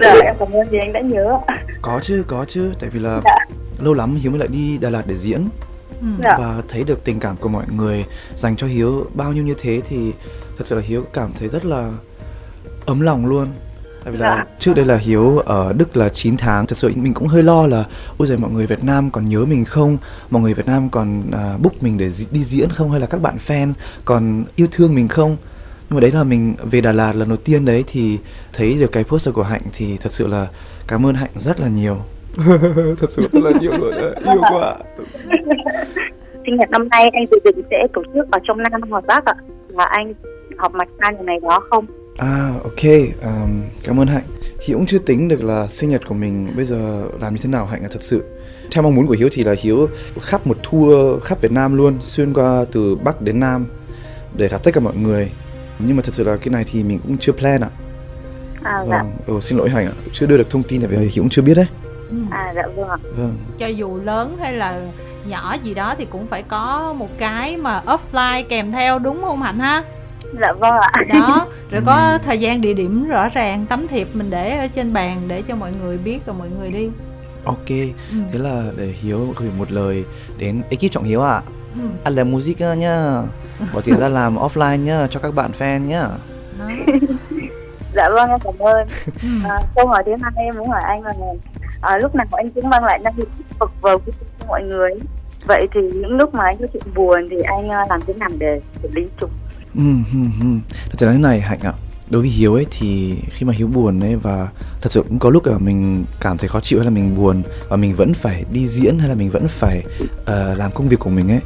Dạ, 0.00 0.14
em 0.24 0.34
cảm 0.38 0.48
ơn 0.52 0.68
vì 0.70 0.78
anh 0.78 0.92
đã 0.92 1.00
nhớ. 1.00 1.38
có 1.82 2.00
chứ 2.02 2.24
có 2.26 2.44
chứ. 2.48 2.72
Tại 2.80 2.90
vì 2.90 3.00
là 3.00 3.20
Dạ. 3.24 3.38
lâu 3.80 3.94
lắm 3.94 4.16
Hiếu 4.20 4.30
mới 4.30 4.38
lại 4.38 4.48
đi 4.48 4.78
Đà 4.78 4.90
Lạt 4.90 5.02
để 5.06 5.14
diễn 5.16 5.48
ừ. 6.00 6.06
Dạ. 6.24 6.36
và 6.38 6.62
thấy 6.68 6.84
được 6.84 7.04
tình 7.04 7.20
cảm 7.20 7.36
của 7.36 7.48
mọi 7.48 7.64
người 7.76 8.04
dành 8.36 8.56
cho 8.56 8.66
Hiếu 8.66 9.06
bao 9.14 9.32
nhiêu 9.32 9.42
như 9.44 9.54
thế 9.58 9.80
thì 9.88 10.12
thật 10.58 10.66
sự 10.66 10.76
là 10.76 10.82
Hiếu 10.82 11.04
cảm 11.12 11.32
thấy 11.38 11.48
rất 11.48 11.64
là 11.64 11.92
ấm 12.86 13.00
lòng 13.00 13.26
luôn 13.26 13.48
tại 14.04 14.12
vì 14.12 14.18
là 14.18 14.36
Dạ. 14.36 14.44
trước 14.58 14.72
đây 14.76 14.84
là 14.86 14.96
Hiếu 14.96 15.38
ở 15.38 15.72
Đức 15.72 15.96
là 15.96 16.08
9 16.08 16.36
tháng 16.36 16.66
thật 16.66 16.76
sự 16.76 16.92
mình 16.94 17.14
cũng 17.14 17.28
hơi 17.28 17.42
lo 17.42 17.66
là 17.66 17.84
ôi 18.18 18.28
giời 18.28 18.38
mọi 18.38 18.50
người 18.50 18.66
Việt 18.66 18.84
Nam 18.84 19.10
còn 19.10 19.28
nhớ 19.28 19.44
mình 19.44 19.64
không 19.64 19.96
mọi 20.30 20.42
người 20.42 20.54
Việt 20.54 20.66
Nam 20.66 20.88
còn 20.90 21.20
uh, 21.28 21.60
book 21.60 21.82
mình 21.82 21.98
để 21.98 22.08
di- 22.10 22.26
đi 22.30 22.44
diễn 22.44 22.70
không 22.70 22.90
hay 22.90 23.00
là 23.00 23.06
các 23.06 23.22
bạn 23.22 23.36
fan 23.46 23.72
còn 24.04 24.44
yêu 24.56 24.66
thương 24.72 24.94
mình 24.94 25.08
không 25.08 25.36
nhưng 25.90 25.94
mà 25.96 26.00
đấy 26.00 26.12
là 26.12 26.24
mình 26.24 26.54
về 26.70 26.80
Đà 26.80 26.92
Lạt 26.92 27.12
lần 27.16 27.28
đầu 27.28 27.36
tiên 27.36 27.64
đấy 27.64 27.84
thì 27.86 28.18
thấy 28.52 28.74
được 28.74 28.92
cái 28.92 29.04
poster 29.04 29.34
của 29.34 29.42
Hạnh 29.42 29.62
thì 29.72 29.96
thật 29.96 30.12
sự 30.12 30.26
là 30.26 30.46
cảm 30.88 31.06
ơn 31.06 31.14
Hạnh 31.14 31.30
rất 31.36 31.60
là 31.60 31.68
nhiều 31.68 31.98
thật 32.98 33.10
sự 33.10 33.22
rất 33.32 33.42
là 33.42 33.50
nhiều 33.60 33.72
luôn 33.78 33.90
đấy. 33.90 34.14
yêu 34.24 34.42
quá 34.50 34.76
Sinh 36.46 36.56
nhật 36.56 36.70
năm 36.70 36.88
nay 36.88 37.10
anh 37.12 37.26
dự 37.30 37.38
định 37.44 37.64
sẽ 37.70 37.86
tổ 37.94 38.02
chức 38.14 38.30
ở 38.30 38.38
trong 38.44 38.58
Nam 38.62 38.80
hoặc 38.90 39.04
Bắc 39.06 39.24
ạ. 39.24 39.34
Và 39.68 39.84
anh 39.84 40.14
học 40.58 40.74
mặt 40.74 40.88
trăng 41.00 41.14
ngày 41.14 41.24
này 41.24 41.36
đó 41.42 41.60
không? 41.70 41.86
À 42.16 42.52
ok, 42.62 42.84
um, 43.22 43.62
cảm 43.84 44.00
ơn 44.00 44.06
Hạnh. 44.06 44.24
Hiếu 44.66 44.78
cũng 44.78 44.86
chưa 44.86 44.98
tính 44.98 45.28
được 45.28 45.44
là 45.44 45.66
sinh 45.68 45.90
nhật 45.90 46.06
của 46.06 46.14
mình 46.14 46.52
bây 46.56 46.64
giờ 46.64 47.04
làm 47.20 47.34
như 47.34 47.40
thế 47.42 47.50
nào 47.50 47.66
Hạnh 47.66 47.82
là 47.82 47.88
thật 47.92 48.02
sự. 48.02 48.22
Theo 48.70 48.82
mong 48.82 48.94
muốn 48.94 49.06
của 49.06 49.16
Hiếu 49.18 49.28
thì 49.32 49.44
là 49.44 49.54
Hiếu 49.58 49.88
khắp 50.20 50.46
một 50.46 50.56
tour 50.70 51.22
khắp 51.22 51.40
Việt 51.40 51.52
Nam 51.52 51.76
luôn, 51.76 51.96
xuyên 52.00 52.32
qua 52.32 52.64
từ 52.72 52.96
Bắc 52.96 53.22
đến 53.22 53.40
Nam 53.40 53.66
để 54.36 54.48
gặp 54.48 54.64
tất 54.64 54.70
cả 54.74 54.80
mọi 54.80 54.96
người. 54.96 55.30
Nhưng 55.78 55.96
mà 55.96 56.02
thật 56.02 56.14
sự 56.14 56.24
là 56.24 56.36
cái 56.36 56.48
này 56.48 56.64
thì 56.72 56.82
mình 56.82 56.98
cũng 57.06 57.18
chưa 57.18 57.32
plan 57.32 57.60
ạ. 57.60 57.70
À 58.62 58.84
dạ. 58.90 59.02
Vâng, 59.02 59.12
ừ, 59.26 59.40
xin 59.40 59.58
lỗi 59.58 59.70
Hạnh 59.70 59.86
ạ, 59.86 59.92
chưa 60.12 60.26
đưa 60.26 60.38
được 60.38 60.50
thông 60.50 60.62
tin 60.62 60.80
vì 60.80 60.96
Hiếu 60.96 61.22
cũng 61.22 61.28
chưa 61.28 61.42
biết 61.42 61.54
đấy. 61.54 61.66
Ừ. 62.10 62.16
À 62.30 62.52
dạ 62.56 62.62
vâng 62.76 62.88
ạ. 62.88 62.96
Vâng, 63.16 63.36
cho 63.58 63.66
dù 63.66 64.00
lớn 64.04 64.36
hay 64.40 64.52
là 64.52 64.80
nhỏ 65.26 65.56
gì 65.62 65.74
đó 65.74 65.94
thì 65.98 66.04
cũng 66.04 66.26
phải 66.26 66.42
có 66.42 66.94
một 66.98 67.08
cái 67.18 67.56
mà 67.56 67.82
offline 67.86 68.44
kèm 68.48 68.72
theo 68.72 68.98
đúng 68.98 69.20
không 69.22 69.42
hạnh 69.42 69.58
ha 69.58 69.82
Dạ 70.40 70.52
vâng 70.52 70.72
ạ. 70.74 70.90
đó 71.14 71.46
rồi 71.70 71.82
có 71.86 71.94
Ừ. 72.12 72.18
thời 72.24 72.38
gian 72.40 72.60
địa 72.60 72.74
điểm 72.74 73.08
rõ 73.08 73.28
ràng 73.28 73.66
tấm 73.68 73.88
thiệp 73.88 74.08
mình 74.14 74.30
để 74.30 74.58
ở 74.58 74.66
trên 74.74 74.92
bàn 74.92 75.20
để 75.28 75.42
cho 75.42 75.56
mọi 75.56 75.72
người 75.82 75.98
biết 75.98 76.26
rồi 76.26 76.36
mọi 76.38 76.48
người 76.58 76.70
đi 76.70 76.88
ok. 77.44 77.68
ừ. 77.68 78.16
Thế 78.32 78.38
là 78.38 78.62
để 78.76 78.86
Hiếu 78.86 79.34
gửi 79.36 79.50
một 79.58 79.72
lời 79.72 80.04
đến 80.38 80.62
ekip 80.70 80.92
Trọng 80.92 81.04
Hiếu 81.04 81.22
ạ. 81.22 81.40
Ừ. 81.74 81.80
Ăn 82.04 82.14
làm 82.14 82.30
music 82.30 82.60
nhá. 82.60 83.22
Bỏ 83.74 83.80
tiền 83.80 83.98
ra 84.00 84.08
làm 84.08 84.36
offline 84.36 84.76
nhá 84.84 85.06
cho 85.10 85.20
các 85.20 85.34
bạn 85.34 85.50
fan 85.58 85.78
nhá. 85.86 86.08
Đó. 86.58 86.64
Dạ 87.94 88.08
vâng 88.10 88.30
em 88.30 88.38
cảm 88.44 88.58
ơn. 88.58 88.86
Ừ. 89.22 89.28
À, 89.48 89.56
câu 89.76 89.86
hỏi 89.86 90.02
thứ 90.06 90.12
hai 90.22 90.32
em 90.44 90.54
muốn 90.56 90.68
hỏi 90.68 90.80
anh 90.84 91.02
là 91.02 91.12
à, 91.80 91.98
lúc 91.98 92.14
nào 92.14 92.26
anh 92.32 92.50
cũng 92.50 92.70
mang 92.70 92.84
lại 92.84 92.98
năng 92.98 93.18
lượng 93.18 93.28
tích 93.38 93.46
cực 93.60 93.70
vào 93.80 93.98
cho 94.06 94.46
mọi 94.48 94.62
người. 94.62 94.90
Vậy 95.46 95.68
thì 95.74 95.80
những 95.80 96.16
lúc 96.16 96.34
mà 96.34 96.44
anh 96.44 96.56
có 96.58 96.66
chuyện 96.72 96.94
buồn 96.94 97.28
thì 97.30 97.36
anh 97.42 97.68
à, 97.68 97.84
làm 97.88 98.00
thế 98.06 98.14
nào 98.14 98.28
để 98.38 98.60
xử 98.82 98.88
lý 98.92 99.02
chúng? 99.20 99.30
Ừ, 99.74 99.92
ừ, 100.12 100.20
ừ. 100.40 100.46
Thật 100.84 100.94
sự 100.96 101.06
là 101.06 101.12
thế 101.12 101.18
này 101.18 101.40
Hạnh 101.40 101.60
ạ 101.62 101.72
Đối 102.10 102.22
với 102.22 102.30
Hiếu 102.30 102.54
ấy 102.54 102.66
thì 102.70 103.16
khi 103.30 103.46
mà 103.46 103.52
Hiếu 103.52 103.66
buồn 103.66 104.00
ấy 104.00 104.16
và 104.16 104.48
thật 104.80 104.92
sự 104.92 105.02
cũng 105.08 105.18
có 105.18 105.30
lúc 105.30 105.46
là 105.46 105.58
mình 105.58 106.04
cảm 106.20 106.38
thấy 106.38 106.48
khó 106.48 106.60
chịu 106.60 106.78
hay 106.78 106.84
là 106.84 106.90
mình 106.90 107.16
buồn 107.16 107.42
và 107.68 107.76
mình 107.76 107.94
vẫn 107.94 108.14
phải 108.14 108.44
đi 108.52 108.68
diễn 108.68 108.98
hay 108.98 109.08
là 109.08 109.14
mình 109.14 109.30
vẫn 109.30 109.48
phải 109.48 109.82
uh, 110.22 110.58
làm 110.58 110.70
công 110.74 110.88
việc 110.88 110.98
của 110.98 111.10
mình 111.10 111.30
ấy 111.30 111.40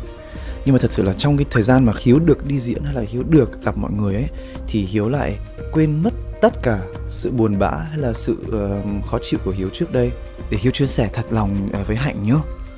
nhưng 0.64 0.72
mà 0.72 0.78
thật 0.78 0.92
sự 0.92 1.02
là 1.02 1.12
trong 1.12 1.36
cái 1.36 1.46
thời 1.50 1.62
gian 1.62 1.84
mà 1.84 1.92
Hiếu 2.02 2.18
được 2.18 2.46
đi 2.46 2.58
diễn 2.60 2.84
hay 2.84 2.94
là 2.94 3.02
Hiếu 3.08 3.22
được 3.28 3.64
gặp 3.64 3.76
mọi 3.76 3.90
người 3.92 4.14
ấy 4.14 4.28
thì 4.68 4.80
Hiếu 4.80 5.08
lại 5.08 5.38
quên 5.72 6.02
mất 6.02 6.14
tất 6.40 6.62
cả 6.62 6.78
sự 7.08 7.30
buồn 7.30 7.58
bã 7.58 7.70
hay 7.70 7.98
là 7.98 8.12
sự 8.12 8.36
ờ, 8.52 8.80
khó 9.06 9.18
chịu 9.22 9.40
của 9.44 9.50
Hiếu 9.50 9.68
trước 9.72 9.92
đây. 9.92 10.12
Để 10.50 10.58
Hiếu 10.60 10.72
chia 10.72 10.86
sẻ 10.86 11.10
thật 11.12 11.24
lòng 11.30 11.68
ờ, 11.72 11.84
với 11.84 11.96
Hạnh 11.96 12.26
nhá 12.26 12.34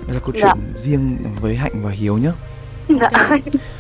đây 0.07 0.15
là 0.15 0.21
câu 0.21 0.33
Dạ. 0.35 0.55
chuyện 0.55 0.73
riêng 0.77 1.17
với 1.41 1.57
Hạnh 1.57 1.73
và 1.83 1.91
Hiếu 1.91 2.19
nhá 2.19 2.33
Dạ. 2.89 3.29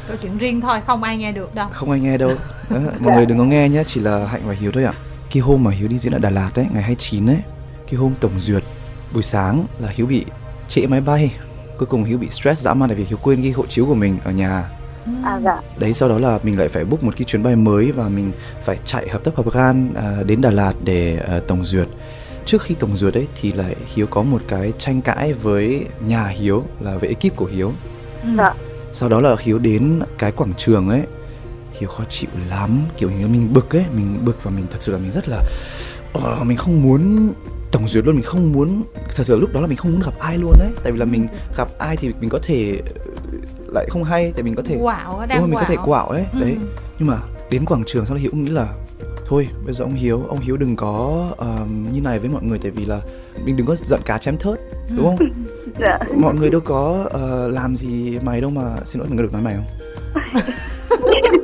câu 0.08 0.16
chuyện 0.22 0.38
riêng 0.38 0.60
thôi 0.60 0.78
không 0.86 1.02
ai 1.02 1.16
nghe 1.16 1.32
được 1.32 1.54
đâu. 1.54 1.68
Không 1.72 1.90
ai 1.90 2.00
nghe 2.00 2.18
đâu. 2.18 2.30
Đó, 2.70 2.78
mọi 3.00 3.16
người 3.16 3.26
đừng 3.26 3.38
có 3.38 3.44
nghe 3.44 3.68
nhé 3.68 3.82
chỉ 3.86 4.00
là 4.00 4.26
hạnh 4.26 4.42
và 4.46 4.54
hiếu 4.54 4.72
thôi 4.72 4.84
ạ. 4.84 4.92
Cái 5.32 5.40
hôm 5.40 5.64
mà 5.64 5.70
hiếu 5.70 5.88
đi 5.88 5.98
diễn 5.98 6.12
ở 6.12 6.18
đà 6.18 6.30
lạt 6.30 6.50
đấy 6.54 6.66
ngày 6.72 6.82
29 6.82 7.26
ấy 7.30 7.38
cái 7.86 7.94
hôm 7.94 8.12
tổng 8.20 8.40
duyệt 8.40 8.62
buổi 9.14 9.22
sáng 9.22 9.66
là 9.78 9.88
hiếu 9.88 10.06
bị 10.06 10.24
trễ 10.68 10.86
máy 10.86 11.00
bay 11.00 11.32
cuối 11.78 11.86
cùng 11.86 12.04
hiếu 12.04 12.18
bị 12.18 12.28
stress 12.30 12.62
dã 12.62 12.74
man 12.74 12.88
tại 12.88 12.96
vì 12.96 13.04
hiếu 13.04 13.18
quên 13.22 13.42
cái 13.42 13.52
hộ 13.52 13.66
chiếu 13.66 13.86
của 13.86 13.94
mình 13.94 14.18
ở 14.24 14.30
nhà. 14.32 14.70
À 15.24 15.40
dạ. 15.44 15.60
đấy 15.78 15.92
sau 15.94 16.08
đó 16.08 16.18
là 16.18 16.38
mình 16.42 16.58
lại 16.58 16.68
phải 16.68 16.84
book 16.84 17.02
một 17.04 17.12
cái 17.16 17.24
chuyến 17.24 17.42
bay 17.42 17.56
mới 17.56 17.92
và 17.92 18.08
mình 18.08 18.30
phải 18.64 18.78
chạy 18.84 19.08
hợp 19.08 19.24
tác 19.24 19.36
hợp 19.36 19.52
gan 19.52 19.90
à, 19.94 20.16
đến 20.26 20.40
Đà 20.40 20.50
Lạt 20.50 20.72
để 20.84 21.18
à, 21.28 21.40
tổng 21.48 21.64
duyệt 21.64 21.86
trước 22.44 22.62
khi 22.62 22.74
tổng 22.74 22.96
duyệt 22.96 23.14
ấy 23.14 23.26
thì 23.40 23.52
lại 23.52 23.76
Hiếu 23.94 24.06
có 24.06 24.22
một 24.22 24.42
cái 24.48 24.72
tranh 24.78 25.02
cãi 25.02 25.32
với 25.32 25.86
nhà 26.00 26.26
Hiếu 26.26 26.62
là 26.80 26.96
với 26.96 27.08
ekip 27.08 27.36
của 27.36 27.46
Hiếu 27.46 27.72
Ừ. 28.22 28.28
Dạ. 28.38 28.54
sau 28.92 29.08
đó 29.08 29.20
là 29.20 29.36
hiếu 29.40 29.58
đến 29.58 30.00
cái 30.18 30.32
quảng 30.32 30.52
trường 30.56 30.88
ấy 30.88 31.02
hiếu 31.72 31.88
khó 31.88 32.04
chịu 32.10 32.30
lắm 32.50 32.78
kiểu 32.96 33.10
như 33.10 33.26
mình 33.26 33.52
bực 33.52 33.76
ấy 33.76 33.84
mình 33.96 34.18
bực 34.24 34.44
và 34.44 34.50
mình 34.50 34.66
thật 34.70 34.76
sự 34.82 34.92
là 34.92 34.98
mình 34.98 35.10
rất 35.10 35.28
là 35.28 35.42
ờ, 36.12 36.44
mình 36.44 36.56
không 36.56 36.82
muốn 36.82 37.32
tổng 37.72 37.88
duyệt 37.88 38.06
luôn 38.06 38.14
mình 38.14 38.24
không 38.24 38.52
muốn 38.52 38.82
thật 39.14 39.24
sự 39.26 39.38
lúc 39.38 39.52
đó 39.52 39.60
là 39.60 39.66
mình 39.66 39.76
không 39.76 39.92
muốn 39.92 40.00
gặp 40.04 40.18
ai 40.18 40.38
luôn 40.38 40.52
đấy. 40.58 40.70
Tại 40.82 40.92
vì 40.92 40.98
là 40.98 41.04
mình 41.04 41.26
gặp 41.56 41.68
ai 41.78 41.96
thì 41.96 42.12
mình 42.20 42.30
có 42.30 42.38
thể 42.42 42.78
ờ, 42.94 43.12
lại 43.74 43.86
không 43.90 44.04
hay 44.04 44.32
tại 44.32 44.42
mình 44.42 44.54
có 44.54 44.62
thể 44.62 44.74
đúng 44.74 44.86
đang 45.28 45.38
rồi 45.40 45.48
mình 45.48 45.58
có 45.60 45.66
thể 45.68 45.76
quạo. 45.84 46.08
ấy 46.08 46.24
Ừ. 46.32 46.40
đấy. 46.40 46.56
Nhưng 46.98 47.08
mà 47.08 47.18
đến 47.50 47.64
quảng 47.64 47.82
trường 47.86 48.06
sau 48.06 48.16
đó 48.16 48.20
hiếu 48.20 48.30
nghĩ 48.34 48.50
là 48.50 48.68
thôi 49.28 49.48
bây 49.64 49.74
giờ 49.74 49.84
ông 49.84 49.94
hiếu 49.94 50.22
ông 50.28 50.40
hiếu 50.40 50.56
đừng 50.56 50.76
có 50.76 51.28
ờm, 51.36 51.92
như 51.92 52.00
này 52.00 52.18
với 52.18 52.30
mọi 52.30 52.42
người 52.44 52.58
tại 52.58 52.70
vì 52.70 52.84
là 52.84 53.00
mình 53.44 53.56
đừng 53.56 53.66
có 53.66 53.76
giận 53.76 54.00
cá 54.04 54.18
chém 54.18 54.36
thớt 54.36 54.60
đúng 54.96 55.04
không? 55.04 55.16
Dạ. 55.80 55.98
mọi 56.16 56.34
người 56.34 56.50
đâu 56.50 56.60
có 56.60 57.06
ờ, 57.10 57.48
làm 57.48 57.76
gì 57.76 58.18
mày 58.22 58.40
đâu 58.40 58.50
mà 58.50 58.62
xin 58.84 59.00
lỗi 59.00 59.08
mình 59.08 59.16
có 59.18 59.22
được 59.22 59.32
nói 59.32 59.42
mày 59.42 59.54
không 59.56 59.64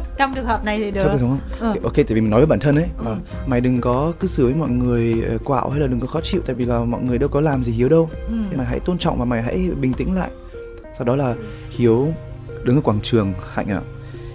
trong 0.18 0.34
trường 0.34 0.44
hợp 0.44 0.64
này 0.64 0.78
thì 0.78 0.90
được 0.90 1.02
được 1.04 1.18
đúng 1.20 1.30
không? 1.30 1.40
Ừ. 1.60 1.70
Thì 1.74 1.80
Ok, 1.84 1.94
tại 1.94 2.04
vì 2.08 2.20
mình 2.20 2.30
nói 2.30 2.40
với 2.40 2.46
bản 2.46 2.58
thân 2.58 2.76
ấy 2.76 2.86
Ừ. 2.98 3.04
là 3.06 3.16
mày 3.46 3.60
đừng 3.60 3.80
có 3.80 4.12
cư 4.20 4.26
xử 4.28 4.44
với 4.44 4.54
mọi 4.54 4.68
người 4.70 5.22
ờ, 5.28 5.38
quạo 5.44 5.70
hay 5.70 5.80
là 5.80 5.86
đừng 5.86 6.00
có 6.00 6.06
khó 6.06 6.20
chịu 6.20 6.40
tại 6.46 6.54
vì 6.54 6.64
là 6.64 6.78
mọi 6.84 7.02
người 7.02 7.18
đâu 7.18 7.28
có 7.28 7.40
làm 7.40 7.64
gì 7.64 7.72
Hiếu 7.72 7.88
đâu. 7.88 8.10
Ừ. 8.28 8.34
Nhưng 8.50 8.58
mà 8.58 8.64
hãy 8.64 8.80
tôn 8.80 8.98
trọng 8.98 9.18
và 9.18 9.24
mày 9.24 9.42
hãy 9.42 9.68
bình 9.80 9.92
tĩnh 9.92 10.14
lại. 10.16 10.30
Sau 10.98 11.04
đó 11.04 11.16
là 11.16 11.34
Hiếu 11.70 12.08
đứng 12.64 12.76
ở 12.76 12.82
quảng 12.82 13.00
trường 13.02 13.32
Hạnh 13.54 13.68
ạ. 13.68 13.80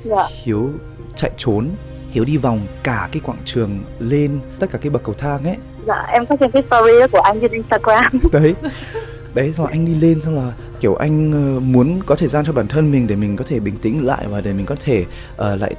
Dạ. 0.06 0.28
Hiếu 0.44 0.70
chạy 1.18 1.32
trốn. 1.38 1.68
Hiếu 2.12 2.26
đi 2.26 2.38
vòng 2.38 2.60
cả 2.84 3.10
cái 3.12 3.22
quảng 3.26 3.38
trường 3.46 3.80
lên 4.00 4.40
tất 4.60 4.68
cả 4.72 4.78
cái 4.82 4.90
bậc 4.90 5.04
cầu 5.04 5.16
thang 5.18 5.44
ấy. 5.44 5.56
Dạ 5.88 6.06
em 6.14 6.26
có 6.26 6.36
xem 6.40 6.52
cái 6.52 6.64
story 6.68 6.92
của 7.12 7.20
anh 7.20 7.40
trên 7.42 7.52
Instagram. 7.52 8.06
Đấy. 8.32 8.56
Đấy 9.34 9.54
xong 9.54 9.66
rồi 9.66 9.72
anh 9.72 9.86
đi 9.86 9.96
lên 9.96 10.22
xong 10.22 10.36
là 10.36 10.54
kiểu 10.80 10.96
anh 10.96 11.32
ờ, 11.32 11.60
muốn 11.60 12.00
có 12.06 12.16
thời 12.16 12.28
gian 12.28 12.46
cho 12.46 12.54
bản 12.54 12.68
thân 12.68 12.92
mình 12.92 13.08
để 13.08 13.16
mình 13.16 13.36
có 13.36 13.46
thể 13.48 13.60
bình 13.60 13.78
tĩnh 13.78 14.06
lại 14.06 14.28
và 14.28 14.42
để 14.42 14.54
mình 14.54 14.66
có 14.66 14.76
thể 14.80 15.06
ờ, 15.38 15.56
lại 15.56 15.76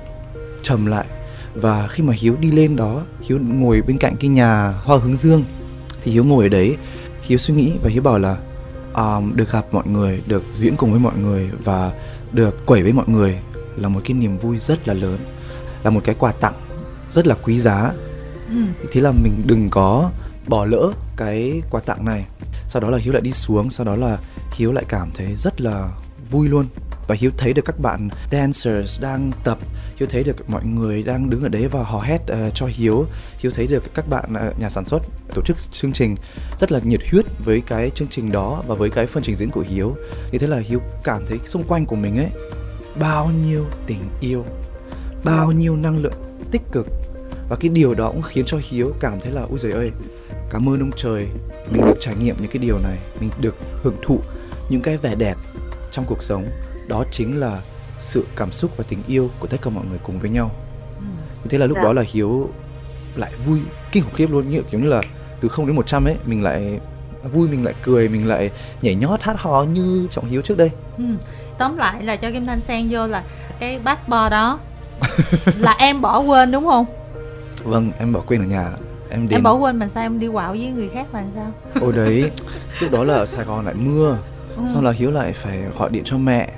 trầm 0.62 0.87
lại. 0.87 1.06
Và 1.54 1.88
khi 1.88 2.02
mà 2.02 2.12
Hiếu 2.16 2.37
đi 2.40 2.50
lên 2.50 2.76
đó 2.76 3.02
Hiếu 3.20 3.38
ngồi 3.42 3.82
bên 3.82 3.98
cạnh 3.98 4.16
cái 4.20 4.28
nhà 4.28 4.74
hoa 4.82 4.98
hướng 4.98 5.16
dương 5.16 5.44
thì 6.02 6.12
Hiếu 6.12 6.24
ngồi 6.24 6.44
ở 6.44 6.48
đấy. 6.48 6.76
Hiếu 7.22 7.38
suy 7.38 7.54
nghĩ 7.54 7.72
và 7.82 7.90
Hiếu 7.90 8.02
bảo 8.02 8.18
là 8.18 8.37
um, 8.94 9.37
được 9.37 9.52
gặp 9.52 9.66
mọi 9.72 9.87
người 9.87 10.22
được 10.26 10.42
diễn 10.52 10.76
cùng 10.76 10.90
với 10.90 11.00
mọi 11.00 11.16
người 11.16 11.50
và 11.64 11.92
được 12.32 12.66
quẩy 12.66 12.82
với 12.82 12.92
mọi 12.92 13.08
người 13.08 13.38
là 13.76 13.88
một 13.88 14.00
cái 14.04 14.12
niềm 14.12 14.37
vui 14.37 14.58
rất 14.58 14.88
là 14.88 14.94
lớn 14.94 15.18
là 15.82 15.90
một 15.90 16.00
cái 16.04 16.14
quà 16.18 16.32
tặng 16.32 16.54
rất 17.11 17.26
là 17.26 17.34
quý 17.42 17.58
giá. 17.58 17.92
Ừ. 18.50 18.56
thế 18.92 19.00
là 19.00 19.12
mình 19.12 19.42
đừng 19.46 19.68
có 19.70 20.11
bỏ 20.46 20.64
lỡ 20.64 20.92
cái 21.16 21.62
quà 21.70 21.80
tặng 21.80 22.04
này. 22.04 22.26
Sau 22.68 22.82
đó 22.82 22.90
là 22.90 22.98
hiếu 22.98 23.12
lại 23.12 23.22
đi 23.22 23.32
xuống 23.32 23.70
sau 23.70 23.87
đó 23.87 23.96
là 23.96 24.18
hiếu 24.52 24.72
lại 24.72 24.84
cảm 24.88 25.11
thấy 25.14 25.37
rất 25.37 25.61
là 25.61 25.88
vui 26.30 26.48
luôn. 26.48 26.66
Và 27.06 27.14
hiếu 27.18 27.30
thấy 27.38 27.52
được 27.52 27.64
các 27.64 27.78
bạn 27.78 28.08
dancers 28.30 29.02
đang 29.02 29.30
tập 29.44 29.58
hiếu 29.96 30.08
thấy 30.12 30.24
được 30.24 30.50
mọi 30.50 30.64
người 30.64 31.02
đang 31.02 31.30
đứng 31.30 31.42
ở 31.42 31.48
đấy 31.48 31.68
và 31.68 31.82
hò 31.82 32.00
hét 32.00 32.20
uh, 32.22 32.54
cho 32.54 32.66
hiếu. 32.66 33.06
Hiếu 33.38 33.52
thấy 33.54 33.66
được 33.66 33.94
các 33.94 34.08
bạn 34.08 34.32
uh, 34.48 34.61
nhà 34.61 34.68
sản 34.68 34.84
xuất 34.84 35.02
tổ 35.34 35.42
chức 35.42 35.56
chương 35.72 35.92
trình 35.92 36.16
rất 36.58 36.72
là 36.72 36.80
nhiệt 36.84 37.00
huyết 37.11 37.24
với 37.44 37.62
cái 37.66 37.90
chương 37.90 38.08
trình 38.08 38.32
đó 38.32 38.62
và 38.66 38.74
với 38.74 38.90
cái 38.90 39.06
phần 39.06 39.22
trình 39.22 39.34
diễn 39.34 39.50
của 39.50 39.64
hiếu. 39.68 39.96
Như 40.32 40.38
thế 40.38 40.46
là 40.46 40.58
hiếu 40.58 40.80
cảm 41.04 41.22
thấy 41.26 41.38
xung 41.44 41.64
quanh 41.64 41.87
của 41.87 41.96
mình 41.96 42.18
ấy 42.18 42.30
bao 43.00 43.30
nhiêu 43.30 43.66
tình 43.87 44.11
yêu 44.20 44.44
bao 45.24 45.52
nhiêu 45.52 45.76
năng 45.76 45.98
lượng 45.98 46.37
tích 46.50 46.62
cực. 46.72 46.87
Và 47.48 47.56
cái 47.61 47.68
điều 47.68 47.94
đó 47.94 48.11
cũng 48.11 48.22
khiến 48.22 48.44
cho 48.46 48.58
hiếu 48.62 48.92
cảm 49.00 49.20
thấy 49.20 49.32
là 49.32 49.42
ui 49.42 49.58
giời 49.58 49.72
ơi 49.72 49.90
cảm 50.50 50.68
ơn 50.68 50.80
ông 50.80 50.90
trời 50.96 51.26
mình 51.70 51.87
được 51.87 51.96
trải 52.00 52.14
nghiệm 52.16 52.37
những 52.40 52.50
cái 52.50 52.58
điều 52.58 52.78
này 52.78 52.98
mình 53.20 53.30
được 53.40 53.56
hưởng 53.82 53.96
thụ 54.02 54.20
những 54.68 54.81
cái 54.83 54.96
vẻ 54.96 55.14
đẹp 55.14 55.37
trong 55.92 56.04
cuộc 56.04 56.22
sống 56.22 56.44
đó 56.88 57.04
chính 57.11 57.40
là 57.40 57.61
sự 57.98 58.24
cảm 58.37 58.52
xúc 58.52 58.70
và 58.76 58.85
tình 58.88 58.98
yêu 59.07 59.31
của 59.40 59.46
tất 59.46 59.57
cả 59.62 59.70
mọi 59.70 59.85
người 59.90 59.98
cùng 60.02 60.18
với 60.18 60.31
nhau. 60.31 60.50
Như 61.44 61.48
thế 61.50 61.59
là 61.59 61.66
lúc 61.66 61.76
Dạ. 61.76 61.85
đó 61.85 61.92
là 61.92 62.02
hiếu 62.12 62.50
lại 63.16 63.33
vui 63.46 63.59
kinh 63.92 64.04
khủng 64.04 64.14
khiếp 64.14 64.31
luôn 64.31 64.50
như 64.50 64.62
kiểu 64.70 64.81
như 64.81 64.88
là 64.88 65.00
từ 65.40 65.48
0 65.48 65.66
đến 65.66 65.76
100 65.76 66.04
ấy 66.04 66.16
mình 66.26 66.42
lại 66.42 66.81
vui 67.33 67.48
mình 67.48 67.64
lại 67.64 67.74
cười 67.83 68.09
mình 68.09 68.28
lại 68.28 68.50
nhảy 68.83 68.94
nhót 68.94 69.22
hát 69.22 69.37
hò 69.40 69.62
như 69.62 70.09
trọng 70.11 70.28
hiếu 70.28 70.42
trước 70.42 70.57
đây. 70.59 70.70
Ừ. 70.98 71.04
tóm 71.59 71.76
lại 71.76 72.02
là 72.04 72.16
cho 72.16 72.31
kim 72.31 72.46
thanh 72.46 72.61
xen 72.61 72.87
vô 72.90 73.07
là 73.07 73.24
cái 73.61 73.81
passport 73.85 74.31
đó 74.31 74.59
là 75.59 75.74
em 75.78 76.00
bỏ 76.00 76.18
quên 76.20 76.52
đúng 76.52 76.64
không? 76.66 76.87
Vâng 77.64 77.92
em 77.98 78.12
bỏ 78.12 78.20
quên 78.26 78.40
ở 78.42 78.46
nhà 78.46 78.70
em 79.11 79.28
đến 79.28 79.37
em 79.38 79.42
bỏ 79.42 79.52
quên 79.54 79.76
mà 79.78 79.88
sao 79.88 80.02
em 80.02 80.20
đi 80.20 80.28
quạo 80.28 80.50
với 80.52 80.66
người 80.66 80.88
khác 80.94 81.07
là 81.14 81.24
sao? 81.35 81.52
Ôi 81.81 81.92
đấy, 81.96 82.31
lúc 82.81 82.92
đó 82.92 83.04
là 83.04 83.14
ở 83.14 83.26
Sài 83.26 83.44
Gòn 83.44 83.64
lại 83.66 83.74
mưa 83.74 84.18
Ừ. 84.58 84.66
Xong 84.66 84.84
là 84.84 84.90
Hiếu 84.92 85.10
lại 85.10 85.32
phải 85.32 85.58
gọi 85.78 85.90
điện 85.90 86.02
cho 86.06 86.18
mẹ 86.18 86.52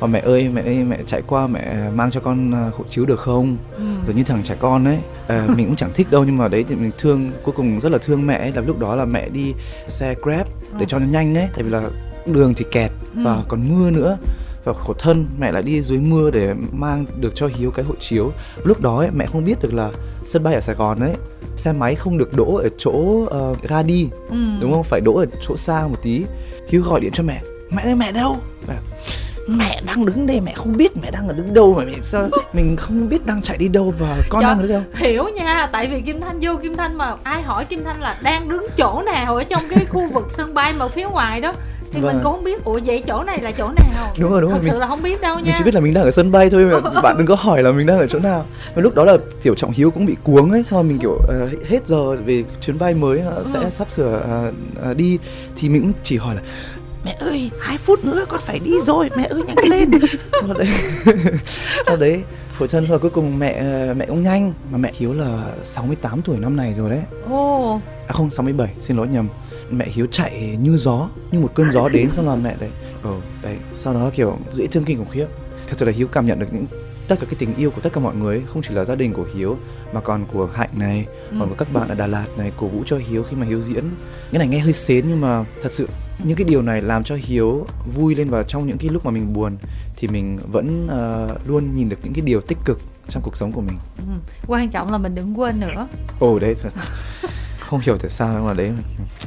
Và 0.00 0.06
mẹ 0.06 0.20
ơi, 0.20 0.48
mẹ 0.54 0.62
ơi, 0.62 0.84
mẹ 0.88 0.98
chạy 1.06 1.22
qua 1.26 1.46
mẹ 1.46 1.90
mang 1.94 2.10
cho 2.10 2.20
con 2.20 2.54
à, 2.54 2.70
hộ 2.76 2.84
chiếu 2.90 3.06
được 3.06 3.20
không? 3.20 3.56
ừ. 3.76 3.82
Rồi 4.06 4.14
như 4.14 4.22
thằng 4.24 4.42
trẻ 4.44 4.56
con 4.60 4.84
ấy 4.84 4.98
à, 5.28 5.46
Mình 5.56 5.66
cũng 5.66 5.76
chẳng 5.76 5.90
thích 5.94 6.10
đâu 6.10 6.24
nhưng 6.24 6.36
mà 6.38 6.48
đấy 6.48 6.64
thì 6.68 6.74
mình 6.74 6.90
thương 6.98 7.30
Cuối 7.42 7.54
cùng 7.56 7.80
rất 7.80 7.92
là 7.92 7.98
thương 7.98 8.26
mẹ 8.26 8.38
ấy 8.38 8.52
là 8.52 8.60
lúc 8.62 8.78
đó 8.78 8.94
là 8.94 9.04
mẹ 9.04 9.28
đi 9.28 9.54
xe 9.88 10.14
Grab 10.22 10.46
để 10.78 10.86
cho 10.88 10.98
nó 10.98 11.06
nhanh 11.06 11.34
ấy 11.38 11.48
Tại 11.54 11.62
vì 11.62 11.70
là 11.70 11.88
đường 12.26 12.54
thì 12.54 12.64
kẹt 12.70 12.90
Ừ. 13.14 13.20
và 13.24 13.36
còn 13.48 13.60
mưa 13.68 13.90
nữa 13.90 14.16
và 14.64 14.72
khổ 14.72 14.92
thân 14.98 15.26
mẹ 15.38 15.52
lại 15.52 15.62
đi 15.62 15.80
dưới 15.82 15.98
mưa 15.98 16.30
để 16.30 16.54
mang 16.72 17.04
được 17.20 17.32
cho 17.34 17.46
Hiếu 17.56 17.70
cái 17.70 17.84
hộ 17.84 17.94
chiếu. 18.00 18.32
Lúc 18.64 18.80
đó 18.80 18.98
ấy, 18.98 19.08
mẹ 19.14 19.26
không 19.26 19.44
biết 19.44 19.62
được 19.62 19.74
là 19.74 19.90
sân 20.26 20.42
bay 20.42 20.54
ở 20.54 20.60
Sài 20.60 20.74
Gòn 20.76 21.00
ấy 21.00 21.12
xe 21.56 21.72
máy 21.72 21.94
không 21.94 22.18
được 22.18 22.34
đỗ 22.36 22.56
ở 22.56 22.68
chỗ 22.78 22.90
uh, 22.90 23.62
ga 23.68 23.82
đi 23.82 24.08
Ừ. 24.30 24.36
đúng 24.60 24.72
không? 24.72 24.84
Phải 24.84 25.00
đỗ 25.00 25.14
ở 25.14 25.26
chỗ 25.48 25.56
xa 25.56 25.86
một 25.86 26.02
tí. 26.02 26.22
Hiếu 26.68 26.82
gọi 26.82 27.00
điện 27.00 27.10
cho 27.14 27.22
mẹ 27.22 27.42
mẹ 27.70 27.82
ơi 27.82 27.94
mẹ 27.94 28.12
đâu? 28.12 28.36
Mẹ, 28.68 28.74
mẹ 29.48 29.80
đang 29.86 30.04
đứng 30.06 30.26
đây 30.26 30.40
mẹ 30.40 30.52
không 30.54 30.76
biết 30.76 30.96
mẹ 31.02 31.10
đang 31.10 31.28
ở 31.28 31.34
đứng 31.34 31.54
đâu 31.54 31.74
mà 31.78 31.84
mẹ 31.84 31.94
sao 32.02 32.28
mình 32.52 32.76
không 32.76 33.08
biết 33.08 33.26
đang 33.26 33.42
chạy 33.42 33.56
đi 33.58 33.68
đâu 33.68 33.94
và 33.98 34.16
con 34.28 34.42
Trời. 34.42 34.48
đang 34.50 34.60
ở 34.62 34.66
đâu. 34.68 34.82
hiểu 34.94 35.24
nha 35.34 35.66
tại 35.72 35.86
vì 35.86 36.00
kim 36.00 36.20
thanh 36.20 36.38
vô 36.42 36.52
kim 36.62 36.76
thanh 36.76 36.98
mà 36.98 37.14
ai 37.22 37.42
hỏi 37.42 37.64
kim 37.64 37.84
thanh 37.84 38.00
là 38.02 38.16
đang 38.22 38.48
đứng 38.48 38.66
chỗ 38.76 39.02
nào 39.06 39.36
ở 39.36 39.44
trong 39.44 39.62
cái 39.70 39.84
khu 39.84 40.08
vực 40.12 40.26
sân 40.30 40.54
bay 40.54 40.72
mà 40.72 40.88
phía 40.88 41.04
ngoài 41.08 41.40
đó 41.40 41.54
thì 41.92 42.00
Vâng. 42.00 42.12
mình 42.14 42.22
cũng 42.24 42.32
không 42.32 42.44
biết. 42.44 42.64
Ủa 42.64 42.80
vậy 42.84 43.02
chỗ 43.06 43.24
này 43.24 43.40
là 43.42 43.50
chỗ 43.50 43.68
nào? 43.68 44.12
Đúng 44.18 44.30
rồi 44.30 44.40
đúng 44.40 44.50
thật 44.50 44.56
rồi 44.56 44.64
sự 44.64 44.70
mình, 44.70 44.80
là 44.80 44.86
không 44.86 45.02
biết 45.02 45.20
đâu 45.20 45.36
nha 45.36 45.42
mình 45.44 45.54
chỉ 45.58 45.64
biết 45.64 45.74
là 45.74 45.80
mình 45.80 45.94
đang 45.94 46.04
ở 46.04 46.10
sân 46.10 46.32
bay 46.32 46.50
thôi 46.50 46.64
mà 46.64 47.00
bạn 47.02 47.18
đừng 47.18 47.26
có 47.26 47.34
hỏi 47.34 47.62
là 47.62 47.72
mình 47.72 47.86
đang 47.86 47.98
ở 47.98 48.06
chỗ 48.06 48.18
nào. 48.18 48.44
Và 48.74 48.82
lúc 48.82 48.94
đó 48.94 49.04
là 49.04 49.16
tiểu 49.42 49.54
trọng 49.54 49.70
hiếu 49.72 49.90
cũng 49.90 50.06
bị 50.06 50.16
cuống 50.24 50.50
ấy 50.50 50.62
xong 50.64 50.76
rồi 50.76 50.84
mình 50.84 50.98
kiểu 50.98 51.18
ờ, 51.28 51.48
hết 51.68 51.86
giờ 51.88 52.16
về 52.16 52.44
chuyến 52.60 52.78
bay 52.78 52.94
mới 52.94 53.20
nó 53.20 53.32
sẽ 53.52 53.58
Ừ. 53.58 53.70
sắp 53.70 53.90
sửa 53.90 54.20
ờ, 54.24 54.52
ờ, 54.82 54.94
đi. 54.94 55.18
Thì 55.56 55.68
mình 55.68 55.82
cũng 55.82 55.92
chỉ 56.02 56.16
hỏi 56.16 56.34
là 56.34 56.40
mẹ 57.04 57.16
ơi 57.20 57.50
hai 57.60 57.78
phút 57.78 58.04
nữa 58.04 58.24
con 58.28 58.40
phải 58.46 58.58
đi 58.58 58.72
rồi 58.82 59.10
mẹ 59.16 59.24
ơi 59.30 59.42
nhanh 59.46 59.68
lên. 59.68 59.90
Sau 60.40 60.54
đấy 60.58 60.68
sau 61.86 61.96
đấy 61.96 62.22
khổ 62.58 62.66
thân 62.66 62.86
sau 62.86 62.98
cuối 62.98 63.10
cùng 63.10 63.38
mẹ 63.38 63.62
mẹ 63.94 64.06
cũng 64.06 64.22
nhanh. 64.22 64.52
Mà 64.70 64.78
mẹ 64.78 64.92
hiếu 64.94 65.12
là 65.12 65.44
68 65.64 66.22
tuổi 66.22 66.36
năm 66.38 66.56
này 66.56 66.74
rồi 66.78 66.90
đấy. 66.90 67.00
Ồ. 67.30 67.80
À 68.06 68.12
không 68.12 68.30
67 68.30 68.68
xin 68.80 68.96
lỗi 68.96 69.08
nhầm 69.08 69.28
mẹ 69.70 69.86
hiếu 69.88 70.06
chạy 70.12 70.56
như 70.62 70.76
gió 70.76 71.08
như 71.32 71.38
một 71.40 71.50
cơn 71.54 71.70
gió 71.72 71.88
đến 71.88 72.12
xong 72.12 72.26
là 72.28 72.34
mẹ 72.36 72.56
đấy. 72.60 72.70
Ờ 73.02 73.20
đấy 73.42 73.58
sau 73.76 73.94
đó 73.94 74.10
kiểu 74.14 74.38
dễ 74.52 74.66
thương 74.66 74.84
kinh 74.84 74.98
khủng 74.98 75.08
khiếp. 75.10 75.26
Thật 75.68 75.74
sự 75.78 75.86
là 75.86 75.92
hiếu 75.92 76.06
cảm 76.08 76.26
nhận 76.26 76.38
được 76.38 76.46
những 76.52 76.66
tất 77.08 77.16
cả 77.20 77.26
cái 77.26 77.34
tình 77.38 77.54
yêu 77.56 77.70
của 77.70 77.80
tất 77.80 77.90
cả 77.92 78.00
mọi 78.00 78.14
người 78.16 78.36
ấy, 78.36 78.44
không 78.46 78.62
chỉ 78.62 78.74
là 78.74 78.84
gia 78.84 78.94
đình 78.94 79.12
của 79.12 79.26
hiếu 79.34 79.56
mà 79.92 80.00
còn 80.00 80.24
của 80.32 80.48
hạnh 80.54 80.70
này 80.76 81.06
Ừ. 81.30 81.36
còn 81.40 81.48
của 81.48 81.54
các 81.54 81.72
bạn 81.72 81.88
ở 81.88 81.94
đà 81.94 82.06
lạt 82.06 82.26
này 82.36 82.52
cổ 82.56 82.66
vũ 82.66 82.82
cho 82.86 82.96
hiếu 83.08 83.22
khi 83.22 83.36
mà 83.36 83.46
hiếu 83.46 83.60
diễn. 83.60 83.84
Cái 84.32 84.38
này 84.38 84.48
nghe 84.48 84.58
hơi 84.58 84.72
xến 84.72 85.04
nhưng 85.08 85.20
mà 85.20 85.44
thật 85.62 85.72
sự 85.72 85.88
những 86.24 86.36
cái 86.36 86.44
điều 86.44 86.62
này 86.62 86.82
làm 86.82 87.04
cho 87.04 87.16
hiếu 87.20 87.66
vui 87.96 88.14
lên 88.14 88.30
và 88.30 88.42
trong 88.42 88.66
những 88.66 88.78
cái 88.78 88.88
lúc 88.90 89.04
mà 89.04 89.10
mình 89.10 89.32
buồn 89.32 89.56
thì 89.96 90.08
mình 90.08 90.38
vẫn 90.52 90.86
ờ, 90.90 91.28
luôn 91.46 91.76
nhìn 91.76 91.88
được 91.88 91.96
những 92.04 92.12
cái 92.12 92.22
điều 92.22 92.40
tích 92.40 92.58
cực 92.64 92.80
trong 93.08 93.22
cuộc 93.22 93.36
sống 93.36 93.52
của 93.52 93.60
mình. 93.60 93.76
Ừ. 93.96 94.02
quan 94.46 94.68
trọng 94.68 94.92
là 94.92 94.98
mình 94.98 95.14
đừng 95.14 95.38
quên 95.40 95.60
nữa. 95.60 95.88
Ồ 96.20 96.38
đấy 96.38 96.54
thật- 96.62 96.72
không 97.70 97.80
hiểu 97.80 97.96
tại 97.96 98.10
sao 98.10 98.28
nhưng 98.32 98.46
mà 98.46 98.54
đấy. 98.54 98.72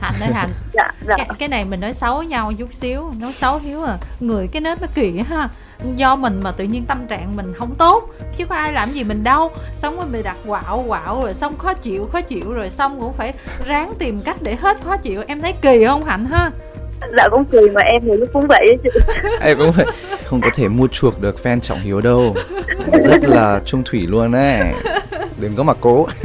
Hạnh 0.02 0.14
ơi 0.22 0.30
hạnh. 0.34 0.54
Dạ 0.74 0.92
dạ. 1.08 1.16
Cái, 1.18 1.28
cái 1.40 1.50
này 1.50 1.66
mình 1.66 1.80
nói 1.80 1.94
xấu 1.94 2.24
nhau 2.24 2.54
chút 2.60 2.74
xíu 2.74 3.12
nói 3.20 3.34
xấu 3.34 3.60
hiếu 3.60 3.84
à. 3.84 3.98
Người 4.20 4.48
cái 4.48 4.62
nết 4.62 4.82
nó 4.82 4.88
kỳ 4.96 5.20
ha. 5.20 5.50
Do 5.96 6.16
mình 6.16 6.42
mà 6.44 6.52
tự 6.52 6.64
nhiên 6.64 6.86
tâm 6.86 7.08
trạng 7.08 7.36
mình 7.36 7.54
không 7.54 7.76
tốt 7.76 8.10
chứ 8.38 8.46
có 8.46 8.56
ai 8.56 8.74
làm 8.74 8.92
gì 8.92 9.04
mình 9.04 9.24
đâu. 9.24 9.52
Xong 9.76 9.96
rồi 9.96 10.06
mình 10.12 10.24
đặt 10.24 10.38
quạo 10.48 10.86
quạo 10.88 11.24
rồi 11.24 11.34
xong 11.34 11.58
khó 11.58 11.74
chịu 11.74 12.10
khó 12.12 12.22
chịu 12.22 12.54
rồi 12.54 12.70
xong 12.70 13.00
cũng 13.00 13.14
phải 13.14 13.34
ráng 13.66 13.94
tìm 14.00 14.22
cách 14.22 14.38
để 14.42 14.56
hết 14.56 14.78
khó 14.84 14.98
chịu. 14.98 15.24
Em 15.28 15.42
thấy 15.42 15.54
kỳ 15.62 15.86
không 15.86 16.06
hạnh 16.06 16.26
ha? 16.26 16.52
Dạ 17.18 17.28
cũng 17.32 17.46
cười 17.46 17.70
mà 17.70 17.82
em 17.82 18.06
nhiều 18.06 18.16
lúc 18.16 18.30
cũng 18.34 18.48
vậy 18.48 18.68
ấy 18.68 18.78
chị 18.84 18.90
Em 19.42 19.58
cũng 19.58 19.72
phải 19.72 19.86
không 20.26 20.42
có 20.42 20.50
thể 20.54 20.68
mua 20.68 20.88
chuộc 20.88 21.22
được 21.22 21.36
fan 21.44 21.60
trọng 21.60 21.80
hiếu 21.80 22.02
đâu. 22.02 22.36
Rất 22.92 23.24
là 23.24 23.62
trung 23.66 23.84
thủy 23.86 24.08
luôn 24.08 24.32
ấy 24.32 24.74
đừng 25.40 25.56
có 25.56 25.64
mà 25.64 25.74
cố. 25.82 26.08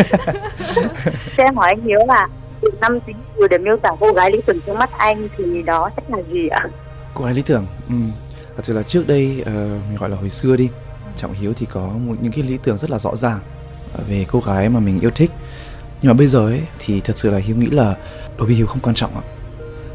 Thế 1.36 1.44
em 1.44 1.56
hỏi 1.56 1.68
anh 1.68 1.80
Hiếu 1.80 2.00
là 2.08 2.28
năm 2.80 3.00
tính 3.00 3.16
từ 3.36 3.48
để 3.48 3.58
miêu 3.58 3.76
tả 3.76 3.90
cô 4.00 4.12
gái 4.12 4.30
lý 4.30 4.40
tưởng 4.46 4.60
trong 4.66 4.78
mắt 4.78 4.90
anh 4.98 5.28
thì 5.36 5.62
đó 5.62 5.90
sẽ 5.96 6.02
là 6.08 6.22
gì 6.32 6.48
ạ? 6.48 6.66
cô 7.18 7.24
gái 7.24 7.34
lý 7.34 7.42
tưởng 7.42 7.66
ừ. 7.88 7.94
thật 8.56 8.62
sự 8.64 8.74
là 8.74 8.82
trước 8.82 9.06
đây 9.06 9.42
ờ, 9.46 9.52
mình 9.88 9.98
gọi 9.98 10.10
là 10.10 10.16
hồi 10.16 10.30
xưa 10.30 10.56
đi. 10.56 10.68
Trọng 11.16 11.32
hiếu 11.32 11.52
thì 11.56 11.66
có 11.66 11.80
một 11.80 12.14
những 12.20 12.32
cái 12.32 12.44
lý 12.44 12.58
tưởng 12.64 12.78
rất 12.78 12.90
là 12.90 12.98
rõ 12.98 13.16
ràng 13.16 13.38
ờ, 13.92 14.04
về 14.08 14.26
cô 14.30 14.40
gái 14.40 14.68
mà 14.68 14.80
mình 14.80 15.00
yêu 15.00 15.10
thích. 15.10 15.30
Nhưng 16.02 16.12
mà 16.12 16.14
bây 16.14 16.26
giờ 16.26 16.38
ấy 16.46 16.62
thì 16.78 17.00
thật 17.00 17.16
sự 17.16 17.30
là 17.30 17.38
hiếu 17.38 17.56
nghĩ 17.56 17.66
là 17.66 17.96
đối 18.36 18.46
với 18.46 18.56
hiếu 18.56 18.66
không 18.66 18.80
quan 18.82 18.94
trọng 18.94 19.14
ạ. 19.14 19.22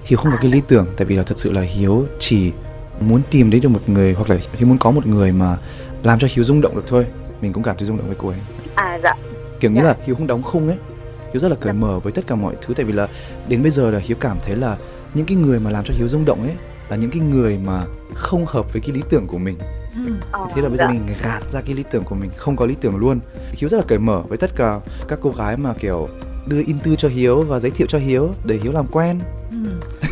Hiếu 0.04 0.20
không 0.20 0.32
có 0.32 0.38
cái 0.42 0.52
lý 0.52 0.62
tưởng 0.68 0.88
tại 0.98 1.06
vì 1.06 1.16
là 1.16 1.24
thật 1.24 1.40
sự 1.40 1.52
là 1.52 1.62
hiếu 1.62 2.06
chỉ 2.20 2.52
muốn 3.00 3.22
tìm 3.32 3.50
đến 3.50 3.62
được 3.62 3.70
một 3.70 3.90
người 3.90 4.14
hoặc 4.14 4.30
là 4.30 4.38
hiếu 4.58 4.68
muốn 4.68 4.78
có 4.78 4.92
một 4.92 5.06
người 5.06 5.32
mà 5.32 5.58
làm 6.04 6.20
cho 6.20 6.28
hiếu 6.32 6.44
rung 6.44 6.62
động 6.62 6.76
được 6.76 6.86
thôi. 6.88 7.06
Mình 7.42 7.54
cũng 7.54 7.64
cảm 7.64 7.78
thấy 7.78 7.86
rung 7.86 7.98
động 7.98 8.08
với 8.08 8.18
cô 8.20 8.30
ấy 8.30 8.40
À 8.76 9.00
dạ, 9.04 9.14
kiểu 9.60 9.72
như 9.72 9.82
Dạ. 9.82 9.88
là 9.88 9.96
hiếu 10.04 10.16
không 10.16 10.28
đóng 10.28 10.44
khung 10.44 10.68
ấy 10.68 10.78
hiếu 11.34 11.40
rất 11.40 11.50
là 11.50 11.56
cởi 11.60 11.74
mở 11.74 12.00
với 12.00 12.14
tất 12.14 12.28
cả 12.28 12.36
mọi 12.36 12.56
thứ 12.62 12.74
tại 12.74 12.86
vì 12.86 12.94
là 12.94 13.08
đến 13.48 13.62
bây 13.62 13.72
giờ 13.72 13.92
là 13.92 14.00
hiếu 14.00 14.18
cảm 14.20 14.38
thấy 14.46 14.56
là 14.56 14.78
những 15.14 15.26
cái 15.26 15.38
người 15.38 15.60
mà 15.60 15.70
làm 15.72 15.84
cho 15.88 15.94
hiếu 15.98 16.08
rung 16.08 16.26
động 16.26 16.42
ấy 16.42 16.56
là 16.90 16.96
những 16.96 17.10
cái 17.12 17.20
người 17.22 17.60
mà 17.66 17.84
không 18.16 18.46
hợp 18.46 18.74
với 18.74 18.82
cái 18.82 18.92
lý 18.96 19.02
tưởng 19.10 19.28
của 19.28 19.38
mình 19.38 19.58
ừ. 20.06 20.12
ờ, 20.32 20.40
thế 20.56 20.62
là 20.62 20.70
bây 20.70 20.78
giờ 20.78 20.86
dạ. 20.86 20.92
mình 20.94 21.02
gạt 21.24 21.42
ra 21.52 21.62
cái 21.62 21.76
lý 21.76 21.84
tưởng 21.92 22.04
của 22.04 22.16
mình 22.16 22.30
không 22.38 22.56
có 22.56 22.66
lý 22.66 22.76
tưởng 22.82 22.96
luôn 22.98 23.20
hiếu 23.52 23.70
rất 23.70 23.78
là 23.78 23.84
cởi 23.88 24.00
mở 24.00 24.22
với 24.28 24.38
tất 24.38 24.52
cả 24.56 24.80
các 25.08 25.20
cô 25.22 25.34
gái 25.38 25.58
mà 25.58 25.74
kiểu 25.74 26.08
đưa 26.46 26.64
in 26.68 26.80
tư 26.80 26.96
cho 26.98 27.10
hiếu 27.10 27.46
và 27.48 27.60
giới 27.60 27.72
thiệu 27.72 27.88
cho 27.90 27.98
hiếu 27.98 28.30
để 28.44 28.60
hiếu 28.64 28.72
làm 28.72 28.86
quen. 28.92 29.20
Ừ. 29.50 29.58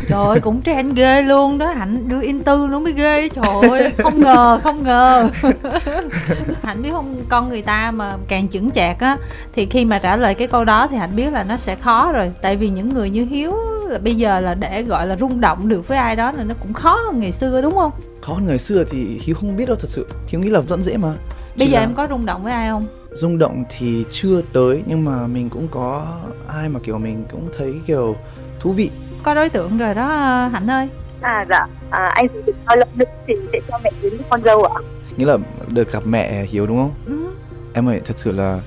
Trời 0.08 0.26
ơi, 0.26 0.40
cũng 0.40 0.62
trend 0.62 0.96
ghê 0.96 1.22
luôn 1.22 1.58
đó. 1.58 1.66
Hạnh 1.66 2.08
đưa 2.08 2.20
in 2.22 2.42
tư 2.42 2.66
nó 2.70 2.78
mới 2.78 2.92
ghê 2.92 3.28
Trời 3.28 3.70
ơi 3.70 3.92
không 3.98 4.20
ngờ 4.20 4.60
không 4.62 4.82
ngờ. 4.82 5.28
Hạnh 6.62 6.82
biết 6.82 6.90
không 6.92 7.14
con 7.28 7.48
người 7.48 7.62
ta 7.62 7.90
mà 7.90 8.16
càng 8.28 8.48
chững 8.48 8.70
chạc 8.70 9.00
á 9.00 9.16
Thì 9.54 9.66
khi 9.66 9.84
mà 9.84 9.98
trả 9.98 10.16
lời 10.16 10.34
cái 10.34 10.48
câu 10.48 10.64
đó 10.64 10.86
thì 10.90 10.96
Hạnh 10.96 11.16
biết 11.16 11.32
là 11.32 11.44
nó 11.44 11.56
sẽ 11.56 11.76
khó 11.76 12.12
rồi. 12.12 12.32
Tại 12.42 12.56
vì 12.56 12.68
những 12.68 12.88
người 12.88 13.10
như 13.10 13.24
Hiếu 13.24 13.54
là 13.88 13.98
bây 13.98 14.14
giờ 14.14 14.40
là 14.40 14.54
để 14.54 14.82
gọi 14.82 15.06
là 15.06 15.16
rung 15.16 15.40
động 15.40 15.68
được 15.68 15.88
với 15.88 15.98
ai 15.98 16.16
đó 16.16 16.32
là 16.32 16.44
nó 16.44 16.54
cũng 16.62 16.72
khó 16.72 16.98
hơn 17.06 17.20
ngày 17.20 17.32
xưa 17.32 17.62
đúng 17.62 17.74
không? 17.74 17.92
Khó 18.20 18.34
hơn 18.34 18.46
ngày 18.46 18.58
xưa 18.58 18.84
thì 18.90 19.20
hiếu 19.22 19.36
không 19.36 19.56
biết 19.56 19.66
đâu 19.66 19.76
thật 19.80 19.90
sự. 19.90 20.06
Hiếu 20.26 20.40
nghĩ 20.40 20.48
là 20.48 20.60
vẫn 20.60 20.82
dễ 20.82 20.96
mà. 20.96 21.08
Bây 21.56 21.66
Chỉ 21.66 21.72
giờ 21.72 21.78
là 21.78 21.84
em 21.84 21.94
có 21.94 22.06
rung 22.10 22.26
động 22.26 22.44
với 22.44 22.52
ai 22.52 22.68
không 22.68 22.86
rung 23.12 23.38
động 23.38 23.64
thì 23.78 24.04
chưa 24.12 24.42
tới 24.52 24.82
nhưng 24.86 25.04
mà 25.04 25.26
mình 25.26 25.50
cũng 25.50 25.68
có 25.70 26.06
ai 26.48 26.68
mà 26.68 26.80
kiểu 26.82 26.98
mình 26.98 27.24
cũng 27.30 27.48
thấy 27.58 27.74
kiểu 27.86 28.16
thú 28.60 28.72
vị 28.72 28.90
Có 29.22 29.34
đối 29.34 29.48
tượng 29.48 29.78
rồi 29.78 29.94
đó 29.94 30.06
Hạnh 30.52 30.70
ơi 30.70 30.88
À 31.20 31.46
dạ, 31.48 31.66
à, 31.90 32.06
anh 32.14 32.26
sử 32.32 32.42
dụng 32.46 32.56
bao 32.66 32.76
lâu 32.76 32.88
nữa 32.94 33.04
thì 33.26 33.34
sẽ 33.52 33.58
cho 33.68 33.78
mẹ 33.84 33.90
đến 34.02 34.12
con 34.30 34.42
dâu 34.44 34.64
ạ? 34.64 34.80
nghĩa 35.16 35.26
là 35.26 35.36
được 35.68 35.92
gặp 35.92 36.02
mẹ 36.06 36.44
hiếu 36.44 36.66
đúng 36.66 36.76
không 36.76 36.92
ừ. 37.06 37.32
Em 37.74 37.88
ơi, 37.88 38.00
thật 38.04 38.18
sự 38.18 38.32
là 38.32 38.60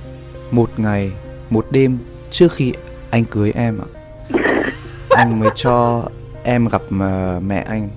một 0.51 0.69
ngày, 0.77 1.11
một 1.49 1.65
đêm 1.71 1.97
trước 2.31 2.53
khi 2.53 2.73
anh 3.09 3.25
cưới 3.25 3.51
em 3.55 3.79
ạ. 3.79 3.87
anh 5.09 5.39
mới 5.39 5.49
cho 5.55 6.03
em 6.43 6.67
gặp 6.67 6.81
mà 6.89 7.39
mẹ 7.39 7.65
anh. 7.67 7.89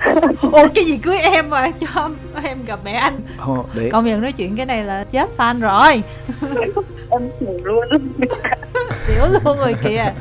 Ủa 0.42 0.68
cái 0.74 0.84
gì 0.84 0.96
cưới 0.98 1.18
em 1.18 1.50
mà 1.50 1.70
cho 1.70 2.10
em 2.42 2.64
gặp 2.64 2.80
mẹ 2.84 2.92
anh 2.92 3.20
Ồ, 3.38 3.64
đấy. 3.74 3.88
Công 3.92 4.04
nhận 4.06 4.20
nói 4.20 4.32
chuyện 4.32 4.56
cái 4.56 4.66
này 4.66 4.84
là 4.84 5.04
chết 5.04 5.28
fan 5.36 5.60
rồi 5.60 6.02
Em 7.10 7.28
ngủ 7.40 7.58
luôn. 7.64 8.12
Xỉu 9.06 9.24
luôn 9.44 9.58
rồi 9.58 9.74
kìa 9.84 10.12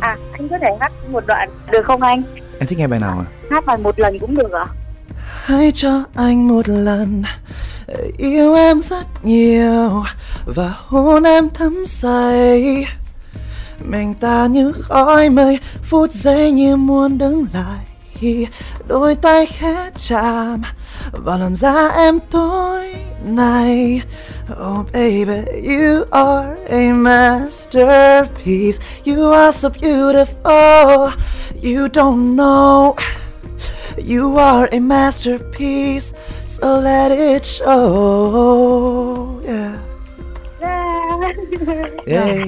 À, 0.00 0.16
anh 0.32 0.48
có 0.48 0.58
thể 0.60 0.68
hát 0.80 0.92
một 1.08 1.26
đoạn 1.26 1.48
được 1.70 1.84
không 1.84 2.02
anh? 2.02 2.22
Em 2.58 2.66
thích 2.66 2.78
nghe 2.78 2.86
bài 2.86 3.00
nào 3.00 3.18
à? 3.18 3.26
Hát 3.50 3.66
bài 3.66 3.76
một 3.76 3.98
lần 3.98 4.18
cũng 4.18 4.34
được 4.34 4.52
ạ? 4.52 4.66
Hãy 5.44 5.72
cho 5.74 6.04
anh 6.14 6.48
một 6.48 6.68
lần 6.68 7.22
yêu 8.18 8.54
em 8.54 8.80
rất 8.80 9.06
nhiều 9.22 10.04
và 10.46 10.74
hôn 10.86 11.22
em 11.22 11.50
thấm 11.50 11.86
say. 11.86 12.86
Mình 13.80 14.14
ta 14.14 14.46
như 14.46 14.72
khói 14.72 15.30
mây, 15.30 15.58
phút 15.82 16.10
giây 16.12 16.50
như 16.50 16.76
muốn 16.76 17.18
đứng 17.18 17.46
lại 17.54 17.84
khi 18.18 18.46
đôi 18.88 19.14
tay 19.14 19.46
khẽ 19.46 19.90
chạm 20.08 20.62
vào 21.12 21.38
làn 21.38 21.54
da 21.54 21.88
em 21.88 22.18
tối 22.30 22.94
nay 23.22 24.02
Oh 24.50 24.84
baby, 24.92 25.46
you 25.62 26.04
are 26.10 26.54
a 26.68 26.92
masterpiece. 26.92 28.78
You 29.04 29.32
are 29.32 29.52
so 29.52 29.70
beautiful. 29.70 31.12
You 31.62 31.88
don't 31.88 32.36
know. 32.36 32.94
You 33.96 34.36
are 34.36 34.68
a 34.70 34.80
masterpiece. 34.80 36.12
So 36.46 36.78
let 36.78 37.10
it 37.10 37.46
show. 37.46 39.40
Yeah. 39.44 39.63
Yeah. 42.06 42.38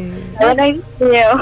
Cảm 0.40 0.48
ơn 0.48 0.56
anh 0.56 0.80
nhiều. 1.00 1.36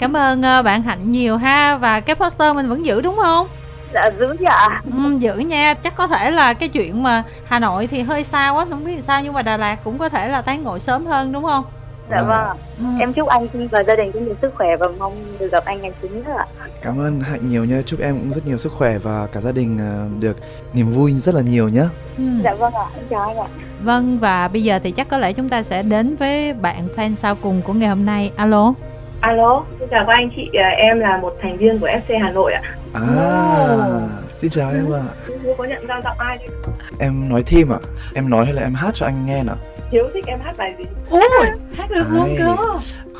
cảm 0.00 0.16
ơn 0.16 0.42
ờ, 0.42 0.62
bạn 0.62 0.82
hạnh 0.82 1.12
nhiều 1.12 1.36
ha 1.36 1.76
và 1.76 2.00
cái 2.00 2.16
poster 2.16 2.54
mình 2.56 2.68
vẫn 2.68 2.86
giữ 2.86 3.00
đúng 3.00 3.16
không 3.22 3.46
Dạ 3.94 4.10
giữ 4.18 4.36
chị 4.38 4.44
ạ. 4.44 4.82
ừ, 4.92 5.18
giữ 5.18 5.34
nha 5.34 5.74
chắc 5.74 5.96
có 5.96 6.06
thể 6.06 6.30
là 6.30 6.54
cái 6.54 6.68
chuyện 6.68 7.02
mà 7.02 7.22
hà 7.44 7.58
nội 7.58 7.86
thì 7.86 8.02
hơi 8.02 8.24
xa 8.24 8.50
quá 8.50 8.66
không 8.70 8.84
biết 8.84 9.00
sao 9.06 9.20
nhưng 9.22 9.32
mà 9.32 9.42
đà 9.42 9.56
lạt 9.56 9.76
cũng 9.84 9.98
có 9.98 10.08
thể 10.08 10.28
là 10.28 10.42
tán 10.42 10.62
ngộ 10.62 10.78
sớm 10.78 11.06
hơn 11.06 11.32
đúng 11.32 11.44
không 11.44 11.64
Dạ 12.10 12.22
vâng 12.22 12.36
ạ. 12.38 12.54
ừ. 12.78 12.84
Em 13.00 13.12
chúc 13.12 13.28
anh 13.28 13.46
và 13.70 13.82
gia 13.82 13.96
đình 13.96 14.12
có 14.12 14.20
nhiều 14.20 14.34
sức 14.42 14.52
khỏe 14.56 14.76
và 14.80 14.88
mong 14.98 15.16
được 15.38 15.52
gặp 15.52 15.64
anh 15.64 15.82
ngày 15.82 15.92
chính 16.02 16.24
nữa 16.24 16.32
ạ. 16.38 16.46
Cảm 16.82 17.00
ơn 17.00 17.20
Hạnh 17.20 17.40
nhiều 17.50 17.64
nha. 17.64 17.82
Chúc 17.86 18.00
em 18.00 18.18
cũng 18.18 18.32
rất 18.32 18.46
nhiều 18.46 18.58
sức 18.58 18.72
khỏe 18.72 18.98
và 18.98 19.26
cả 19.32 19.40
gia 19.40 19.52
đình 19.52 19.78
ờ, 19.78 20.06
được 20.20 20.36
niềm 20.74 20.90
vui 20.90 21.12
rất 21.12 21.34
là 21.34 21.40
nhiều 21.40 21.68
nhé. 21.68 21.84
Ừ. 22.18 22.24
Dạ 22.44 22.54
vâng 22.54 22.74
ạ. 22.74 22.84
Em 22.96 23.04
chào 23.10 23.20
anh 23.28 23.36
ạ. 23.38 23.46
vâng 23.82 24.18
và 24.18 24.48
bây 24.48 24.62
giờ 24.62 24.78
thì 24.82 24.90
chắc 24.90 25.08
có 25.08 25.18
lẽ 25.18 25.32
chúng 25.32 25.48
ta 25.48 25.62
sẽ 25.62 25.82
đến 25.82 26.16
với 26.16 26.54
bạn 26.54 26.88
fan 26.96 27.14
sau 27.14 27.34
cùng 27.34 27.62
của 27.62 27.72
ngày 27.72 27.88
hôm 27.88 28.06
nay 28.06 28.32
alo 28.36 28.74
Alo, 29.20 29.64
xin 29.78 29.88
chào 29.90 30.04
các 30.06 30.12
anh 30.16 30.30
chị, 30.36 30.50
À, 30.62 30.68
em 30.68 31.00
là 31.00 31.16
một 31.16 31.34
thành 31.42 31.56
viên 31.56 31.78
của 31.80 31.86
FC 31.88 32.20
Hà 32.22 32.30
Nội 32.32 32.52
ạ. 32.52 32.62
À, 32.92 33.02
xin 34.40 34.50
chào 34.50 34.70
em 34.70 34.92
ạ. 34.92 35.02
Hiếu 35.42 35.54
có 35.58 35.64
nhận 35.64 35.86
ra 35.86 36.00
giọng 36.04 36.16
ai 36.18 36.38
đi? 36.38 36.46
Em 36.98 37.28
nói 37.28 37.42
thêm 37.46 37.72
ạ. 37.72 37.78
Em 38.14 38.30
nói 38.30 38.44
hay 38.44 38.54
là 38.54 38.62
em 38.62 38.74
hát 38.74 38.90
cho 38.94 39.06
anh 39.06 39.26
nghe 39.26 39.42
nào? 39.42 39.56
Hiếu 39.92 40.04
thích 40.14 40.24
em 40.26 40.40
hát 40.40 40.54
bài 40.58 40.74
gì? 40.78 40.84
ôi 41.10 41.22
hát 41.76 41.90
được 41.90 42.04
luôn 42.10 42.24
Ai. 42.28 42.36
cơ 42.38 42.56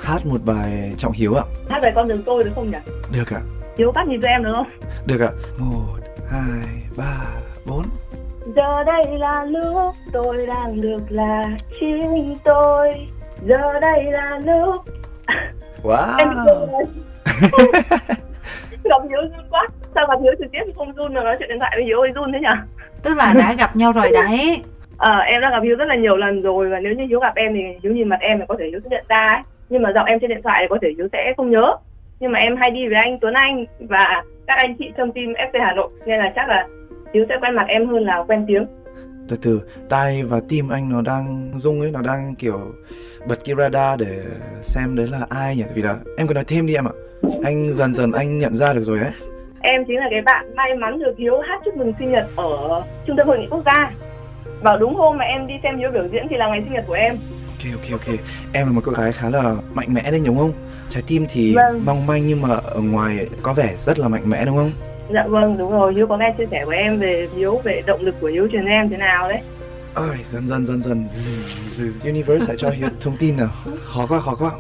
Hát 0.03 0.27
một 0.27 0.41
bài 0.45 0.95
Trọng 0.99 1.13
Hiếu 1.13 1.35
ạ. 1.35 1.45
Hát 1.71 1.79
bài 1.83 1.93
con 1.95 2.09
đường 2.09 2.23
tôi 2.27 2.45
được 2.45 2.51
không 2.55 2.71
nhỉ? 2.71 2.79
Được 3.13 3.33
ạ. 3.35 3.41
Hiếu 3.79 3.93
bắt 3.93 4.09
nhịp 4.09 4.19
cho 4.23 4.29
em 4.29 4.45
được 4.45 4.53
không? 4.55 4.67
Được 5.07 5.21
ạ. 5.21 5.31
Một, 5.59 5.99
hai, 6.31 6.69
ba, 6.97 7.15
bốn. 7.67 7.83
Giờ 8.57 8.85
đây 8.87 9.19
là 9.19 9.45
lúc 9.45 9.95
tôi 10.13 10.47
đang 10.47 10.81
được 10.81 11.01
là 11.09 11.43
chính 11.81 12.37
tôi. 12.45 12.89
Giờ 13.47 13.81
đây 13.81 14.03
là 14.13 14.39
lúc 14.45 14.85
Wow. 15.83 16.17
em 16.19 16.29
gặp 18.85 19.03
Hiếu 19.09 19.21
run 19.23 19.47
quá. 19.51 19.69
Sao 19.95 20.07
gặp 20.09 20.19
Hiếu 20.23 20.33
trực 20.39 20.53
tiếp 20.53 20.73
không 20.77 20.93
run 20.93 21.15
mà 21.15 21.23
nói 21.23 21.37
chuyện 21.39 21.49
điện 21.49 21.59
thoại 21.59 21.73
với 21.75 21.85
Hiếu 21.85 21.99
thì 22.07 22.13
run 22.13 22.33
thế 22.33 22.39
nhỉ? 22.41 22.83
tức 23.03 23.17
là 23.17 23.35
đã 23.39 23.53
gặp 23.59 23.77
nhau 23.77 23.93
rồi 23.93 24.11
đấy 24.11 24.63
Ờ, 24.97 25.19
em 25.19 25.41
đã 25.41 25.51
gặp 25.51 25.63
Hiếu 25.63 25.77
rất 25.77 25.89
là 25.89 25.97
nhiều 25.97 26.17
lần 26.17 26.43
rồi 26.43 26.69
và 26.69 26.81
nếu 26.81 26.93
như 26.95 27.05
Hiếu 27.07 27.21
gặp 27.21 27.35
em 27.35 27.55
thì 27.55 27.61
Hiếu 27.83 27.93
nhìn 27.93 28.09
mặt 28.09 28.21
em 28.21 28.39
thì 28.39 28.45
có 28.49 28.57
thể 28.59 28.67
Hiếu 28.71 28.81
sẽ 28.85 28.89
nhận 28.91 29.05
ra 29.09 29.27
ấy. 29.27 29.43
Nhưng 29.69 29.83
mà 29.83 29.93
giọng 29.95 30.07
em 30.07 30.21
trên 30.21 30.31
điện 30.31 30.43
thoại 30.43 30.59
thì 30.61 30.67
có 30.71 30.79
thể 30.83 30.89
Hiếu 30.97 31.09
sẽ 31.13 31.33
không 31.37 31.51
nhớ. 31.51 31.77
Nhưng 32.21 32.33
mà 32.33 32.39
em 32.39 32.57
hay 32.57 32.71
đi 32.71 32.89
với 32.89 32.97
anh 32.97 33.19
Tuấn 33.21 33.35
Anh 33.35 33.65
và 33.81 34.23
các 34.47 34.55
anh 34.59 34.75
chị 34.79 34.93
trong 34.97 35.13
team 35.13 35.27
FC 35.27 35.61
Hà 35.61 35.73
Nội 35.73 35.89
nên 36.07 36.19
là 36.19 36.33
chắc 36.37 36.49
là 36.49 36.67
Hiếu 37.15 37.25
sẽ 37.29 37.35
quen 37.41 37.55
mặt 37.55 37.65
em 37.69 37.89
hơn 37.89 38.05
là 38.05 38.25
quen 38.29 38.45
tiếng. 38.49 38.67
Từ 39.29 39.37
từ, 39.43 39.61
tai 39.89 40.23
và 40.23 40.41
tim 40.49 40.69
anh 40.69 40.91
nó 40.91 41.03
đang 41.03 41.51
rung 41.55 41.81
ấy, 41.81 41.91
nó 41.91 42.01
đang 42.07 42.35
kiểu 42.39 42.59
bật 43.29 43.39
cái 43.45 43.55
radar 43.59 44.01
để 44.01 44.21
xem 44.63 44.97
đấy 44.97 45.07
là 45.11 45.27
ai 45.31 45.57
nhỉ? 45.57 45.65
Vì 45.75 45.83
đó, 45.83 45.95
em 46.19 46.27
cứ 46.27 46.35
nói 46.35 46.45
thêm 46.49 46.67
đi 46.67 46.75
em 46.75 46.85
ạ. 46.85 46.95
Anh 47.45 47.75
dần 47.75 47.95
dần 47.95 48.13
anh 48.13 48.39
nhận 48.39 48.55
ra 48.55 48.73
được 48.73 48.83
rồi 48.83 48.99
ấy. 48.99 49.11
Em 49.61 49.85
chính 49.85 49.97
là 49.97 50.07
cái 50.11 50.23
bạn 50.23 50.57
may 50.57 50.75
mắn 50.75 50.99
được 50.99 51.15
Hiếu 51.19 51.41
hát 51.41 51.61
chúc 51.65 51.77
mừng 51.77 51.93
sinh 51.99 52.13
nhật 52.13 52.27
ở 52.37 52.83
Trung 53.07 53.17
tâm 53.17 53.29
Hội 53.29 53.39
nghị 53.39 53.47
Quốc 53.51 53.63
gia. 53.67 53.91
Vào 54.63 54.79
đúng 54.79 54.95
hôm 54.95 55.19
mà 55.19 55.25
em 55.25 55.47
đi 55.47 55.55
xem 55.63 55.79
Hiếu 55.79 55.91
biểu 55.93 56.09
diễn 56.13 56.27
thì 56.31 56.37
là 56.37 56.49
ngày 56.49 56.61
sinh 56.65 56.73
nhật 56.73 56.85
của 56.87 56.93
em. 56.95 57.17
Ok 57.49 57.73
ok 57.73 58.01
ok. 58.01 58.15
Em 58.53 58.67
là 58.67 58.73
một 58.73 58.81
cô 58.85 58.93
gái 58.93 59.13
khá 59.13 59.31
là 59.31 59.55
mạnh 59.75 59.95
mẽ 59.95 60.11
đấy 60.11 60.23
đúng 60.27 60.39
không? 60.39 60.53
Trái 60.91 61.03
tim 61.07 61.27
thì 61.33 61.55
Vâng. 61.55 61.83
mong 61.85 62.07
manh 62.07 62.27
nhưng 62.27 62.41
mà 62.43 62.49
ở 62.65 62.81
ngoài 62.81 63.27
có 63.43 63.53
vẻ 63.53 63.75
rất 63.77 63.99
là 63.99 64.09
mạnh 64.09 64.23
mẽ 64.31 64.45
đúng 64.45 64.57
không? 64.57 64.71
Dạ 65.15 65.27
vâng, 65.29 65.59
đúng 65.59 65.71
rồi. 65.73 65.95
Hiếu 65.95 66.07
có 66.07 66.17
nghe 66.17 66.35
chia 66.39 66.47
sẻ 66.51 66.65
của 66.65 66.71
em 66.71 66.99
về 66.99 67.29
Hiếu, 67.37 67.61
về 67.65 67.83
động 67.87 68.01
lực 68.03 68.15
của 68.21 68.27
Hiếu 68.27 68.49
truyền 68.53 68.65
em 68.65 68.91
thế 68.91 68.97
nào 68.97 69.29
đấy. 69.29 69.41
Ôi, 69.95 70.17
dần 70.31 70.49
dần 70.49 70.67
dần 70.67 70.83
dần 70.83 71.05
Universe 72.05 72.47
hãy 72.49 72.57
cho 72.57 72.71
Hiếu 72.71 72.89
thông 73.01 73.17
tin 73.17 73.37
nào 73.37 73.49
Khó 73.85 74.07
quá, 74.07 74.21
khó 74.21 74.35
quá 74.35 74.51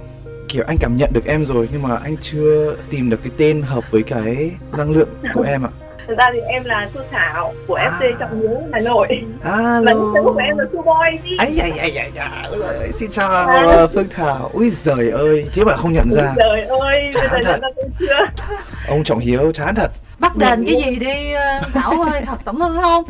Kiểu 0.48 0.64
anh 0.66 0.76
cảm 0.80 0.96
nhận 0.96 1.10
được 1.12 1.24
em 1.26 1.44
rồi 1.44 1.68
Nhưng 1.72 1.82
mà 1.82 1.96
anh 1.96 2.16
chưa 2.20 2.76
tìm 2.90 3.10
được 3.10 3.20
cái 3.22 3.32
tên 3.36 3.62
hợp 3.62 3.84
với 3.90 4.02
cái 4.02 4.50
năng 4.78 4.90
lượng 4.90 5.08
của 5.34 5.42
em 5.42 5.62
ạ 5.62 5.70
Thực 6.08 6.18
ra 6.18 6.26
thì 6.32 6.40
em 6.40 6.64
là 6.64 6.88
Thu 6.94 7.00
Thảo 7.10 7.54
của 7.66 7.74
À. 7.74 7.90
FC 8.00 8.12
Trọng 8.20 8.40
Hiếu 8.40 8.50
Hà 8.72 8.80
Nội. 8.80 9.08
Và 9.42 9.50
Alo 9.52 9.92
Facebook 9.92 10.34
của 10.34 10.40
em 10.44 10.58
là 10.58 10.64
Thu 10.72 10.82
Boy 10.82 11.18
đi. 11.30 11.36
Ấy 11.38 11.58
ai 11.60 11.70
ai 11.78 11.96
ai 11.96 12.48
ôi, 12.50 12.90
Xin 12.94 13.10
chào 13.10 13.28
ờ, 13.30 13.86
Phương 13.94 14.08
Thảo 14.10 14.50
Ui 14.52 14.70
giời 14.70 15.10
ơi 15.10 15.46
Thế 15.54 15.64
mà 15.64 15.76
không 15.76 15.92
nhận 15.92 16.10
ra 16.10 16.34
Trời 16.36 16.60
ơi, 16.62 17.00
bây 17.02 17.12
giờ 17.12 17.20
Chán 17.32 17.40
thật. 17.44 17.50
nhận 17.52 17.60
ra 17.60 17.68
tôi 17.76 17.84
chưa? 17.98 18.46
Ông 18.88 19.04
Trọng 19.04 19.18
Hiếu 19.18 19.52
chán 19.52 19.74
thật 19.74 19.90
bắt 20.18 20.36
đền 20.36 20.64
cái 20.66 20.74
gì 20.84 20.96
đi 20.96 21.32
ờ, 21.32 21.60
thảo 21.74 21.90
ơi 22.12 22.22
thật 22.26 22.36
tẩm 22.44 22.60
hư 22.60 22.80
không 22.80 23.04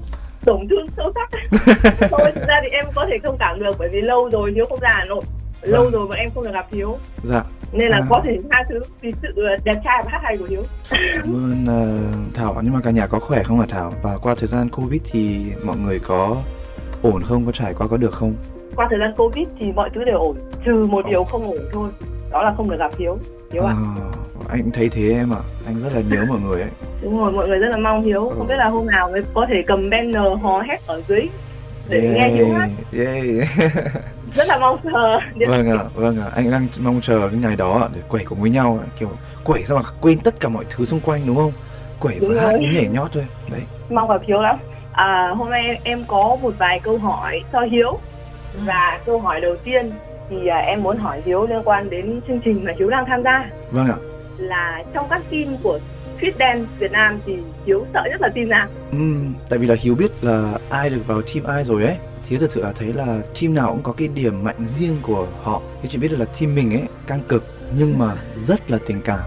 Tổn 0.44 0.68
thương 0.70 0.86
sâu 0.96 1.12
sắc. 1.14 1.30
Thôi, 2.10 2.32
thực 2.34 2.46
ra 2.48 2.54
thì 2.62 2.68
em 2.68 2.84
có 2.94 3.06
thể 3.10 3.18
thông 3.24 3.36
cảm 3.38 3.60
được 3.60 3.76
bởi 3.78 3.88
vì 3.92 4.00
lâu 4.00 4.28
rồi 4.32 4.52
Hiếu 4.54 4.66
không 4.68 4.80
ra 4.80 4.90
Hà 4.94 5.04
Nội. 5.04 5.22
Lâu 5.62 5.82
Vâng. 5.82 5.92
rồi 5.92 6.06
bọn 6.06 6.16
em 6.18 6.30
không 6.34 6.44
được 6.44 6.50
gặp 6.54 6.66
Hiếu. 6.72 6.98
Dạ 7.22 7.42
Nên 7.72 7.88
là 7.88 7.96
À. 7.96 8.06
có 8.10 8.20
thể 8.24 8.38
tha 8.50 8.64
thứ 8.68 8.78
vì 9.00 9.12
sự 9.22 9.46
đẹp 9.64 9.74
trai 9.84 10.02
và 10.04 10.10
hát 10.12 10.20
hay 10.22 10.36
của 10.38 10.44
Hiếu. 10.44 10.62
Cảm 11.14 11.34
ơn 11.34 11.66
ờ, 11.66 11.98
Thảo 12.34 12.56
Nhưng 12.62 12.72
mà 12.74 12.80
cả 12.84 12.90
nhà 12.90 13.06
có 13.06 13.18
khỏe 13.18 13.42
không 13.42 13.60
hả 13.60 13.66
Thảo 13.68 13.92
Và 14.02 14.18
qua 14.22 14.34
thời 14.38 14.46
gian 14.48 14.68
Covid 14.68 15.00
thì 15.12 15.44
mọi 15.64 15.76
người 15.76 15.98
có 15.98 16.36
ổn 17.02 17.22
không 17.22 17.46
Có 17.46 17.52
trải 17.52 17.74
qua 17.74 17.88
có 17.88 17.96
được 17.96 18.12
không 18.12 18.34
Qua 18.76 18.86
thời 18.90 18.98
gian 18.98 19.12
Covid 19.16 19.48
thì 19.58 19.72
mọi 19.72 19.90
thứ 19.94 20.04
đều 20.04 20.18
ổn. 20.18 20.36
Trừ 20.64 20.86
một 20.86 21.06
điều 21.10 21.24
không 21.24 21.46
ổn 21.46 21.58
thôi. 21.72 21.90
Đó 22.30 22.42
là 22.42 22.54
không 22.56 22.70
được 22.70 22.76
gặp 22.78 22.90
Hiếu. 22.98 23.18
Hiếu 23.52 23.62
ạ. 23.64 23.74
Ờ, 24.00 24.10
Anh 24.48 24.62
cũng 24.62 24.70
thấy 24.70 24.88
thế 24.88 25.12
em 25.12 25.30
ạ 25.32 25.40
Anh 25.66 25.78
rất 25.78 25.92
là 25.92 26.00
nhớ 26.00 26.24
mọi 26.28 26.38
người 26.40 26.60
ấy 26.60 26.70
Đúng 27.02 27.18
rồi, 27.20 27.32
mọi 27.32 27.48
người 27.48 27.58
rất 27.58 27.68
là 27.70 27.76
mong 27.76 28.02
Hiếu. 28.02 28.28
Ừ. 28.28 28.34
Không 28.38 28.46
biết 28.48 28.56
là 28.56 28.68
hôm 28.68 28.86
nào 28.86 29.08
mới 29.10 29.22
có 29.34 29.46
thể 29.48 29.62
cầm 29.66 29.90
banner 29.90 30.22
hò 30.42 30.60
hét 30.62 30.86
ở 30.86 31.02
dưới 31.08 31.28
để 31.88 32.12
nghe 32.14 32.28
Hiếu 32.28 32.48
hát. 32.52 32.68
yeah. 32.92 33.48
Rất 34.34 34.48
là 34.48 34.58
mong 34.58 34.78
chờ. 34.84 35.18
vâng 35.48 35.70
ạ, 35.70 35.84
vâng 35.94 36.20
ạ. 36.20 36.26
Anh 36.34 36.50
đang 36.50 36.66
mong 36.80 37.00
chờ 37.02 37.28
cái 37.28 37.38
ngày 37.38 37.56
đó 37.56 37.78
ạ, 37.82 37.88
để 37.94 38.00
quẩy 38.08 38.24
cùng 38.24 38.40
với 38.40 38.50
nhau 38.50 38.80
ạ. 38.82 38.86
Kiểu 38.98 39.10
quẩy 39.44 39.64
sao 39.64 39.76
mà 39.78 39.82
quên 40.00 40.18
tất 40.18 40.40
cả 40.40 40.48
mọi 40.48 40.64
thứ 40.70 40.84
xung 40.84 41.00
quanh 41.00 41.22
đúng 41.26 41.36
không? 41.36 41.52
Quẩy 42.00 42.18
Đúng 42.20 42.28
vừa 42.30 42.36
hát 42.38 42.42
rồi. 42.50 42.58
với 42.58 42.68
nhảy 42.74 42.88
nhót 42.88 43.12
thôi. 43.12 43.26
Đấy. 43.50 43.60
mong 43.90 44.08
gặp 44.08 44.20
Hiếu 44.26 44.40
lắm. 44.42 44.56
À, 44.92 45.32
hôm 45.36 45.50
nay 45.50 45.80
em, 45.84 46.04
có 46.08 46.36
một 46.42 46.54
vài 46.58 46.80
câu 46.80 46.98
hỏi 46.98 47.40
cho 47.52 47.60
Hiếu 47.60 47.98
và 48.64 49.00
câu 49.06 49.20
hỏi 49.20 49.40
đầu 49.40 49.56
tiên 49.64 49.90
thì 50.30 50.46
à, 50.46 50.56
em 50.58 50.82
muốn 50.82 50.98
hỏi 50.98 51.22
Hiếu 51.26 51.46
liên 51.46 51.62
quan 51.64 51.90
đến 51.90 52.20
chương 52.28 52.40
trình 52.44 52.64
mà 52.64 52.72
Hiếu 52.78 52.90
đang 52.90 53.04
tham 53.06 53.22
gia 53.22 53.50
Vâng 53.70 53.86
ạ. 53.86 53.96
là 54.38 54.82
trong 54.94 55.06
các 55.10 55.22
team 55.30 55.56
của 55.62 55.78
Street 56.18 56.34
Dance 56.38 56.64
Việt 56.78 56.92
Nam 56.92 57.18
thì 57.26 57.36
Hiếu 57.66 57.84
sợ 57.94 58.02
nhất 58.10 58.20
là 58.20 58.28
team 58.34 58.48
nào? 58.48 58.66
Ừm, 58.92 59.34
tại 59.48 59.58
vì 59.58 59.66
là 59.66 59.74
Hiếu 59.80 59.94
biết 59.94 60.10
là 60.24 60.52
ai 60.70 60.90
được 60.90 61.02
vào 61.06 61.22
team 61.22 61.46
ai 61.46 61.64
rồi 61.64 61.84
ấy. 61.84 61.96
Thì 62.28 62.38
thật 62.38 62.52
sự 62.52 62.62
là 62.62 62.72
thấy 62.72 62.92
là 62.92 63.20
team 63.40 63.54
nào 63.54 63.68
cũng 63.72 63.82
có 63.82 63.92
cái 63.92 64.08
điểm 64.08 64.44
mạnh 64.44 64.66
riêng 64.66 64.96
của 65.02 65.26
họ. 65.42 65.62
Hiếu 65.82 65.90
chỉ 65.92 65.98
biết 65.98 66.08
được 66.08 66.16
là 66.16 66.24
team 66.24 66.54
mình 66.54 66.74
ấy 66.74 66.82
căng 67.06 67.20
cực 67.28 67.44
nhưng 67.78 67.98
mà 67.98 68.14
rất 68.34 68.70
là 68.70 68.78
tình 68.86 69.00
cảm, 69.04 69.20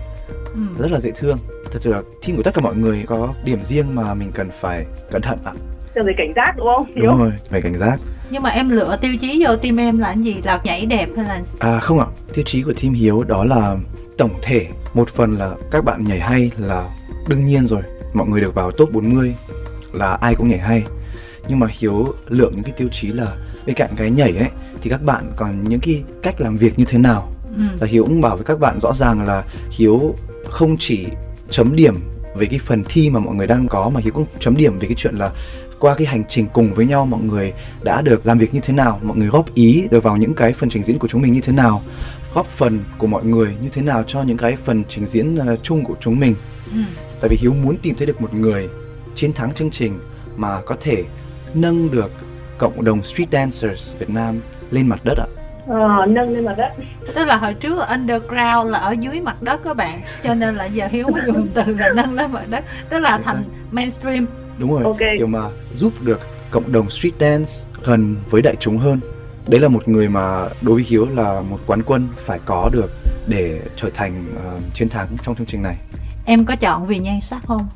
ừ. 0.53 0.61
rất 0.79 0.91
là 0.91 0.99
dễ 0.99 1.11
thương. 1.15 1.37
Thật 1.71 1.79
sự 1.81 1.91
là 1.93 2.01
team 2.25 2.37
của 2.37 2.43
tất 2.43 2.53
cả 2.53 2.61
mọi 2.61 2.75
người 2.75 3.03
có 3.07 3.33
điểm 3.43 3.63
riêng 3.63 3.95
mà 3.95 4.13
mình 4.13 4.31
cần 4.31 4.49
phải 4.61 4.85
cẩn 5.11 5.21
thận 5.21 5.39
ạ. 5.45 5.53
Cần 5.95 6.05
phải 6.05 6.13
cảnh 6.17 6.33
giác 6.35 6.53
đúng 6.57 6.67
không? 6.75 6.85
Hiếu? 6.95 7.05
Đúng 7.05 7.17
rồi, 7.19 7.31
phải 7.49 7.61
cảnh 7.61 7.77
giác. 7.77 7.99
nhưng 8.29 8.43
mà 8.43 8.49
em 8.49 8.69
lựa 8.69 8.97
tiêu 9.01 9.11
chí 9.21 9.43
vô 9.45 9.55
team 9.55 9.77
em 9.79 9.97
là 9.97 10.07
cái 10.13 10.23
gì 10.23 10.35
là 10.43 10.61
nhảy 10.63 10.85
đẹp 10.85 11.07
hay 11.15 11.25
là 11.25 11.41
À 11.59 11.79
không 11.79 11.99
ạ, 11.99 12.05
tiêu 12.33 12.43
chí 12.47 12.61
của 12.61 12.73
team 12.81 12.93
Hiếu 12.93 13.23
đó 13.23 13.43
là 13.43 13.75
tổng 14.17 14.31
thể 14.41 14.67
Một 14.93 15.09
phần 15.09 15.37
là 15.37 15.51
các 15.71 15.85
bạn 15.85 16.03
nhảy 16.03 16.19
hay 16.19 16.51
là 16.57 16.89
đương 17.27 17.45
nhiên 17.45 17.67
rồi 17.67 17.81
Mọi 18.13 18.27
người 18.27 18.41
được 18.41 18.55
vào 18.55 18.71
top 18.71 18.91
40 18.91 19.35
là 19.93 20.17
ai 20.21 20.35
cũng 20.35 20.47
nhảy 20.47 20.59
hay 20.59 20.83
Nhưng 21.47 21.59
mà 21.59 21.67
Hiếu 21.79 22.13
lượng 22.29 22.51
những 22.55 22.63
cái 22.63 22.73
tiêu 22.77 22.87
chí 22.91 23.07
là 23.07 23.35
bên 23.65 23.75
cạnh 23.75 23.89
cái 23.95 24.11
nhảy 24.11 24.37
ấy 24.37 24.49
Thì 24.81 24.89
các 24.89 25.03
bạn 25.03 25.31
còn 25.35 25.63
những 25.69 25.79
cái 25.79 26.03
cách 26.23 26.41
làm 26.41 26.57
việc 26.57 26.79
như 26.79 26.85
thế 26.87 26.97
nào 26.97 27.31
ừ. 27.55 27.61
Là 27.79 27.87
Hiếu 27.87 28.03
cũng 28.05 28.21
bảo 28.21 28.35
với 28.35 28.45
các 28.45 28.59
bạn 28.59 28.79
rõ 28.79 28.93
ràng 28.93 29.25
là 29.27 29.43
Hiếu 29.71 30.15
không 30.49 30.75
chỉ 30.79 31.05
chấm 31.49 31.75
điểm 31.75 31.95
về 32.35 32.45
cái 32.45 32.59
phần 32.59 32.83
thi 32.89 33.09
mà 33.09 33.19
mọi 33.19 33.35
người 33.35 33.47
đang 33.47 33.67
có 33.67 33.89
Mà 33.89 34.01
Hiếu 34.03 34.13
cũng 34.13 34.25
chấm 34.39 34.57
điểm 34.57 34.79
về 34.79 34.87
cái 34.87 34.95
chuyện 34.97 35.15
là 35.15 35.31
qua 35.79 35.95
cái 35.95 36.07
hành 36.07 36.23
trình 36.29 36.45
cùng 36.53 36.73
với 36.73 36.85
nhau 36.85 37.05
mọi 37.05 37.21
người 37.21 37.53
đã 37.83 38.01
được 38.01 38.25
làm 38.25 38.37
việc 38.37 38.53
như 38.53 38.59
thế 38.63 38.73
nào 38.73 38.99
mọi 39.03 39.17
người 39.17 39.27
góp 39.27 39.53
ý 39.53 39.87
được 39.91 40.03
vào 40.03 40.17
những 40.17 40.33
cái 40.33 40.53
phần 40.53 40.69
trình 40.69 40.83
diễn 40.83 40.99
của 40.99 41.07
chúng 41.07 41.21
mình 41.21 41.33
như 41.33 41.41
thế 41.41 41.53
nào 41.53 41.81
góp 42.33 42.47
phần 42.47 42.83
của 42.97 43.07
mọi 43.07 43.25
người 43.25 43.55
như 43.61 43.69
thế 43.69 43.81
nào 43.81 44.03
cho 44.07 44.23
những 44.23 44.37
cái 44.37 44.55
phần 44.65 44.83
trình 44.89 45.05
diễn 45.05 45.35
ờ, 45.35 45.55
chung 45.63 45.83
của 45.83 45.95
chúng 45.99 46.19
mình 46.19 46.35
Ừ. 46.71 46.77
tại 47.21 47.29
vì 47.29 47.37
hiếu 47.39 47.53
muốn 47.63 47.77
tìm 47.77 47.95
thấy 47.95 48.07
được 48.07 48.21
một 48.21 48.33
người 48.33 48.69
chiến 49.15 49.33
thắng 49.33 49.53
chương 49.53 49.71
trình 49.71 49.99
mà 50.37 50.61
có 50.65 50.75
thể 50.81 51.03
nâng 51.55 51.91
được 51.91 52.11
cộng 52.57 52.83
đồng 52.83 53.03
street 53.03 53.29
dancers 53.31 53.95
Việt 53.99 54.09
Nam 54.09 54.39
lên 54.71 54.87
mặt 54.87 54.99
đất 55.03 55.17
ạ. 55.17 55.25
Ờ, 55.67 56.05
nâng 56.07 56.29
lên 56.29 56.45
mặt 56.45 56.53
đất. 56.57 56.69
Tức 57.15 57.25
là 57.25 57.37
hồi 57.37 57.53
trước 57.53 57.77
là 57.79 57.85
underground 57.85 58.71
là 58.71 58.79
ở 58.79 58.95
dưới 58.99 59.21
mặt 59.21 59.41
đất 59.41 59.61
các 59.65 59.77
bạn 59.77 60.01
cho 60.23 60.35
nên 60.35 60.55
là 60.55 60.65
giờ 60.65 60.87
hiếu 60.91 61.07
mới 61.11 61.21
dùng 61.25 61.47
từ 61.53 61.63
là 61.77 61.89
nâng 61.95 62.13
lên 62.13 62.31
mặt 62.31 62.49
đất 62.49 62.63
tức 62.89 62.99
là 62.99 63.17
thành 63.23 63.43
mainstream. 63.71 64.27
Đúng 64.57 64.71
rồi 64.73 64.83
Ok. 64.83 64.97
kiểu 65.17 65.27
mà 65.27 65.41
giúp 65.73 65.93
được 66.01 66.19
cộng 66.51 66.71
đồng 66.71 66.89
street 66.89 67.13
dance 67.19 67.51
gần 67.83 68.15
với 68.29 68.41
đại 68.41 68.55
chúng 68.59 68.77
hơn. 68.77 68.99
Đấy 69.47 69.59
là 69.59 69.67
một 69.67 69.87
người 69.87 70.09
mà 70.09 70.49
đối 70.61 70.75
với 70.75 70.83
hiếu 70.87 71.07
là 71.15 71.41
một 71.41 71.59
quán 71.67 71.81
quân 71.85 72.07
phải 72.17 72.39
có 72.45 72.69
được 72.73 72.91
để 73.27 73.61
trở 73.75 73.89
thành 73.93 74.25
ờ, 74.45 74.51
chiến 74.73 74.89
thắng 74.89 75.07
trong 75.23 75.35
chương 75.35 75.45
trình 75.47 75.61
này. 75.61 75.75
Em 76.25 76.45
có 76.45 76.55
chọn 76.55 76.85
vì 76.85 76.99
nhan 76.99 77.21
sắc 77.21 77.41
không? 77.47 77.67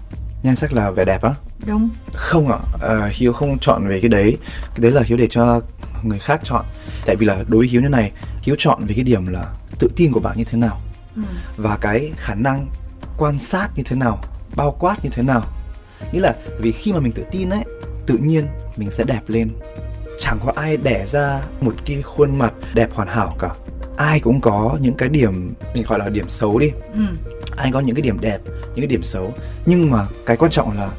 Nhan 0.43 0.55
sắc 0.55 0.73
là 0.73 0.91
vẻ 0.91 1.05
đẹp 1.05 1.21
á 1.23 1.31
đúng. 1.65 1.89
Không 2.13 2.51
ạ. 2.51 2.57
Ờ, 2.81 3.09
hiếu 3.11 3.33
không 3.33 3.59
chọn 3.59 3.87
về 3.87 3.99
cái 3.99 4.09
đấy. 4.09 4.37
Cái 4.61 4.79
đấy 4.79 4.91
là 4.91 5.01
hiếu 5.05 5.17
để 5.17 5.27
cho 5.27 5.61
người 6.03 6.19
khác 6.19 6.41
chọn. 6.43 6.65
Tại 7.05 7.15
vì 7.15 7.25
là 7.25 7.35
đối 7.35 7.59
với 7.59 7.67
hiếu 7.67 7.81
như 7.81 7.89
này 7.89 8.11
hiếu 8.43 8.55
chọn 8.57 8.85
về 8.85 8.93
cái 8.95 9.03
điểm 9.03 9.27
là 9.27 9.45
tự 9.79 9.87
tin 9.95 10.11
của 10.11 10.19
bạn 10.19 10.37
như 10.37 10.43
thế 10.43 10.57
nào. 10.57 10.81
Ừ. 11.15 11.21
và 11.57 11.77
cái 11.81 12.11
khả 12.17 12.35
năng 12.35 12.65
quan 13.17 13.39
sát 13.39 13.69
như 13.75 13.83
thế 13.85 13.95
nào 13.95 14.19
bao 14.55 14.75
quát 14.79 15.03
như 15.03 15.09
thế 15.13 15.23
nào. 15.23 15.41
Nghĩa 16.11 16.19
là 16.19 16.35
vì 16.59 16.71
khi 16.71 16.93
mà 16.93 16.99
mình 16.99 17.11
tự 17.11 17.23
tin 17.31 17.49
ấy 17.49 17.63
tự 18.05 18.17
nhiên 18.17 18.47
mình 18.77 18.91
sẽ 18.91 19.03
đẹp 19.03 19.21
lên. 19.27 19.49
Chẳng 20.19 20.39
có 20.45 20.53
ai 20.55 20.77
đẻ 20.77 21.05
ra 21.05 21.41
một 21.61 21.73
cái 21.85 22.01
khuôn 22.01 22.37
mặt 22.37 22.53
đẹp 22.73 22.89
hoàn 22.93 23.07
hảo 23.07 23.35
cả. 23.39 23.49
Ai 23.97 24.19
cũng 24.19 24.41
có 24.41 24.77
những 24.81 24.93
cái 24.93 25.09
điểm 25.09 25.53
mình 25.73 25.83
gọi 25.87 25.99
là 25.99 26.09
điểm 26.09 26.29
xấu 26.29 26.59
đi. 26.59 26.71
Ừ. 26.93 27.01
ai 27.57 27.71
có 27.71 27.79
những 27.79 27.95
cái 27.95 28.01
điểm 28.01 28.19
đẹp 28.19 28.39
những 28.45 28.75
cái 28.75 28.87
điểm 28.87 29.03
xấu. 29.03 29.33
Nhưng 29.65 29.91
mà 29.91 30.07
cái 30.25 30.37
quan 30.37 30.51
trọng 30.51 30.77
là 30.77 30.89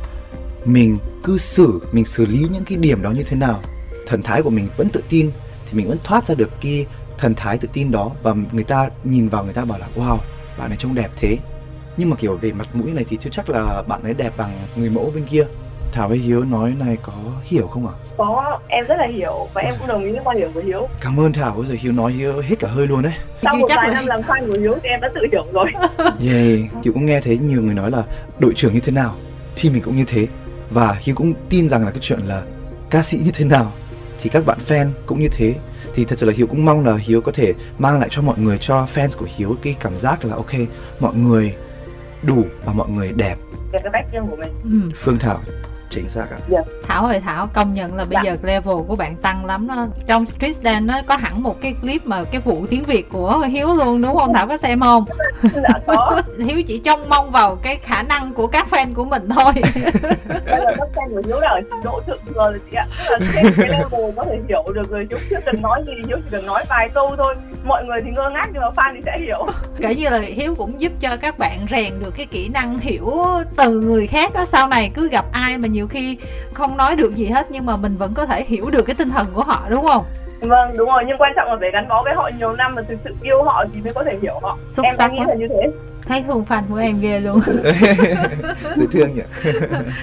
mình 0.64 0.98
cư 1.24 1.38
xử 1.38 1.80
mình 1.92 2.04
xử 2.04 2.26
lý 2.26 2.46
những 2.52 2.64
cái 2.64 2.78
điểm 2.78 3.02
đó 3.02 3.10
như 3.10 3.22
thế 3.22 3.36
nào 3.36 3.60
thần 4.06 4.22
thái 4.22 4.42
của 4.42 4.50
mình 4.50 4.68
vẫn 4.76 4.88
tự 4.88 5.02
tin 5.08 5.30
thì 5.70 5.78
mình 5.78 5.88
vẫn 5.88 5.98
thoát 6.04 6.26
ra 6.26 6.34
được 6.34 6.50
cái 6.60 6.86
thần 7.18 7.34
thái 7.34 7.58
tự 7.58 7.68
tin 7.72 7.90
đó 7.90 8.10
và 8.22 8.34
người 8.52 8.64
ta 8.64 8.88
nhìn 9.04 9.28
vào 9.28 9.44
người 9.44 9.54
ta 9.54 9.64
bảo 9.64 9.78
là 9.78 9.86
wow 9.96 10.18
bạn 10.58 10.68
này 10.68 10.76
trông 10.78 10.94
đẹp 10.94 11.10
thế. 11.16 11.38
Nhưng 11.96 12.10
mà 12.10 12.16
kiểu 12.16 12.36
về 12.36 12.52
mặt 12.52 12.68
mũi 12.74 12.92
này 12.92 13.04
thì 13.08 13.18
chưa 13.20 13.30
chắc 13.32 13.50
là 13.50 13.82
bạn 13.88 14.02
ấy 14.02 14.14
đẹp 14.14 14.32
bằng 14.36 14.50
người 14.76 14.90
mẫu 14.90 15.12
bên 15.14 15.24
kia. 15.24 15.44
Thảo 15.92 16.08
với 16.08 16.18
hiếu 16.18 16.44
nói 16.44 16.74
này 16.78 16.96
có 17.02 17.12
hiểu 17.44 17.66
không 17.66 17.86
ạ? 17.86 17.94
Có 18.16 18.58
em 18.68 18.84
rất 18.88 18.94
là 18.98 19.06
hiểu 19.14 19.48
và 19.54 19.62
em 19.62 19.74
cũng 19.78 19.88
đồng 19.88 20.04
ý 20.04 20.10
với 20.12 20.20
quan 20.24 20.38
điểm 20.38 20.52
của 20.54 20.60
hiếu. 20.60 20.88
Cảm 21.00 21.20
ơn 21.20 21.32
thảo 21.32 21.64
rồi 21.68 21.76
hiếu 21.80 21.92
nói 21.92 22.12
hiếu 22.12 22.40
hết 22.40 22.56
cả 22.58 22.68
hơi 22.68 22.86
luôn 22.86 23.02
đấy. 23.02 23.12
Sau 23.42 23.56
một 23.56 23.66
chắc 23.68 23.76
vài 23.76 23.88
là- 23.88 23.94
năm 23.94 24.06
làm 24.06 24.20
fan 24.20 24.46
của 24.46 24.60
hiếu 24.60 24.74
thì 24.82 24.88
em 24.88 25.00
đã 25.00 25.08
tự 25.14 25.20
hiểu 25.32 25.44
rồi. 25.52 25.66
Yeah, 25.98 26.72
Hiếu 26.84 26.92
cũng 26.94 27.06
nghe 27.06 27.20
thấy 27.20 27.38
nhiều 27.38 27.62
người 27.62 27.74
nói 27.74 27.90
là 27.90 28.02
đội 28.38 28.52
trưởng 28.56 28.74
như 28.74 28.80
thế 28.80 28.92
nào 28.92 29.14
thì 29.56 29.70
mình 29.70 29.82
cũng 29.82 29.96
như 29.96 30.04
thế 30.06 30.26
và 30.70 30.98
Hiếu 31.00 31.14
cũng 31.14 31.34
tin 31.48 31.68
rằng 31.68 31.84
là 31.84 31.90
cái 31.90 32.00
chuyện 32.02 32.20
là 32.20 32.42
ca 32.90 33.02
sĩ 33.02 33.18
như 33.24 33.30
thế 33.34 33.44
nào 33.44 33.72
thì 34.20 34.30
các 34.30 34.46
bạn 34.46 34.58
fan 34.68 34.90
cũng 35.06 35.20
như 35.20 35.28
thế. 35.32 35.54
Thì 35.94 36.04
thật 36.04 36.18
sự 36.18 36.26
là 36.26 36.32
Hiếu 36.36 36.46
cũng 36.46 36.64
mong 36.64 36.86
là 36.86 36.96
Hiếu 36.96 37.20
có 37.20 37.32
thể 37.32 37.54
mang 37.78 37.98
lại 37.98 38.08
cho 38.10 38.22
mọi 38.22 38.38
người 38.38 38.58
cho 38.60 38.86
fans 38.94 39.18
của 39.18 39.26
Hiếu 39.36 39.56
cái 39.62 39.76
cảm 39.80 39.98
giác 39.98 40.24
là 40.24 40.34
ok 40.34 40.52
mọi 41.00 41.14
người 41.14 41.54
đủ 42.22 42.44
và 42.64 42.72
mọi 42.72 42.88
người 42.88 43.12
đẹp. 43.12 43.38
Về 43.72 43.78
cái 43.82 43.90
vách 43.92 44.12
riêng 44.12 44.26
của 44.30 44.36
mình. 44.36 44.52
Ừ. 44.64 44.90
Phương 44.96 45.18
Thảo 45.18 45.40
chính 45.90 46.08
xác 46.08 46.26
ạ. 46.30 46.62
Thảo 46.88 47.06
ơi 47.06 47.20
Thảo 47.20 47.46
công 47.52 47.74
nhận 47.74 47.94
là 47.94 48.04
bây 48.04 48.14
Dạ. 48.14 48.22
giờ 48.32 48.36
level 48.42 48.74
của 48.88 48.96
bạn 48.96 49.16
tăng 49.16 49.44
lắm 49.44 49.66
đó. 49.68 49.86
Trong 50.06 50.26
Street 50.26 50.54
Dance 50.56 50.80
nó 50.80 51.00
có 51.06 51.16
hẳn 51.16 51.42
một 51.42 51.60
cái 51.62 51.74
clip 51.82 52.06
mà 52.06 52.24
cái 52.24 52.40
vụ 52.40 52.66
tiếng 52.70 52.82
Việt 52.84 53.08
của 53.10 53.38
Hiếu 53.38 53.74
luôn 53.74 54.02
đúng 54.02 54.16
không? 54.16 54.34
Thảo 54.34 54.46
có 54.46 54.56
xem 54.56 54.80
không? 54.80 55.04
Đã 55.62 55.80
có. 55.86 56.22
Hiếu 56.38 56.62
chỉ 56.62 56.78
trông 56.78 57.08
mong 57.08 57.30
vào 57.30 57.56
cái 57.56 57.76
khả 57.76 58.02
năng 58.02 58.32
của 58.34 58.46
các 58.46 58.66
fan 58.70 58.94
của 58.94 59.04
mình 59.04 59.28
thôi. 59.28 59.52
Bây 60.28 60.60
giờ 60.60 60.74
các 60.78 60.88
fan 60.94 61.10
của 61.14 61.22
hiếu 61.26 61.40
là 61.40 61.60
độ 61.84 62.00
thượng 62.06 62.18
thừa 62.26 62.50
rồi 62.50 62.60
chị 62.70 62.76
ạ. 62.76 62.86
Là 63.10 63.18
cái 63.56 63.68
level 63.68 64.10
có 64.16 64.24
thể 64.24 64.38
hiểu 64.48 64.62
được 64.74 64.90
rồi. 64.90 65.06
Hiếu 65.10 65.18
chưa 65.30 65.36
cần 65.46 65.62
nói 65.62 65.82
gì 65.86 65.92
hiếu 66.08 66.16
chỉ 66.16 66.28
cần 66.30 66.46
nói 66.46 66.64
vài 66.68 66.88
câu 66.94 67.14
thôi. 67.16 67.34
Mọi 67.64 67.84
người 67.84 68.00
thì 68.04 68.10
ngơ 68.10 68.30
ngác 68.30 68.46
nhưng 68.52 68.62
mà 68.62 68.68
fan 68.76 68.92
thì 68.94 69.00
sẽ 69.06 69.18
hiểu. 69.26 69.46
Kể 69.80 69.94
như 69.94 70.08
là 70.08 70.18
Hiếu 70.18 70.54
cũng 70.54 70.80
giúp 70.80 70.92
cho 71.00 71.16
các 71.16 71.38
bạn 71.38 71.58
rèn 71.70 71.92
được 72.00 72.14
cái 72.16 72.26
kỹ 72.26 72.48
năng 72.48 72.78
hiểu 72.78 73.12
từ 73.56 73.80
người 73.80 74.06
khác 74.06 74.32
đó 74.34 74.44
sau 74.44 74.68
này 74.68 74.90
cứ 74.94 75.08
gặp 75.08 75.24
ai 75.32 75.58
mà 75.58 75.68
nhiều 75.68 75.79
khi 75.86 76.18
không 76.52 76.76
nói 76.76 76.96
được 76.96 77.14
gì 77.16 77.26
hết 77.26 77.46
nhưng 77.50 77.66
mà 77.66 77.76
mình 77.76 77.96
vẫn 77.96 78.14
có 78.14 78.26
thể 78.26 78.44
hiểu 78.44 78.70
được 78.70 78.82
cái 78.82 78.94
tinh 78.94 79.10
thần 79.10 79.26
của 79.34 79.42
họ 79.42 79.62
đúng 79.70 79.84
không? 79.84 80.04
Vâng 80.40 80.76
đúng 80.76 80.88
rồi. 80.88 81.04
Nhưng 81.06 81.18
quan 81.18 81.32
trọng 81.36 81.48
là 81.48 81.56
phải 81.60 81.70
gắn 81.72 81.88
bó 81.88 82.02
với 82.02 82.14
họ 82.14 82.30
nhiều 82.38 82.52
năm 82.52 82.74
và 82.74 82.82
thực 82.88 82.98
sự 83.04 83.14
yêu 83.22 83.42
họ 83.42 83.64
thì 83.74 83.80
mới 83.80 83.92
có 83.94 84.04
thể 84.04 84.18
hiểu 84.22 84.38
họ. 84.42 84.58
Xuất 84.70 84.82
em 84.98 85.12
nghĩ 85.12 85.20
là 85.28 85.34
như 85.34 85.48
thế. 85.48 85.70
Thấy 86.06 86.22
thương 86.26 86.44
fan 86.48 86.62
của 86.68 86.76
em 86.76 87.00
ghê 87.00 87.20
luôn. 87.20 87.40
Dễ 88.76 88.86
thương 88.92 89.14
nhỉ? 89.14 89.22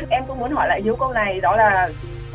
Em 0.10 0.24
cũng 0.28 0.40
muốn 0.40 0.52
hỏi 0.52 0.68
lại 0.68 0.82
hiếu 0.82 0.96
câu 0.96 1.14
này 1.14 1.42
đó 1.42 1.56
là 1.56 1.90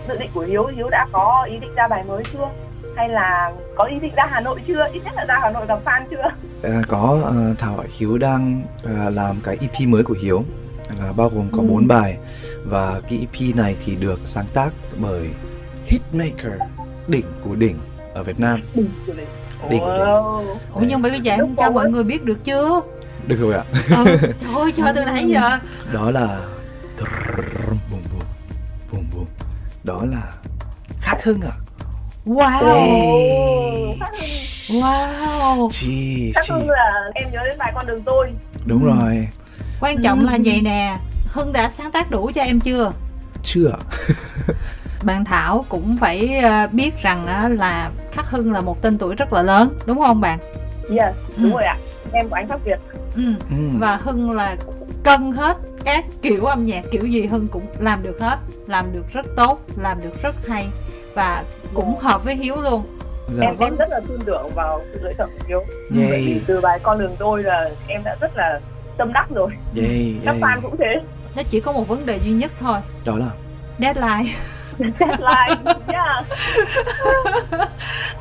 dự 0.08 0.16
định 0.18 0.30
của 0.34 0.40
hiếu. 0.40 0.66
Hiếu 0.76 0.88
đã 0.90 1.06
có 1.12 1.46
ý 1.50 1.58
định 1.58 1.74
ra 1.74 1.88
bài 1.88 2.04
mới 2.08 2.22
chưa? 2.32 2.48
Hay 2.96 3.08
là 3.08 3.52
có 3.76 3.84
ý 3.84 3.98
định 3.98 4.12
ra 4.16 4.26
hà 4.30 4.40
nội 4.40 4.60
chưa? 4.66 4.88
Ít 4.92 5.00
nhất 5.04 5.14
là 5.16 5.24
ra 5.24 5.38
hà 5.42 5.50
nội 5.50 5.66
gặp 5.68 5.78
fan 5.84 6.02
chưa? 6.10 6.30
À, 6.62 6.80
có 6.88 7.18
à, 7.24 7.34
Thảo 7.58 7.72
hỏi 7.72 7.86
Hiếu 7.98 8.18
đang 8.18 8.62
à, 8.84 9.10
làm 9.10 9.36
cái 9.44 9.56
EP 9.60 9.88
mới 9.88 10.02
của 10.02 10.14
Hiếu. 10.22 10.42
Là 11.00 11.12
bao 11.16 11.28
gồm 11.34 11.48
có 11.52 11.58
Ừ. 11.58 11.66
4 11.68 11.88
bài 11.88 12.16
và 12.72 13.00
cái 13.08 13.18
EP 13.18 13.56
này 13.56 13.76
thì 13.84 13.96
được 13.96 14.20
sáng 14.24 14.46
tác 14.54 14.70
bởi 14.98 15.28
hitmaker 15.86 16.52
đỉnh 17.08 17.24
của 17.44 17.54
đỉnh 17.54 17.78
ở 18.14 18.22
Việt 18.22 18.40
Nam. 18.40 18.60
Đỉnh 18.74 18.88
của 19.06 19.12
đỉnh. 19.12 19.26
Đỉnh 19.70 19.80
của 19.80 19.86
đỉnh. 19.96 20.02
Wow. 20.06 20.44
ủa 20.74 20.80
nhưng 20.80 21.02
mà 21.02 21.08
bây 21.08 21.20
giờ 21.20 21.32
em 21.32 21.54
cho 21.56 21.70
mọi 21.70 21.90
người 21.90 22.04
biết 22.04 22.24
được 22.24 22.44
chưa? 22.44 22.80
Được 23.26 23.36
rồi 23.36 23.54
ạ. 23.54 23.64
Ừ. 23.96 24.04
trời 24.04 24.54
ơi 24.54 24.72
chờ 24.76 24.92
từ 24.96 25.04
nãy 25.04 25.24
giờ. 25.28 25.58
Đó 25.92 26.10
là 26.10 26.40
đó 29.84 30.02
là 30.10 30.32
Khắc 31.00 31.24
Hưng 31.24 31.40
à 31.40 31.50
wow. 32.26 33.94
Wow. 34.68 35.68
Chi 35.70 36.32
không 36.48 36.68
là 36.70 37.10
em 37.14 37.30
nhớ 37.32 37.38
đến 37.44 37.58
bài 37.58 37.72
con 37.74 37.86
đường 37.86 38.02
tôi. 38.06 38.30
Đúng 38.66 38.82
Ừ. 38.82 38.86
rồi. 38.94 39.28
Quan 39.80 40.02
trọng 40.02 40.24
là 40.24 40.32
Ừ. 40.32 40.38
vậy 40.44 40.60
nè 40.62 40.96
hưng 41.32 41.52
đã 41.52 41.68
sáng 41.70 41.92
tác 41.92 42.10
đủ 42.10 42.30
cho 42.34 42.42
em 42.42 42.60
chưa 42.60 42.92
chưa 43.42 43.70
bạn 45.04 45.24
thảo 45.24 45.64
cũng 45.68 45.96
phải 46.00 46.38
ờ, 46.38 46.66
biết 46.72 46.90
rằng 47.02 47.26
á, 47.26 47.48
là 47.48 47.90
khắc 48.12 48.26
hưng 48.30 48.52
là 48.52 48.60
một 48.60 48.82
tên 48.82 48.98
tuổi 48.98 49.14
rất 49.14 49.32
là 49.32 49.42
lớn 49.42 49.74
đúng 49.86 49.98
không 49.98 50.20
bạn 50.20 50.38
yes 50.90 51.14
đúng 51.36 51.50
Ừ. 51.50 51.54
rồi 51.54 51.64
ạ 51.64 51.76
em 52.12 52.28
của 52.28 52.34
anh 52.34 52.48
Pháp 52.48 52.64
Việt 52.64 52.80
ừ. 53.16 53.22
ừ. 53.50 53.56
và 53.78 53.96
hưng 53.96 54.30
là 54.30 54.56
cân 55.04 55.32
hết 55.32 55.56
các 55.84 56.04
kiểu 56.22 56.44
âm 56.44 56.66
nhạc 56.66 56.84
kiểu 56.90 57.06
gì 57.06 57.26
hưng 57.26 57.48
cũng 57.48 57.66
làm 57.78 58.02
được 58.02 58.20
hết 58.20 58.36
làm 58.66 58.92
được 58.92 59.04
rất 59.12 59.26
tốt 59.36 59.60
làm 59.76 60.00
được 60.02 60.22
rất 60.22 60.34
hay 60.48 60.68
và 61.14 61.44
cũng 61.74 61.98
hợp 61.98 62.24
với 62.24 62.36
hiếu 62.36 62.56
luôn 62.60 62.82
dạ 63.32 63.46
em 63.46 63.56
em 63.58 63.76
rất 63.76 63.88
là 63.90 64.00
tin 64.08 64.18
tưởng 64.26 64.50
vào 64.54 64.80
sự 64.92 64.98
lựa 65.02 65.12
chọn 65.18 65.28
của 65.38 65.44
hiếu 65.48 65.58
Yay. 65.96 66.06
bởi 66.10 66.22
vì 66.26 66.40
từ 66.46 66.60
bài 66.60 66.78
con 66.82 66.98
đường 66.98 67.16
tôi 67.18 67.42
là 67.42 67.70
em 67.88 68.02
đã 68.04 68.16
rất 68.20 68.36
là 68.36 68.60
tâm 68.98 69.12
đắc 69.12 69.26
rồi 69.34 69.48
yay, 69.76 70.14
các 70.24 70.30
yay. 70.30 70.40
fan 70.40 70.60
cũng 70.62 70.76
thế 70.78 71.00
nó 71.36 71.42
chỉ 71.50 71.60
có 71.60 71.72
một 71.72 71.88
vấn 71.88 72.06
đề 72.06 72.20
duy 72.24 72.32
nhất 72.32 72.52
thôi. 72.60 72.78
Đó 73.04 73.16
là 73.16 73.30
deadline. 73.78 74.34
Deadline 74.78 75.74
yeah. 75.88 76.24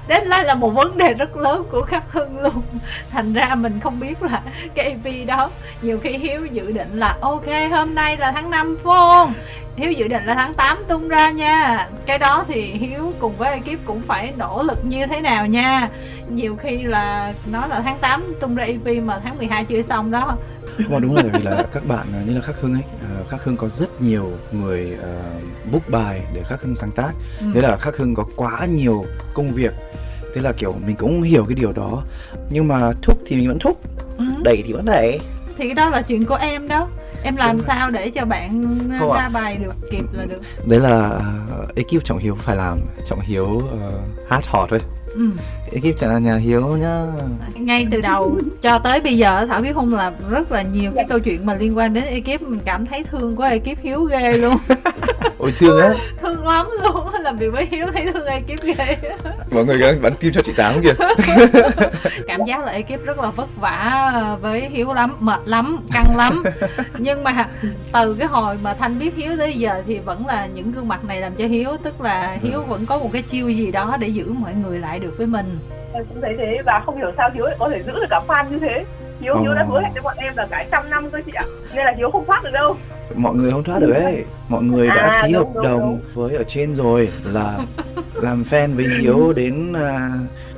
deadline 0.10 0.44
là 0.44 0.56
một 0.56 0.70
vấn 0.70 0.98
đề 0.98 1.14
rất 1.14 1.38
lớn 1.38 1.64
của 1.72 1.82
khắc 1.82 2.12
hưng 2.12 2.40
luôn. 2.40 2.62
Thành 3.10 3.34
ra 3.34 3.56
mình 3.56 3.80
không 3.80 4.00
biết 4.00 4.24
là 4.24 4.42
cái 4.76 4.86
EP 4.86 5.28
đó 5.28 5.50
nhiều 5.82 6.00
khi 6.04 6.10
hiếu 6.10 6.46
dự 6.46 6.72
định 6.72 7.00
là 7.00 7.18
ok 7.22 7.46
hôm 7.72 7.96
nay 7.96 8.18
là 8.18 8.32
tháng 8.32 8.50
5 8.50 8.76
phải 8.76 8.84
không? 8.84 9.34
Hiếu 9.76 9.92
dự 9.92 10.08
định 10.08 10.26
là 10.26 10.36
tháng 10.36 10.54
8 10.54 10.84
tung 10.88 11.08
ra 11.08 11.30
nha. 11.30 11.88
Cái 12.06 12.18
đó 12.20 12.46
thì 12.48 12.62
hiếu 12.62 13.14
cùng 13.20 13.38
với 13.38 13.52
ekip 13.54 13.86
cũng 13.86 14.02
phải 14.08 14.34
nỗ 14.38 14.64
lực 14.64 14.86
như 14.86 15.08
thế 15.08 15.22
nào 15.22 15.46
nha. 15.46 15.90
Nhiều 16.30 16.56
khi 16.56 16.82
là 16.82 17.34
nó 17.52 17.68
là 17.68 17.82
tháng 17.82 17.98
8 18.02 18.34
tung 18.40 18.56
ra 18.56 18.64
EP 18.64 19.04
mà 19.04 19.20
tháng 19.24 19.38
12 19.38 19.64
chưa 19.64 19.82
xong 19.82 20.12
đó 20.12 20.38
Không, 20.84 20.94
mà 20.94 21.00
đúng 21.00 21.14
bởi 21.16 21.30
vì 21.34 21.42
là 21.42 21.64
các 21.74 21.88
bạn 21.88 22.08
à, 22.14 22.22
như 22.28 22.34
là 22.36 22.42
Khắc 22.42 22.62
Hưng 22.62 22.74
ấy 22.74 22.84
à, 23.02 23.24
Khắc 23.30 23.44
Hưng 23.44 23.58
có 23.58 23.68
rất 23.70 24.02
nhiều 24.02 24.32
người 24.52 24.98
à, 25.04 25.22
book 25.72 25.90
bài 25.90 26.22
để 26.34 26.44
Khắc 26.44 26.62
Hưng 26.62 26.76
sáng 26.76 26.92
tác. 26.92 27.12
Ừ. 27.40 27.46
thế 27.54 27.62
là 27.62 27.78
Khắc 27.78 27.98
Hưng 27.98 28.16
có 28.16 28.26
quá 28.36 28.66
nhiều 28.66 29.06
công 29.34 29.52
việc. 29.54 29.72
Thế 30.36 30.42
là 30.42 30.52
kiểu 30.52 30.76
mình 30.86 30.96
cũng 30.96 31.22
hiểu 31.22 31.46
cái 31.46 31.56
điều 31.56 31.72
đó. 31.72 32.04
Nhưng 32.50 32.68
mà 32.68 32.92
thúc 33.02 33.18
thì 33.26 33.36
mình 33.36 33.48
vẫn 33.48 33.60
thúc 33.60 33.82
Ừ. 34.18 34.26
đẩy 34.44 34.64
thì 34.66 34.74
vẫn 34.74 34.86
đẩy. 34.86 35.20
Thì 35.58 35.66
cái 35.66 35.74
đó 35.74 35.90
là 35.90 36.02
chuyện 36.02 36.26
của 36.26 36.36
em 36.36 36.68
đó 36.68 36.88
em 37.24 37.36
làm 37.36 37.58
Đúng 37.58 37.66
sao 37.68 37.92
để 37.92 38.10
cho 38.10 38.26
bạn 38.26 38.78
uh, 38.86 39.00
Không 39.00 39.14
ra 39.14 39.30
bài 39.30 39.58
được 39.58 39.76
kịp 39.92 40.04
là 40.14 40.26
được? 40.26 40.42
Đấy 40.66 40.80
là 40.80 41.20
uh, 41.62 41.76
ekip 41.76 42.04
trọng 42.04 42.18
hiếu 42.18 42.36
phải 42.36 42.56
làm. 42.56 42.80
Trọng 43.08 43.20
hiếu 43.22 43.46
uh, 43.46 44.30
hát 44.30 44.46
hò 44.48 44.68
thôi. 44.70 44.80
Ừ. 45.16 45.30
ekip 45.72 46.02
nhà, 46.02 46.18
nhà 46.18 46.36
hiếu 46.36 46.68
nhá. 46.68 47.06
Ngay 47.56 47.88
từ 47.92 48.02
đầu 48.02 48.38
cho 48.62 48.80
tới 48.80 49.00
bây 49.02 49.18
giờ 49.18 49.46
thảo 49.46 49.62
biết 49.62 49.74
không 49.74 49.96
là 49.96 50.12
rất 50.30 50.52
là 50.52 50.62
nhiều 50.62 50.92
cái 50.96 51.06
câu 51.10 51.20
chuyện 51.20 51.46
mà 51.46 51.54
liên 51.54 51.78
quan 51.78 51.94
đến 51.94 52.04
ekip. 52.04 52.42
Mình 52.42 52.60
cảm 52.66 52.86
thấy 52.86 53.04
thương 53.04 53.36
của 53.36 53.44
ekip 53.44 53.80
hiếu 53.82 54.04
ghê 54.04 54.38
luôn. 54.38 54.56
Ôi 55.38 55.54
thương 55.58 55.82
á. 55.82 55.94
Thương 56.22 56.48
lắm 56.48 56.68
luôn 56.84 57.08
làm 57.22 57.38
việc 57.38 57.50
với 57.54 57.68
hiếu 57.72 57.86
thấy 57.94 58.06
thương 58.14 58.26
ekip 58.26 58.64
ghê 58.64 58.98
mọi 59.52 59.66
người 59.66 60.00
bắn 60.02 60.14
tim 60.20 60.34
cho 60.34 60.42
chị 60.42 60.54
tám 60.58 60.82
kìa. 60.82 60.94
Cảm 62.28 62.44
giác 62.48 62.66
là 62.66 62.72
ekip 62.72 63.06
rất 63.06 63.20
là 63.20 63.32
vất 63.32 63.50
vả 63.62 64.12
với 64.42 64.70
hiếu 64.70 64.94
lắm 64.94 65.16
mệt 65.20 65.40
lắm 65.46 65.78
căng 65.92 66.18
lắm. 66.18 66.44
nhưng 66.98 67.11
mà 67.16 67.48
từ 67.94 68.16
cái 68.20 68.28
hồi 68.28 68.58
mà 68.62 68.74
thanh 68.74 69.00
biết 69.00 69.16
hiếu 69.16 69.32
tới 69.38 69.54
giờ 69.54 69.84
thì 69.88 70.00
vẫn 70.00 70.28
là 70.28 70.46
những 70.46 70.72
gương 70.72 70.88
mặt 70.88 71.06
này 71.06 71.22
làm 71.22 71.36
cho 71.36 71.46
hiếu 71.48 71.70
tức 71.84 72.02
là 72.02 72.38
hiếu 72.42 72.62
vẫn 72.68 72.86
có 72.86 72.98
một 73.00 73.10
cái 73.14 73.22
chiêu 73.22 73.50
gì 73.50 73.72
đó 73.72 73.98
để 74.00 74.08
giữ 74.08 74.26
mọi 74.32 74.54
người 74.54 74.80
lại 74.80 75.00
được 75.00 75.14
với 75.18 75.28
mình. 75.28 75.60
Em 75.94 76.06
cũng 76.06 76.22
thấy 76.22 76.36
thế 76.38 76.58
và 76.66 76.82
không 76.86 76.98
hiểu 76.98 77.12
sao 77.18 77.30
hiếu 77.34 77.46
lại 77.46 77.56
có 77.60 77.70
thể 77.70 77.84
giữ 77.84 77.92
được 77.92 78.08
cả 78.10 78.22
fan 78.28 78.50
như 78.52 78.60
thế. 78.60 78.86
Hiếu 79.22 79.42
hiếu 79.42 79.54
đã 79.54 79.66
hứa 79.70 79.82
hẹn 79.82 79.94
với 79.94 80.02
bọn 80.02 80.18
em 80.18 80.34
là 80.38 80.48
cả 80.52 80.66
trăm 80.72 80.90
năm 80.90 81.10
cơ 81.10 81.22
chị 81.26 81.32
ạ. 81.36 81.46
Nên 81.76 81.86
là 81.86 81.94
hiếu 81.98 82.10
không 82.12 82.26
thoát 82.26 82.44
được 82.44 82.50
đâu. 82.54 82.78
Mọi 83.16 83.36
người 83.36 83.52
không 83.52 83.64
thoát 83.64 83.80
được 83.80 83.94
ấy. 83.94 84.26
Mọi 84.50 84.64
người 84.64 84.88
đã 84.88 84.96
À, 84.96 85.24
ký 85.28 85.34
đúng, 85.34 85.44
hợp 85.44 85.50
đúng, 85.56 85.64
đồng 85.64 85.80
đúng. 85.80 86.00
với 86.14 86.36
ở 86.36 86.44
trên 86.44 86.76
rồi 86.76 87.10
là 87.24 87.58
làm 88.14 88.44
fan 88.50 88.76
với 88.76 88.86
hiếu 89.02 89.34
đến 89.34 89.74
à, 89.74 90.10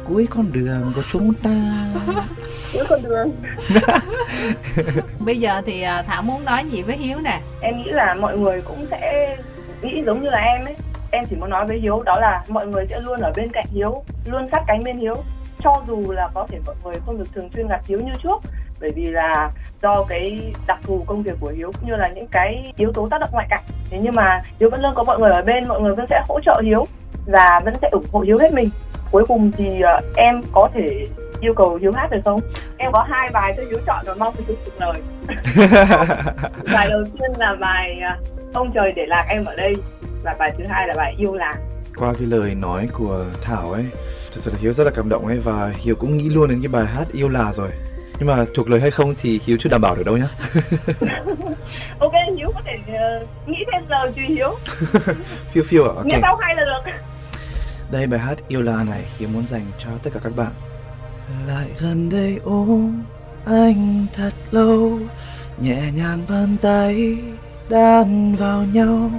cuối 0.08 0.28
con 0.30 0.52
đường 0.52 0.92
của 0.96 1.02
chúng 1.12 1.34
ta. 1.34 1.50
Hiếu 2.74 2.84
con 2.90 3.00
đường. 3.04 3.32
Bây 5.20 5.40
giờ 5.40 5.62
thì 5.66 5.82
à, 5.82 6.02
thảo 6.02 6.22
muốn 6.22 6.46
nói 6.46 6.64
gì 6.72 6.82
với 6.82 6.98
hiếu 6.98 7.18
nè? 7.24 7.42
Em 7.62 7.78
nghĩ 7.78 7.92
là 7.92 8.14
mọi 8.14 8.38
người 8.38 8.62
cũng 8.62 8.86
sẽ 8.92 9.36
nghĩ 9.82 10.04
giống 10.06 10.24
như 10.24 10.30
là 10.30 10.38
em 10.38 10.66
ấy. 10.66 10.76
Em 11.12 11.26
chỉ 11.30 11.36
muốn 11.36 11.50
nói 11.50 11.68
với 11.68 11.80
hiếu 11.80 12.04
đó 12.06 12.20
là 12.20 12.44
mọi 12.48 12.68
người 12.68 12.86
sẽ 12.90 13.00
luôn 13.00 13.20
ở 13.20 13.32
bên 13.36 13.52
cạnh 13.54 13.66
hiếu 13.74 14.04
luôn 14.32 14.48
sát 14.52 14.64
cánh 14.68 14.84
bên 14.84 14.98
hiếu. 14.98 15.16
Cho 15.64 15.84
dù 15.88 16.12
là 16.12 16.30
có 16.34 16.48
thể 16.50 16.60
mọi 16.66 16.76
người 16.84 16.96
không 17.06 17.18
được 17.18 17.28
thường 17.36 17.50
xuyên 17.56 17.68
gặp 17.68 17.82
hiếu 17.88 18.00
như 18.00 18.12
trước 18.24 18.42
bởi 18.82 18.92
vì 18.92 19.08
là 19.08 19.52
do 19.82 20.06
cái 20.10 20.54
đặc 20.68 20.80
thù 20.84 21.04
công 21.08 21.24
việc 21.24 21.34
của 21.40 21.54
hiếu 21.56 21.72
cũng 21.72 21.90
như 21.90 21.96
là 21.96 22.08
những 22.08 22.28
cái 22.28 22.74
yếu 22.78 22.92
tố 22.92 23.08
tác 23.08 23.22
động 23.22 23.30
ngoại 23.34 23.48
cảnh. 23.50 23.64
Thế 23.90 24.00
nhưng 24.02 24.16
mà 24.16 24.42
hiếu 24.60 24.70
vẫn 24.70 24.82
luôn 24.82 24.94
có 24.96 25.04
mọi 25.04 25.20
người 25.20 25.32
ở 25.32 25.42
bên 25.42 25.68
mọi 25.68 25.82
người 25.82 25.96
vẫn 25.96 26.06
sẽ 26.10 26.22
hỗ 26.28 26.40
trợ 26.46 26.62
hiếu 26.64 26.88
và 27.26 27.62
vẫn 27.66 27.74
sẽ 27.82 27.90
ủng 27.92 28.06
hộ 28.12 28.20
hiếu 28.20 28.38
hết 28.38 28.54
mình 28.54 28.70
cuối 29.14 29.26
cùng 29.28 29.52
thì 29.58 29.82
ờ, 29.82 30.02
em 30.16 30.42
có 30.52 30.70
thể 30.74 31.08
yêu 31.42 31.54
cầu 31.54 31.76
hiếu 31.76 31.92
hát 31.96 32.12
được 32.12 32.20
không? 32.26 32.40
Em 32.78 32.92
có 32.92 33.06
hai 33.10 33.30
bài 33.34 33.54
cho 33.58 33.64
hiếu 33.70 33.80
chọn 33.86 34.06
và 34.08 34.14
mong 34.14 34.36
hiếu 34.48 34.58
chịu 34.66 34.74
lời. 34.80 35.02
Bài 36.74 36.88
đầu 36.90 37.04
tiên 37.04 37.32
là 37.38 37.56
bài 37.60 38.00
à, 38.02 38.18
ông 38.54 38.72
trời 38.74 38.92
để 38.96 39.06
lạc 39.08 39.26
em 39.30 39.46
ở 39.46 39.56
đây 39.56 39.74
và 40.24 40.36
bài 40.40 40.54
thứ 40.58 40.64
hai 40.70 40.88
là 40.88 40.94
bài 40.98 41.16
yêu 41.18 41.34
lạc. 41.34 41.56
Qua 41.96 42.14
cái 42.14 42.28
lời 42.28 42.56
nói 42.56 42.88
của 42.94 43.26
thảo 43.42 43.72
ấy 43.72 43.86
thật 44.32 44.40
sự 44.40 44.52
là 44.52 44.58
hiếu 44.62 44.74
rất 44.74 44.84
là 44.84 44.92
cảm 44.96 45.10
động 45.10 45.28
ấy 45.28 45.40
và 45.40 45.72
hiếu 45.78 45.96
cũng 45.96 46.18
nghĩ 46.18 46.30
luôn 46.30 46.50
đến 46.50 46.62
cái 46.62 46.70
bài 46.72 46.86
hát 46.86 47.06
yêu 47.12 47.30
là 47.30 47.52
rồi. 47.52 47.70
Nhưng 48.20 48.28
mà 48.28 48.46
thuộc 48.56 48.70
lời 48.70 48.82
hay 48.82 48.92
không 48.92 49.16
thì 49.22 49.40
hiếu 49.46 49.58
chưa 49.60 49.70
đảm 49.70 49.82
bảo 49.82 49.96
được 49.96 50.04
đâu 50.06 50.18
nhá. 50.18 50.28
Ok 52.00 52.14
hiếu 52.38 52.52
có 52.54 52.62
thể 52.66 52.98
ờ, 52.98 53.26
nghĩ 53.48 53.58
thêm 53.72 53.82
giờ 53.90 54.12
tùy 54.16 54.26
hiếu. 54.26 54.56
Phiêu 55.52 55.64
phiêu 55.64 55.88
ạ 55.88 55.94
nghe 56.04 56.16
ok 56.16 56.22
sau 56.22 56.36
hay 56.36 56.56
là 56.56 56.64
được 56.66 56.92
đây 57.94 58.08
bài 58.08 58.20
hát 58.20 58.38
yêu 58.48 58.62
là 58.62 58.84
này 58.84 59.06
hiếu 59.18 59.30
muốn 59.30 59.48
dành 59.48 59.66
cho 59.80 59.90
tất 60.04 60.10
cả 60.14 60.20
các 60.24 60.36
bạn. 60.36 60.52
Lại 61.48 61.68
gần 61.80 62.10
đây 62.10 62.40
ôm 62.44 63.04
anh 63.46 64.06
thật 64.14 64.34
lâu, 64.52 65.00
nhẹ 65.60 65.82
nhàng 65.96 66.20
bàn 66.30 66.58
tay 66.62 67.18
đan 67.70 68.36
vào 68.36 68.64
nhau. 68.64 69.12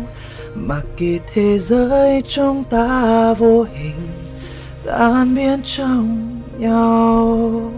Mặc 0.55 0.83
kệ 0.97 1.18
thế 1.33 1.59
giới 1.59 2.22
chúng 2.29 2.64
ta 2.64 3.35
vô 3.35 3.62
hình, 3.62 4.09
tan 4.87 5.35
biến 5.35 5.61
trong 5.64 6.31
nhau. 6.59 7.72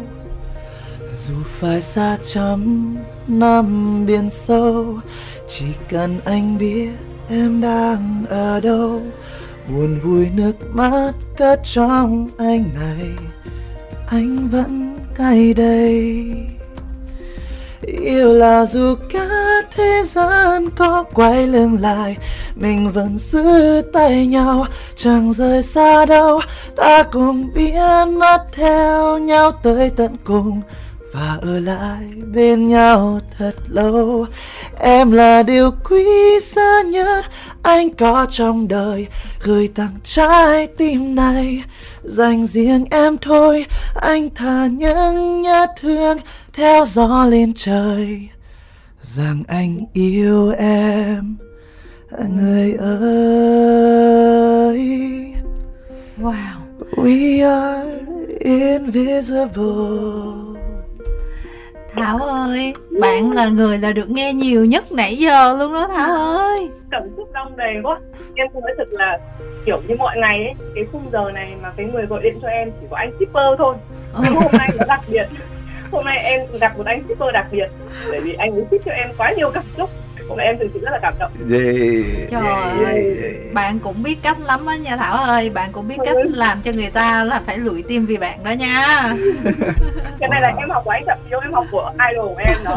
Dù 1.19 1.35
phải 1.61 1.83
xa 1.83 2.19
trăm 2.27 2.97
năm 3.29 4.07
biển 4.07 4.31
sâu, 4.31 4.99
chỉ 5.49 5.65
cần 5.89 6.21
anh 6.25 6.59
biết 6.59 6.91
em 7.29 7.61
đang 7.61 8.25
ở 8.29 8.61
đâu 8.61 9.03
buồn 9.69 10.01
vui 10.03 10.29
nước 10.35 10.57
mắt 10.73 11.13
cất 11.37 11.61
trong 11.65 12.29
anh 12.39 12.65
này, 12.75 13.09
anh 14.07 14.49
vẫn 14.49 14.99
ngay 15.19 15.55
đây. 15.55 16.27
Yêu 17.83 18.33
là 18.33 18.65
dù 18.65 18.95
cả 19.13 19.29
thế 19.77 20.03
gian 20.05 20.71
có 20.71 21.05
quay 21.15 21.47
lưng 21.47 21.77
lại, 21.81 22.17
mình 22.55 22.93
vẫn 22.93 23.19
giữ 23.19 23.83
tay 23.93 24.27
nhau, 24.27 24.67
chẳng 24.97 25.33
rời 25.33 25.63
xa 25.63 26.07
đâu. 26.07 26.41
Ta 26.77 27.03
cùng 27.03 27.51
biến 27.55 28.19
mất 28.19 28.47
theo 28.53 29.19
nhau 29.19 29.53
tới 29.63 29.91
tận 29.91 30.17
cùng 30.25 30.61
và 31.17 31.39
ở 31.43 31.61
lại 31.61 32.05
bên 32.33 32.69
nhau 32.69 33.21
thật 33.39 33.55
lâu 33.69 34.27
em 34.81 35.13
là 35.13 35.43
điều 35.43 35.71
quý 35.91 36.05
giá 36.41 36.83
nhất 36.83 37.25
anh 37.63 37.95
có 37.95 38.27
trong 38.31 38.69
đời. 38.69 39.07
Gửi 39.43 39.69
tặng 39.75 39.97
trái 40.05 40.67
tim 40.67 41.15
này 41.15 41.63
dành 42.05 42.47
riêng 42.47 42.85
em 42.91 43.19
thôi. 43.19 43.67
Anh 43.95 44.31
thà 44.35 44.67
những 44.67 45.43
nhát 45.43 45.71
thương 45.81 46.19
theo 46.53 46.85
gió 46.87 47.27
lên 47.27 47.53
trời. 47.57 48.29
Rằng 49.03 49.43
anh 49.49 49.79
yêu 49.93 50.53
em 50.59 51.37
người 52.29 52.73
ơi. 52.73 53.07
Wow. 56.19 56.57
We 56.97 57.43
are 57.43 58.01
invisible 58.41 60.46
thảo 61.97 62.19
ơi 62.19 62.75
bạn 63.01 63.33
là 63.33 63.49
người 63.49 63.79
là 63.79 63.93
được 63.93 64.11
nghe 64.11 64.33
nhiều 64.33 64.65
nhất 64.65 64.85
nãy 64.93 65.17
giờ 65.17 65.57
luôn 65.59 65.75
đó 65.75 65.89
thảo 65.89 66.17
ơi. 66.37 66.69
Cảm 66.91 67.03
xúc 67.17 67.29
đong 67.33 67.57
đầy 67.57 67.75
quá. 67.83 68.01
Em 68.35 68.47
cũng 68.53 68.63
nói 68.63 68.75
thật 68.79 68.89
là 68.91 69.19
kiểu 69.67 69.83
như 69.89 69.95
mọi 69.99 70.17
ngày 70.17 70.45
ấy 70.45 70.55
cái 70.75 70.85
khung 70.93 71.03
giờ 71.13 71.31
này 71.35 71.55
mà 71.63 71.73
cái 71.77 71.87
người 71.87 72.07
gọi 72.07 72.21
điện 72.23 72.39
cho 72.43 72.49
em 72.49 72.71
chỉ 72.81 72.87
có 72.91 72.97
anh 72.97 73.11
shipper 73.19 73.59
thôi. 73.59 73.75
Nhưng 74.23 74.35
hôm 74.35 74.53
nay 74.59 74.69
nó 74.79 74.85
đặc 74.89 75.01
biệt. 75.09 75.27
Hôm 75.93 76.05
nay 76.05 76.19
em 76.19 76.41
gặp 76.61 76.79
một 76.79 76.87
anh 76.87 77.03
shipper 77.09 77.33
đặc 77.33 77.47
biệt 77.51 77.69
bởi 78.11 78.21
vì 78.21 78.35
anh 78.35 78.53
ấy 78.53 78.65
ship 78.71 78.85
cho 78.85 78.93
em 78.93 79.11
quá 79.19 79.33
nhiều 79.37 79.51
cảm 79.51 79.65
xúc 79.77 79.91
hôm 80.29 80.39
nay 80.39 80.47
em 80.47 80.59
thực 80.59 80.69
sự 80.75 80.81
rất 80.81 80.91
là 80.93 80.99
cảm 81.03 81.15
động. 81.19 81.33
Yeah, 81.51 82.31
Trời 82.31 82.47
ơi. 82.85 83.17
bạn 83.55 83.79
cũng 83.79 84.03
biết 84.03 84.23
cách 84.23 84.39
lắm 84.41 84.67
á 84.67 84.77
nha 84.77 84.97
thảo 84.97 85.17
ơi. 85.25 85.51
Bạn 85.51 85.73
cũng 85.73 85.89
biết 85.89 85.97
cách 86.05 86.17
làm 86.35 86.63
cho 86.63 86.73
người 86.73 86.91
ta 86.91 87.25
là 87.25 87.41
phải 87.47 87.59
lụi 87.59 87.83
tim 87.83 88.07
vì 88.07 88.17
bạn 88.17 88.45
đó 88.45 88.51
nha. 88.51 89.03
Cái 90.21 90.29
này 90.31 90.41
là 90.41 90.53
em 90.59 90.71
học 90.71 90.83
của 90.85 90.91
anh 90.91 91.03
thậm 91.07 91.19
chí 91.31 91.37
em 91.43 91.53
học 91.53 91.67
của 91.71 91.93
idol 92.11 92.27
của 92.27 92.41
em 92.47 92.57
đó. 92.65 92.77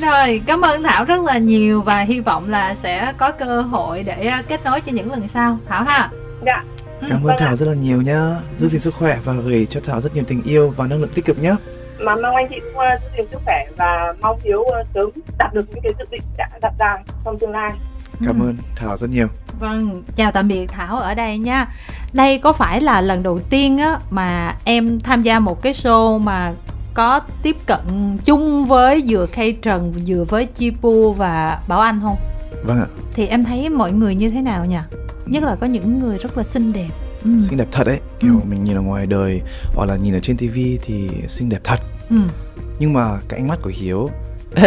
Rồi 0.10 0.42
cảm 0.46 0.60
ơn 0.64 0.82
thảo 0.82 1.04
rất 1.04 1.20
là 1.24 1.38
nhiều 1.38 1.82
và 1.82 2.00
hy 2.00 2.20
vọng 2.20 2.50
là 2.50 2.74
sẽ 2.74 3.12
có 3.16 3.30
cơ 3.32 3.60
hội 3.60 4.02
để 4.02 4.26
à, 4.26 4.42
kết 4.48 4.64
nối 4.64 4.80
cho 4.80 4.92
những 4.92 5.10
lần 5.10 5.28
sau. 5.28 5.58
Thảo 5.68 5.84
ha? 5.84 6.10
Dạ. 6.46 6.64
Cảm 7.00 7.10
ơn 7.10 7.22
Vâng. 7.22 7.36
Thảo 7.38 7.56
rất 7.56 7.66
là 7.68 7.74
nhiều 7.74 8.02
nhá. 8.02 8.20
Giữ 8.56 8.66
gìn 8.68 8.80
sức 8.80 8.94
khỏe 8.94 9.18
và 9.24 9.32
gửi 9.32 9.66
cho 9.70 9.80
Thảo 9.84 10.00
rất 10.00 10.14
nhiều 10.14 10.24
tình 10.28 10.42
yêu 10.42 10.74
và 10.76 10.86
năng 10.86 11.00
lượng 11.00 11.10
tích 11.14 11.24
cực 11.24 11.42
nhá 11.42 11.56
mà 12.00 12.16
mong 12.16 12.34
anh 12.36 12.46
chị 12.50 12.60
cũng 12.60 12.72
uh, 12.76 13.02
giữ 13.02 13.08
gìn 13.16 13.26
sức 13.30 13.38
khỏe 13.44 13.64
và 13.76 14.14
mong 14.20 14.38
hiếu 14.44 14.60
uh, 14.60 14.86
sớm 14.94 15.10
đạt 15.38 15.54
được 15.54 15.64
những 15.70 15.80
cái 15.82 15.92
dự 15.98 16.04
định 16.10 16.22
đã 16.36 16.48
đặt 16.62 16.72
ra 16.78 16.96
trong 17.24 17.38
tương 17.38 17.50
lai 17.50 17.72
Cảm 18.26 18.40
Ừ. 18.40 18.46
ơn 18.46 18.56
Thảo 18.76 18.96
rất 18.96 19.10
nhiều 19.10 19.26
Vâng, 19.60 20.02
chào 20.16 20.32
tạm 20.32 20.48
biệt 20.48 20.66
Thảo 20.66 20.96
ở 20.96 21.14
đây 21.14 21.38
nha. 21.38 21.66
Đây 22.12 22.38
có 22.38 22.52
phải 22.52 22.80
là 22.80 23.00
lần 23.00 23.22
đầu 23.22 23.38
tiên 23.50 23.78
á 23.78 23.98
mà 24.10 24.54
em 24.64 25.00
tham 25.00 25.22
gia 25.22 25.38
một 25.38 25.62
cái 25.62 25.72
show 25.72 26.18
mà 26.18 26.52
có 26.94 27.20
tiếp 27.42 27.56
cận 27.66 27.78
chung 28.24 28.64
với 28.66 29.02
vừa 29.08 29.26
Kay 29.26 29.52
Trần 29.52 29.92
vừa 30.06 30.24
với 30.24 30.44
Chi 30.46 30.70
Pu 30.80 31.12
và 31.12 31.60
Bảo 31.68 31.80
Anh 31.80 32.00
không? 32.02 32.16
Vâng 32.64 32.80
ạ, 32.80 32.86
Thì 33.14 33.26
em 33.26 33.44
thấy 33.44 33.68
mọi 33.70 33.92
người 33.92 34.14
như 34.14 34.30
thế 34.30 34.40
nào 34.42 34.64
nhỉ? 34.64 34.78
Nhất 35.26 35.42
là 35.42 35.56
có 35.60 35.66
những 35.66 36.00
người 36.00 36.18
rất 36.18 36.36
là 36.38 36.42
xinh 36.44 36.72
đẹp. 36.72 36.88
Ừ. 37.24 37.30
xinh 37.48 37.56
đẹp 37.58 37.68
thật 37.72 37.86
đấy 37.86 38.00
Kiểu 38.20 38.32
Ừ. 38.34 38.40
mình 38.48 38.64
nhìn 38.64 38.76
ở 38.76 38.80
ngoài 38.80 39.06
đời 39.06 39.42
hoặc 39.74 39.86
là 39.88 39.96
nhìn 39.96 40.14
ở 40.14 40.20
trên 40.22 40.36
tivi 40.36 40.78
thì 40.82 41.10
xinh 41.28 41.48
đẹp 41.48 41.60
thật 41.64 41.78
Ừ. 42.10 42.16
Nhưng 42.78 42.92
mà 42.92 43.18
cái 43.28 43.40
ánh 43.40 43.48
mắt 43.48 43.58
của 43.62 43.70
Hiếu 43.74 44.10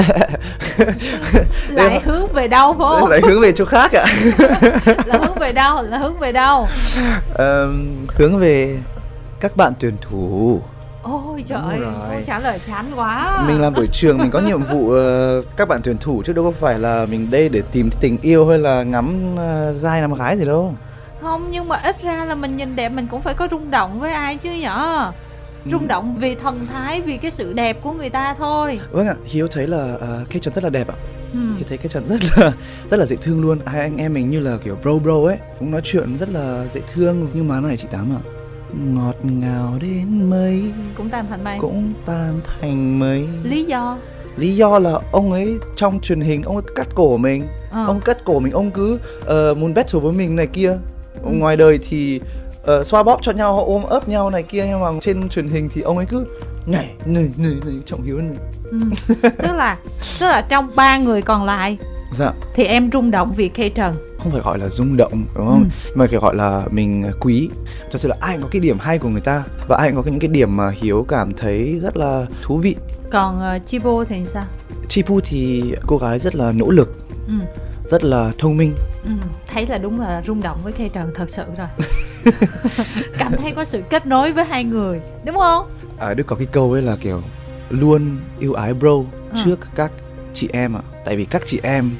Lại 1.70 2.02
hướng 2.06 2.28
về 2.34 2.48
đâu 2.48 2.74
không? 2.74 3.10
lại 3.10 3.22
hướng 3.24 3.42
về 3.42 3.52
chỗ 3.52 3.66
khác 3.66 3.92
ạ 3.92 4.06
Là 5.06 5.18
hướng 5.26 5.40
về 5.40 5.52
đâu? 5.52 5.82
Là 5.84 5.98
hướng 5.98 6.20
về 6.20 6.32
đâu? 6.32 6.68
Ờm, 7.34 7.96
Hướng 8.16 8.40
về 8.40 8.78
các 9.40 9.58
bạn 9.58 9.74
tuyển 9.80 9.94
thủ 10.02 10.62
Ôi 11.04 11.44
trời 11.48 11.60
ơi, 11.62 11.80
câu 11.82 12.22
trả 12.28 12.40
lời 12.40 12.60
chán 12.68 12.92
quá. 12.96 13.44
Mình 13.48 13.62
làm 13.62 13.74
buổi 13.74 13.88
trường 13.92 14.18
mình 14.18 14.32
có 14.32 14.40
nhiệm 14.40 14.64
vụ 14.64 14.92
ờ, 14.92 15.42
các 15.58 15.68
bạn 15.68 15.82
tuyển 15.84 15.98
thủ 15.98 16.24
chứ 16.26 16.34
đâu 16.34 16.46
có 16.46 16.52
phải 16.52 16.80
là 16.80 17.06
mình 17.06 17.32
đây 17.32 17.50
để 17.50 17.62
tìm 17.72 17.90
tình 18.00 18.18
yêu 18.22 18.48
hay 18.48 18.58
là 18.58 18.84
ngắm 18.84 19.16
uh, 19.34 19.76
dai 19.76 20.02
nam 20.02 20.14
gái 20.14 20.38
gì 20.38 20.46
đâu 20.46 20.76
Không, 21.22 21.52
nhưng 21.52 21.68
mà 21.68 21.76
ít 21.76 22.04
ra 22.04 22.26
là 22.26 22.36
mình 22.36 22.58
nhìn 22.58 22.76
đẹp 22.76 22.90
mình 22.90 23.08
cũng 23.08 23.22
phải 23.22 23.34
có 23.34 23.48
rung 23.52 23.72
động 23.72 24.00
với 24.00 24.12
ai 24.12 24.38
chứ 24.38 24.52
nhở? 24.52 25.12
rung 25.66 25.88
động 25.88 26.16
vì 26.20 26.36
thần 26.36 26.68
thái 26.68 27.02
vì 27.02 27.18
cái 27.18 27.32
sự 27.32 27.54
đẹp 27.54 27.78
của 27.82 27.92
người 27.92 28.10
ta 28.10 28.34
thôi. 28.34 28.80
Vâng 28.92 29.08
ạ, 29.08 29.16
Hiếu 29.26 29.48
thấy 29.48 29.68
là 29.68 29.94
uh, 29.96 30.30
Kết 30.30 30.40
Trần 30.42 30.54
rất 30.54 30.64
là 30.64 30.70
đẹp 30.70 30.88
ạ. 30.88 30.96
Ừ. 31.34 31.40
Hiếu 31.56 31.66
thấy 31.70 31.78
Kết 31.78 31.90
Trần 31.90 32.08
rất 32.10 32.20
là 32.38 32.52
rất 32.90 32.98
là 32.98 33.06
dễ 33.06 33.16
thương 33.16 33.42
luôn. 33.42 33.60
Hai 33.66 33.82
anh 33.82 33.98
em 33.98 34.14
mình 34.14 34.30
như 34.30 34.40
là 34.40 34.58
kiểu 34.64 34.78
bro 34.84 34.94
bro 34.94 35.26
ấy 35.26 35.38
Cũng 35.60 35.72
nói 35.72 35.82
chuyện 35.84 36.18
rất 36.18 36.30
là 36.30 36.66
dễ 36.72 36.82
thương. 36.94 37.28
Nhưng 37.34 37.48
mà 37.48 37.60
này 37.60 37.78
chị 37.78 37.88
Tám 37.92 38.14
ạ 38.16 38.22
Ngọt 38.74 39.16
ngào 39.24 39.78
đến 39.82 40.30
mấy 40.30 40.64
cũng 40.98 41.10
tan 41.10 41.28
thành 41.30 41.44
mây. 41.44 41.58
Cũng 41.62 41.94
tan 42.06 42.40
thành 42.46 43.00
mấy. 43.00 43.28
Lý 43.44 43.64
do? 43.64 43.98
Lý 44.38 44.56
do 44.56 44.80
là 44.80 44.92
ông 45.12 45.32
ấy 45.32 45.58
trong 45.76 46.00
truyền 46.00 46.22
hình 46.22 46.44
Ông 46.44 46.56
ấy 46.56 46.64
cắt 46.76 46.88
cổ 46.96 47.18
mình. 47.18 47.48
Ờ. 47.72 47.86
Ông 47.86 48.00
cắt 48.06 48.18
cổ 48.26 48.40
mình, 48.40 48.54
ông 48.54 48.72
cứ 48.72 49.00
ờ, 49.26 49.54
muốn 49.54 49.74
battle 49.74 50.00
với 50.00 50.14
mình 50.14 50.36
này 50.36 50.48
kia 50.48 50.78
Ngoài 51.24 51.58
đời 51.58 51.80
thì 51.90 52.22
ờ, 52.64 52.84
xoa 52.84 53.04
bóp 53.04 53.20
cho 53.22 53.32
nhau, 53.32 53.56
họ 53.56 53.64
ôm 53.66 53.84
ấp 53.84 54.10
nhau 54.10 54.30
này 54.30 54.44
kia 54.44 54.66
Nhưng 54.68 54.82
mà 54.82 54.88
trên 55.02 55.30
truyền 55.30 55.50
hình 55.50 55.70
thì 55.74 55.82
ông 55.82 55.98
ấy 55.98 56.06
cứ 56.06 56.26
nhảy, 56.66 56.90
này, 57.06 57.30
này, 57.38 57.56
này, 57.66 57.76
trọng 57.86 58.04
hiếu 58.04 58.18
này 58.18 58.38
ừ. 58.72 58.80
tức 59.22 59.54
là 59.56 59.78
tức 60.20 60.28
là 60.28 60.42
trong 60.42 60.70
ba 60.76 60.98
người 60.98 61.22
còn 61.22 61.44
lại 61.44 61.78
dạ. 62.14 62.32
thì 62.56 62.64
em 62.64 62.90
rung 62.94 63.12
động 63.12 63.34
vì 63.36 63.50
K 63.50 63.76
Trần. 63.76 64.18
Không 64.20 64.32
phải 64.32 64.42
gọi 64.42 64.60
là 64.60 64.70
rung 64.70 64.98
động 64.98 65.24
đúng 65.36 65.48
không? 65.48 65.70
Ừ. 65.86 65.92
mà 65.96 66.06
phải 66.10 66.20
gọi 66.20 66.36
là 66.36 66.66
mình 66.72 67.12
quý. 67.20 67.50
Thật 67.92 68.02
sự 68.02 68.08
là 68.08 68.16
ai 68.20 68.36
cũng 68.36 68.44
có 68.44 68.50
cái 68.52 68.60
điểm 68.60 68.78
hay 68.80 68.98
của 68.98 69.10
người 69.10 69.22
ta 69.22 69.44
và 69.68 69.78
ai 69.78 69.92
cũng 69.92 70.04
có 70.04 70.12
những 70.12 70.20
cái 70.20 70.28
điểm 70.28 70.58
mà 70.58 70.70
hiếu 70.70 71.06
cảm 71.08 71.34
thấy 71.34 71.80
rất 71.82 71.98
là 71.98 72.26
thú 72.42 72.58
vị. 72.58 72.76
Còn 73.12 73.56
uh, 73.56 73.68
Chibo 73.68 74.04
thì 74.10 74.26
sao? 74.26 74.46
Chipu 74.88 75.20
thì 75.20 75.74
cô 75.88 75.98
gái 75.98 76.20
rất 76.20 76.36
là 76.36 76.52
nỗ 76.52 76.70
lực. 76.70 76.98
Ừ. 77.28 77.34
rất 77.92 78.04
là 78.04 78.32
thông 78.40 78.58
minh. 78.58 78.74
Ừ, 79.04 79.12
thấy 79.48 79.68
là 79.68 79.78
đúng 79.78 80.00
là 80.00 80.22
rung 80.28 80.42
động 80.42 80.58
với 80.64 80.74
K 80.74 80.94
Trần 80.94 81.12
thật 81.16 81.30
sự 81.30 81.44
rồi. 81.58 81.68
Cảm 83.18 83.32
thấy 83.42 83.52
có 83.52 83.66
sự 83.66 83.84
kết 83.90 84.06
nối 84.06 84.32
với 84.32 84.46
hai 84.46 84.64
người 84.64 85.02
đúng 85.26 85.38
không? 85.38 85.66
À, 86.00 86.14
Đức 86.14 86.24
có 86.28 86.36
cái 86.36 86.48
câu 86.52 86.72
ấy 86.72 86.82
là 86.82 86.96
kiểu 87.02 87.22
luôn 87.70 88.18
yêu 88.40 88.54
ái 88.54 88.74
bro 88.74 88.90
Ờ. 89.34 89.42
trước 89.46 89.60
các 89.76 89.92
chị 90.34 90.50
em 90.54 90.74
ạ. 90.78 90.82
Tại 91.06 91.16
vì 91.16 91.26
các 91.26 91.42
chị 91.46 91.60
em 91.64 91.92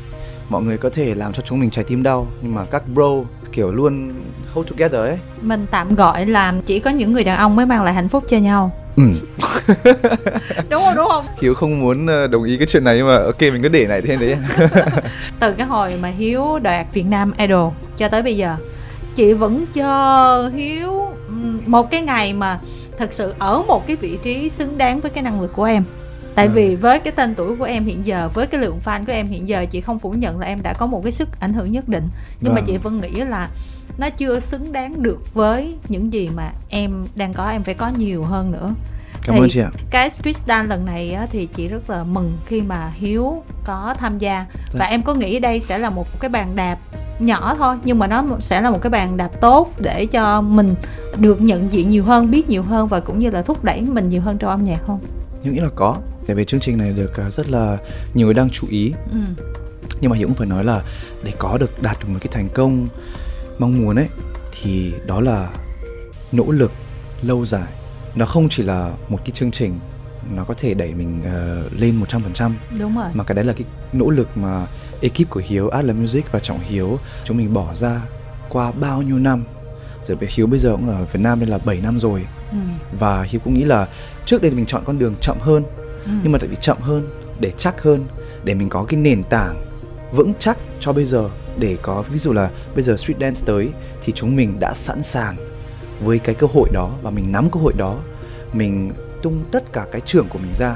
mọi 0.50 0.64
người 0.64 0.78
có 0.78 0.90
thể 0.90 1.16
làm 1.16 1.34
cho 1.34 1.42
chúng 1.46 1.60
mình 1.60 1.70
trái 1.70 1.84
tim 1.84 2.04
đau 2.04 2.28
nhưng 2.42 2.56
mà 2.56 2.66
các 2.66 2.84
bro 2.94 3.10
kiểu 3.52 3.72
luôn 3.74 4.12
hold 4.54 4.70
together 4.72 5.00
ấy. 5.02 5.18
Mình 5.42 5.66
tạm 5.72 5.96
gọi 5.96 6.26
là 6.26 6.54
chỉ 6.66 6.80
có 6.80 6.92
những 6.92 7.14
người 7.14 7.24
đàn 7.24 7.38
ông 7.38 7.56
mới 7.56 7.66
mang 7.66 7.84
lại 7.84 7.94
hạnh 7.94 8.10
phúc 8.10 8.24
cho 8.30 8.38
nhau 8.38 8.72
ừ. 8.96 9.04
đúng 10.70 10.82
không 10.84 10.96
đúng 10.96 11.08
không 11.10 11.26
hiếu 11.42 11.54
không 11.56 11.80
muốn 11.80 12.06
ờ, 12.08 12.28
đồng 12.28 12.44
ý 12.44 12.58
cái 12.58 12.68
chuyện 12.68 12.84
này 12.84 12.98
nhưng 12.98 13.08
mà 13.08 13.18
ok 13.18 13.42
mình 13.42 13.62
cứ 13.62 13.70
để 13.70 13.88
này 13.88 14.02
thêm 14.02 14.20
đấy 14.22 14.38
từ 15.40 15.54
cái 15.54 15.68
hồi 15.68 15.96
mà 16.02 16.10
hiếu 16.10 16.60
đoạt 16.64 16.86
việt 16.94 17.06
nam 17.06 17.34
idol 17.38 17.70
cho 17.98 18.08
tới 18.08 18.22
bây 18.22 18.38
giờ 18.38 18.56
chị 19.16 19.34
vẫn 19.34 19.66
chờ 19.74 20.50
hiếu 20.56 21.12
một 21.66 21.92
cái 21.92 22.02
ngày 22.02 22.34
mà 22.34 22.60
thật 22.98 23.14
sự 23.14 23.34
ở 23.40 23.64
một 23.68 23.88
cái 23.88 23.96
vị 23.96 24.18
trí 24.24 24.50
xứng 24.50 24.78
đáng 24.78 25.00
với 25.00 25.12
cái 25.12 25.24
năng 25.24 25.42
lực 25.42 25.54
của 25.54 25.64
em 25.64 25.84
tại 26.36 26.46
Ừ. 26.46 26.52
vì 26.56 26.76
với 26.76 27.00
cái 27.00 27.14
tên 27.16 27.36
tuổi 27.36 27.56
của 27.56 27.64
em 27.64 27.86
hiện 27.86 28.06
giờ 28.06 28.30
với 28.34 28.48
cái 28.48 28.62
lượng 28.62 28.80
fan 28.86 29.06
của 29.06 29.12
em 29.12 29.28
hiện 29.28 29.48
giờ 29.48 29.66
chị 29.72 29.82
không 29.82 30.00
phủ 30.00 30.12
nhận 30.12 30.40
là 30.40 30.48
em 30.48 30.62
đã 30.62 30.74
có 30.74 30.86
một 30.86 31.04
cái 31.04 31.12
sức 31.12 31.30
ảnh 31.40 31.54
hưởng 31.54 31.72
nhất 31.72 31.88
định 31.90 32.04
nhưng 32.42 32.54
mà 32.54 32.62
Vâng. 32.62 32.66
chị 32.68 32.78
vẫn 32.78 33.02
nghĩ 33.02 33.10
là 33.10 33.50
nó 34.02 34.10
chưa 34.10 34.40
xứng 34.40 34.72
đáng 34.72 35.04
được 35.04 35.34
với 35.34 35.76
những 35.90 36.14
gì 36.14 36.30
mà 36.36 36.52
em 36.70 37.08
đang 37.16 37.34
có 37.34 37.50
em 37.50 37.64
phải 37.64 37.74
có 37.74 37.92
nhiều 37.98 38.24
hơn 38.24 38.52
nữa. 38.52 38.74
Cảm 39.24 39.36
Thì 39.36 39.42
ơn 39.42 39.50
chị 39.50 39.60
ạ. 39.62 39.70
cái 39.90 40.10
Street 40.10 40.38
Dance 40.38 40.70
lần 40.70 40.86
này 40.86 41.14
á, 41.14 41.28
thì 41.32 41.46
chị 41.46 41.68
rất 41.68 41.90
là 41.90 42.04
mừng 42.04 42.38
khi 42.46 42.62
mà 42.62 42.94
Hiếu 42.96 43.44
có 43.64 43.96
tham 43.98 44.18
gia. 44.18 44.46
Dạ. 44.74 44.80
và 44.80 44.86
em 44.86 45.04
có 45.04 45.14
nghĩ 45.14 45.40
đây 45.40 45.60
sẽ 45.60 45.78
là 45.78 45.90
một 45.90 46.20
cái 46.20 46.30
bàn 46.30 46.56
đạp 46.56 46.78
nhỏ 47.20 47.56
thôi 47.58 47.78
nhưng 47.84 48.00
mà 48.00 48.08
nó 48.08 48.26
sẽ 48.40 48.62
là 48.62 48.70
một 48.70 48.82
cái 48.82 48.90
bàn 48.90 49.18
đạp 49.18 49.42
tốt 49.42 49.72
để 49.80 50.06
cho 50.06 50.42
mình 50.42 50.76
được 51.18 51.42
nhận 51.42 51.72
diện 51.72 51.90
nhiều 51.90 52.04
hơn 52.04 52.32
biết 52.32 52.50
nhiều 52.50 52.64
hơn 52.64 52.88
và 52.88 53.00
cũng 53.00 53.20
như 53.20 53.30
là 53.30 53.42
thúc 53.42 53.64
đẩy 53.64 53.82
mình 53.82 54.10
nhiều 54.10 54.22
hơn 54.22 54.38
trong 54.38 54.50
âm 54.50 54.64
nhạc 54.64 54.80
không? 54.88 55.00
Hiếu 55.44 55.54
nghĩ 55.54 55.60
là 55.60 55.70
có 55.76 55.98
tại 56.28 56.36
vì 56.36 56.46
chương 56.46 56.60
trình 56.60 56.78
này 56.78 56.94
được 56.94 57.18
ờ, 57.18 57.30
rất 57.30 57.50
là 57.50 57.78
nhiều 58.14 58.28
người 58.28 58.34
đang 58.34 58.50
chú 58.50 58.68
ý. 58.70 58.94
Ừ. 59.12 59.44
nhưng 60.02 60.12
mà 60.12 60.18
Hiếu 60.18 60.28
cũng 60.28 60.36
phải 60.36 60.48
nói 60.48 60.64
là 60.64 60.82
để 61.24 61.32
có 61.38 61.58
được 61.58 61.82
đạt 61.82 62.00
được 62.00 62.06
một 62.10 62.20
cái 62.22 62.30
thành 62.32 62.50
công 62.54 62.88
mong 63.62 63.82
muốn 63.82 63.96
ấy 63.96 64.08
thì 64.52 64.94
đó 65.06 65.22
là 65.22 65.50
nỗ 66.32 66.52
lực 66.52 66.72
lâu 67.22 67.46
dài. 67.46 67.72
Nó 68.16 68.26
không 68.26 68.50
chỉ 68.50 68.64
là 68.64 68.92
một 69.10 69.18
cái 69.26 69.32
chương 69.32 69.52
trình 69.52 69.80
nó 70.36 70.44
có 70.44 70.54
thể 70.58 70.74
đẩy 70.74 70.94
mình 70.94 71.22
ờ, 71.26 71.70
lên 71.78 72.00
100% 72.36 72.52
đúng 72.80 72.96
rồi. 72.96 73.10
Mà 73.14 73.24
cái 73.24 73.36
đấy 73.36 73.46
là 73.46 73.54
cái 73.54 73.64
nỗ 73.94 74.10
lực 74.10 74.38
mà 74.38 74.68
ekip 75.02 75.30
của 75.30 75.42
Hiếu, 75.46 75.70
Atlas 75.70 75.98
Music 75.98 76.32
và 76.32 76.40
Trọng 76.40 76.60
Hiếu 76.60 77.00
chúng 77.26 77.38
mình 77.38 77.54
bỏ 77.54 77.74
ra 77.74 78.02
qua 78.50 78.72
bao 78.72 79.02
nhiêu 79.02 79.20
năm. 79.20 79.44
Rồi 80.04 80.18
Hiếu 80.22 80.48
bây 80.48 80.60
giờ 80.60 80.72
cũng 80.72 80.90
ở 80.90 81.06
Việt 81.06 81.20
Nam 81.20 81.40
đây 81.40 81.50
là 81.50 81.58
7 81.58 81.82
năm 81.82 82.00
rồi. 82.00 82.26
Ừ. 82.52 82.58
và 83.00 83.24
Hiếu 83.24 83.42
cũng 83.44 83.54
nghĩ 83.54 83.64
là 83.64 83.88
trước 84.26 84.42
đây 84.42 84.52
mình 84.52 84.66
chọn 84.66 84.84
con 84.86 85.00
đường 85.00 85.16
chậm 85.22 85.38
hơn. 85.40 85.64
Ừ. 86.06 86.12
nhưng 86.24 86.32
mà 86.32 86.40
tại 86.40 86.48
vì 86.48 86.56
chậm 86.62 86.78
hơn 86.80 87.08
để 87.40 87.54
chắc 87.58 87.82
hơn 87.82 88.06
để 88.44 88.54
mình 88.54 88.70
có 88.70 88.84
cái 88.84 89.00
nền 89.00 89.24
tảng 89.24 89.72
vững 90.12 90.34
chắc 90.40 90.58
cho 90.80 90.94
bây 90.94 91.06
giờ 91.06 91.30
để 91.62 91.78
có, 91.82 92.04
ví 92.12 92.18
dụ 92.18 92.34
là 92.34 92.50
bây 92.74 92.84
giờ 92.84 92.98
street 92.98 93.20
dance 93.20 93.42
tới 93.46 93.70
thì 94.02 94.14
chúng 94.16 94.36
mình 94.36 94.60
đã 94.60 94.74
sẵn 94.74 95.04
sàng 95.04 95.36
với 96.04 96.20
cái 96.20 96.36
cơ 96.36 96.48
hội 96.54 96.70
đó 96.74 96.92
và 97.02 97.12
mình 97.12 97.32
nắm 97.32 97.50
cơ 97.52 97.60
hội 97.60 97.74
đó. 97.78 98.00
Mình 98.54 98.92
tung 99.22 99.44
tất 99.52 99.74
cả 99.74 99.86
cái 99.92 100.02
trưởng 100.02 100.30
của 100.30 100.40
mình 100.40 100.54
ra 100.54 100.76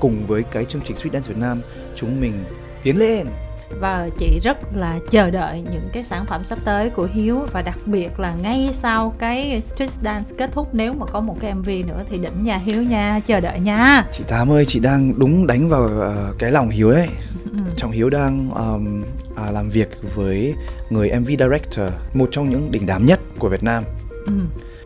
cùng 0.00 0.26
với 0.26 0.42
cái 0.42 0.64
chương 0.64 0.82
trình 0.84 0.96
street 0.96 1.12
dance 1.12 1.28
Việt 1.28 1.40
Nam, 1.40 1.60
chúng 1.96 2.20
mình 2.20 2.44
tiến 2.82 2.98
lên 2.98 3.26
và 3.70 4.08
chị 4.18 4.40
rất 4.42 4.58
là 4.76 4.98
chờ 5.10 5.30
đợi 5.30 5.62
những 5.62 5.88
cái 5.92 6.04
sản 6.04 6.26
phẩm 6.26 6.44
sắp 6.44 6.58
tới 6.64 6.90
của 6.90 7.08
Hiếu. 7.12 7.38
Và 7.52 7.62
đặc 7.62 7.78
biệt 7.86 8.20
là 8.20 8.34
ngay 8.34 8.70
sau 8.72 9.14
cái 9.18 9.60
Street 9.60 9.90
Dance 10.04 10.34
kết 10.38 10.50
thúc 10.52 10.68
nếu 10.72 10.92
mà 10.92 11.06
có 11.06 11.20
một 11.20 11.36
cái 11.40 11.54
MV 11.54 11.68
nữa 11.86 12.02
thì 12.10 12.18
đỉnh 12.18 12.44
nha 12.44 12.56
Hiếu 12.56 12.82
nha. 12.82 13.20
Chờ 13.26 13.40
đợi 13.40 13.60
nha. 13.60 14.04
Chị 14.12 14.24
Tám 14.28 14.52
ơi 14.52 14.64
chị 14.68 14.80
đang 14.80 15.18
đúng 15.18 15.46
đánh 15.46 15.68
vào 15.68 15.86
ờ, 15.86 16.34
cái 16.38 16.52
lòng 16.52 16.68
Hiếu 16.68 16.90
ấy. 16.90 17.08
Ừ. 17.44 17.58
Trọng 17.76 17.90
Hiếu 17.90 18.10
đang 18.10 18.50
um, 18.50 19.04
à, 19.36 19.50
làm 19.50 19.70
việc 19.70 20.14
với 20.14 20.54
người 20.90 21.10
MV 21.20 21.28
director 21.28 21.88
một 22.14 22.28
trong 22.32 22.50
những 22.50 22.72
đỉnh 22.72 22.86
đám 22.86 23.06
nhất 23.06 23.20
của 23.38 23.48
Việt 23.48 23.62
Nam. 23.62 23.84
Ừ. 24.26 24.32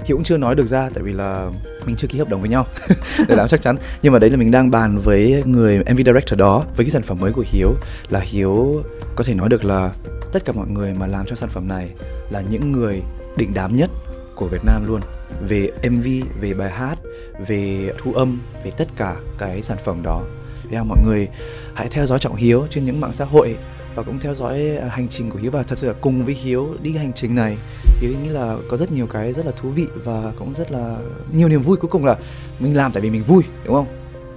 Hiếu 0.05 0.17
cũng 0.17 0.25
chưa 0.25 0.37
nói 0.37 0.55
được 0.55 0.67
ra 0.67 0.91
tại 0.95 1.03
vì 1.03 1.13
là 1.13 1.51
mình 1.87 1.97
chưa 1.97 2.09
ký 2.09 2.19
hợp 2.19 2.29
đồng 2.29 2.41
với 2.41 2.51
nhau 2.51 2.67
để 3.29 3.37
làm 3.37 3.49
chắc 3.49 3.63
chắn 3.63 3.77
nhưng 4.03 4.13
mà 4.13 4.19
đấy 4.19 4.31
là 4.31 4.37
mình 4.37 4.51
đang 4.51 4.71
bàn 4.71 4.99
với 4.99 5.43
người 5.47 5.79
MV 5.79 6.01
director 6.07 6.39
đó 6.39 6.65
với 6.77 6.87
cái 6.87 6.91
sản 6.91 7.03
phẩm 7.03 7.19
mới 7.21 7.33
của 7.33 7.45
Hiếu 7.47 7.75
là 8.09 8.21
Hiếu 8.21 8.83
có 9.17 9.25
thể 9.25 9.35
nói 9.35 9.49
được 9.49 9.65
là 9.65 9.91
tất 10.33 10.45
cả 10.45 10.53
mọi 10.53 10.69
người 10.69 10.95
mà 10.95 11.07
làm 11.07 11.27
cho 11.27 11.37
sản 11.37 11.49
phẩm 11.49 11.69
này 11.69 11.91
là 12.31 12.41
những 12.41 12.73
người 12.73 13.03
đỉnh 13.37 13.55
đám 13.55 13.77
nhất 13.77 13.91
của 14.35 14.47
Việt 14.47 14.65
Nam 14.65 14.87
luôn 14.87 15.01
về 15.49 15.71
MV, 15.91 16.07
về 16.41 16.55
bài 16.55 16.71
hát, 16.71 16.99
về 17.47 17.93
thu 17.99 18.13
âm, 18.13 18.41
về 18.65 18.71
tất 18.71 18.89
cả 18.97 19.17
cái 19.39 19.63
sản 19.63 19.79
phẩm 19.85 20.03
đó. 20.03 20.23
Thế 20.71 20.79
mọi 20.89 20.99
người 21.07 21.29
hãy 21.75 21.89
theo 21.91 22.07
dõi 22.07 22.19
Trọng 22.19 22.37
Hiếu 22.37 22.67
trên 22.71 22.85
những 22.85 23.01
mạng 23.01 23.13
xã 23.13 23.25
hội 23.25 23.57
và 23.99 24.05
cũng 24.05 24.19
theo 24.19 24.35
dõi 24.35 24.77
à, 24.83 24.89
hành 24.89 25.09
trình 25.09 25.31
của 25.31 25.39
Hiếu 25.39 25.51
và 25.51 25.63
thật 25.63 25.79
sự 25.79 25.87
là 25.87 25.95
cùng 26.01 26.25
với 26.25 26.35
Hiếu 26.35 26.75
đi 26.83 26.93
cái 26.93 27.03
hành 27.03 27.13
trình 27.13 27.35
này. 27.35 27.57
Hiếu 28.01 28.11
nghĩ 28.23 28.29
là 28.29 28.57
có 28.69 28.77
rất 28.77 28.93
nhiều 28.93 29.07
cái 29.07 29.33
rất 29.33 29.47
là 29.47 29.53
thú 29.53 29.69
vị 29.71 29.87
và 30.05 30.33
cũng 30.39 30.55
rất 30.55 30.71
là 30.71 30.97
nhiều 31.33 31.49
niềm 31.49 31.63
vui 31.63 31.77
cuối 31.77 31.91
cùng 31.91 32.05
là 32.05 32.17
mình 32.59 32.77
làm 32.77 32.93
tại 32.93 33.01
vì 33.01 33.11
mình 33.11 33.25
vui 33.25 33.43
đúng 33.65 33.75
không? 33.75 33.87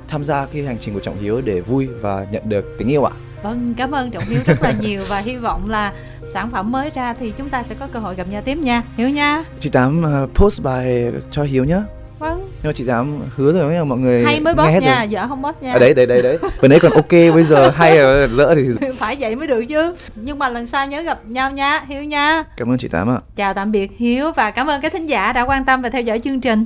Tham 0.08 0.24
gia 0.24 0.46
cái 0.46 0.64
hành 0.64 0.78
trình 0.80 0.94
của 0.94 1.00
Trọng 1.00 1.20
Hiếu 1.20 1.42
để 1.42 1.62
vui 1.62 1.88
và 1.88 2.28
nhận 2.32 2.50
được 2.50 2.66
tình 2.78 2.88
yêu 2.88 3.04
ạ. 3.04 3.12
Vâng, 3.44 3.74
cảm 3.78 3.92
ơn 3.92 4.12
Trọng 4.12 4.24
Hiếu 4.24 4.40
rất 4.46 4.62
là 4.62 4.72
nhiều 4.82 5.02
và 5.10 5.20
hy 5.20 5.38
vọng 5.38 5.70
là 5.70 5.94
sản 6.34 6.52
phẩm 6.52 6.72
mới 6.72 6.90
ra 6.90 7.14
thì 7.14 7.34
chúng 7.38 7.50
ta 7.50 7.64
sẽ 7.64 7.76
có 7.80 7.88
cơ 7.88 8.00
hội 8.00 8.16
gặp 8.16 8.28
nhau 8.30 8.42
tiếp 8.46 8.58
nha. 8.58 8.84
Hiếu 8.98 9.10
nha. 9.10 9.44
chị 9.60 9.70
Tám 9.70 10.06
à, 10.06 10.26
post 10.36 10.64
bài 10.64 11.12
cho 11.32 11.44
Hiếu 11.44 11.64
nhá. 11.64 11.84
Vâng, 12.20 12.51
nhưng 12.64 12.70
mà 12.70 12.74
chị 12.74 12.84
Tám 12.88 13.20
hứa 13.36 13.54
rồi 13.54 13.74
mà 13.74 13.84
mọi 13.84 13.98
người 14.00 14.24
hay 14.24 14.40
mới 14.40 14.54
nghe 14.56 14.64
boss 14.64 14.84
nha, 14.86 14.98
rồi. 14.98 15.08
vợ 15.12 15.28
không 15.28 15.42
boss 15.42 15.62
nha. 15.62 15.74
À, 15.74 15.80
đấy 15.80 15.94
đấy 15.94 16.06
đấy 16.06 16.22
đấy 16.22 16.38
vừa 16.62 16.68
nãy 16.68 16.80
còn 16.80 16.92
ok 16.92 17.12
bây 17.12 17.44
giờ 17.44 17.70
hay 17.70 17.98
rồi 17.98 18.28
dỡ 18.38 18.56
thì 18.56 18.64
Phải 18.98 19.16
vậy 19.20 19.36
mới 19.36 19.48
được 19.48 19.66
chứ. 19.66 19.96
Nhưng 20.16 20.40
mà 20.40 20.50
lần 20.50 20.68
sau 20.68 20.88
nhớ 20.88 21.02
gặp 21.02 21.20
nhau 21.28 21.52
nha, 21.52 21.84
Hiếu 21.88 22.04
nha. 22.04 22.44
cảm 22.58 22.72
ơn 22.72 22.78
chị 22.78 22.88
Tám 22.88 23.10
ạ 23.10 23.18
Chào 23.36 23.54
tạm 23.54 23.72
biệt 23.72 23.92
Hiếu 23.98 24.32
và 24.32 24.52
cảm 24.52 24.68
ơn 24.68 24.82
các 24.82 24.94
thính 24.94 25.06
giả 25.06 25.34
đã 25.34 25.42
quan 25.42 25.66
tâm 25.66 25.82
và 25.82 25.90
theo 25.90 26.02
dõi 26.02 26.20
chương 26.20 26.42
trình. 26.42 26.66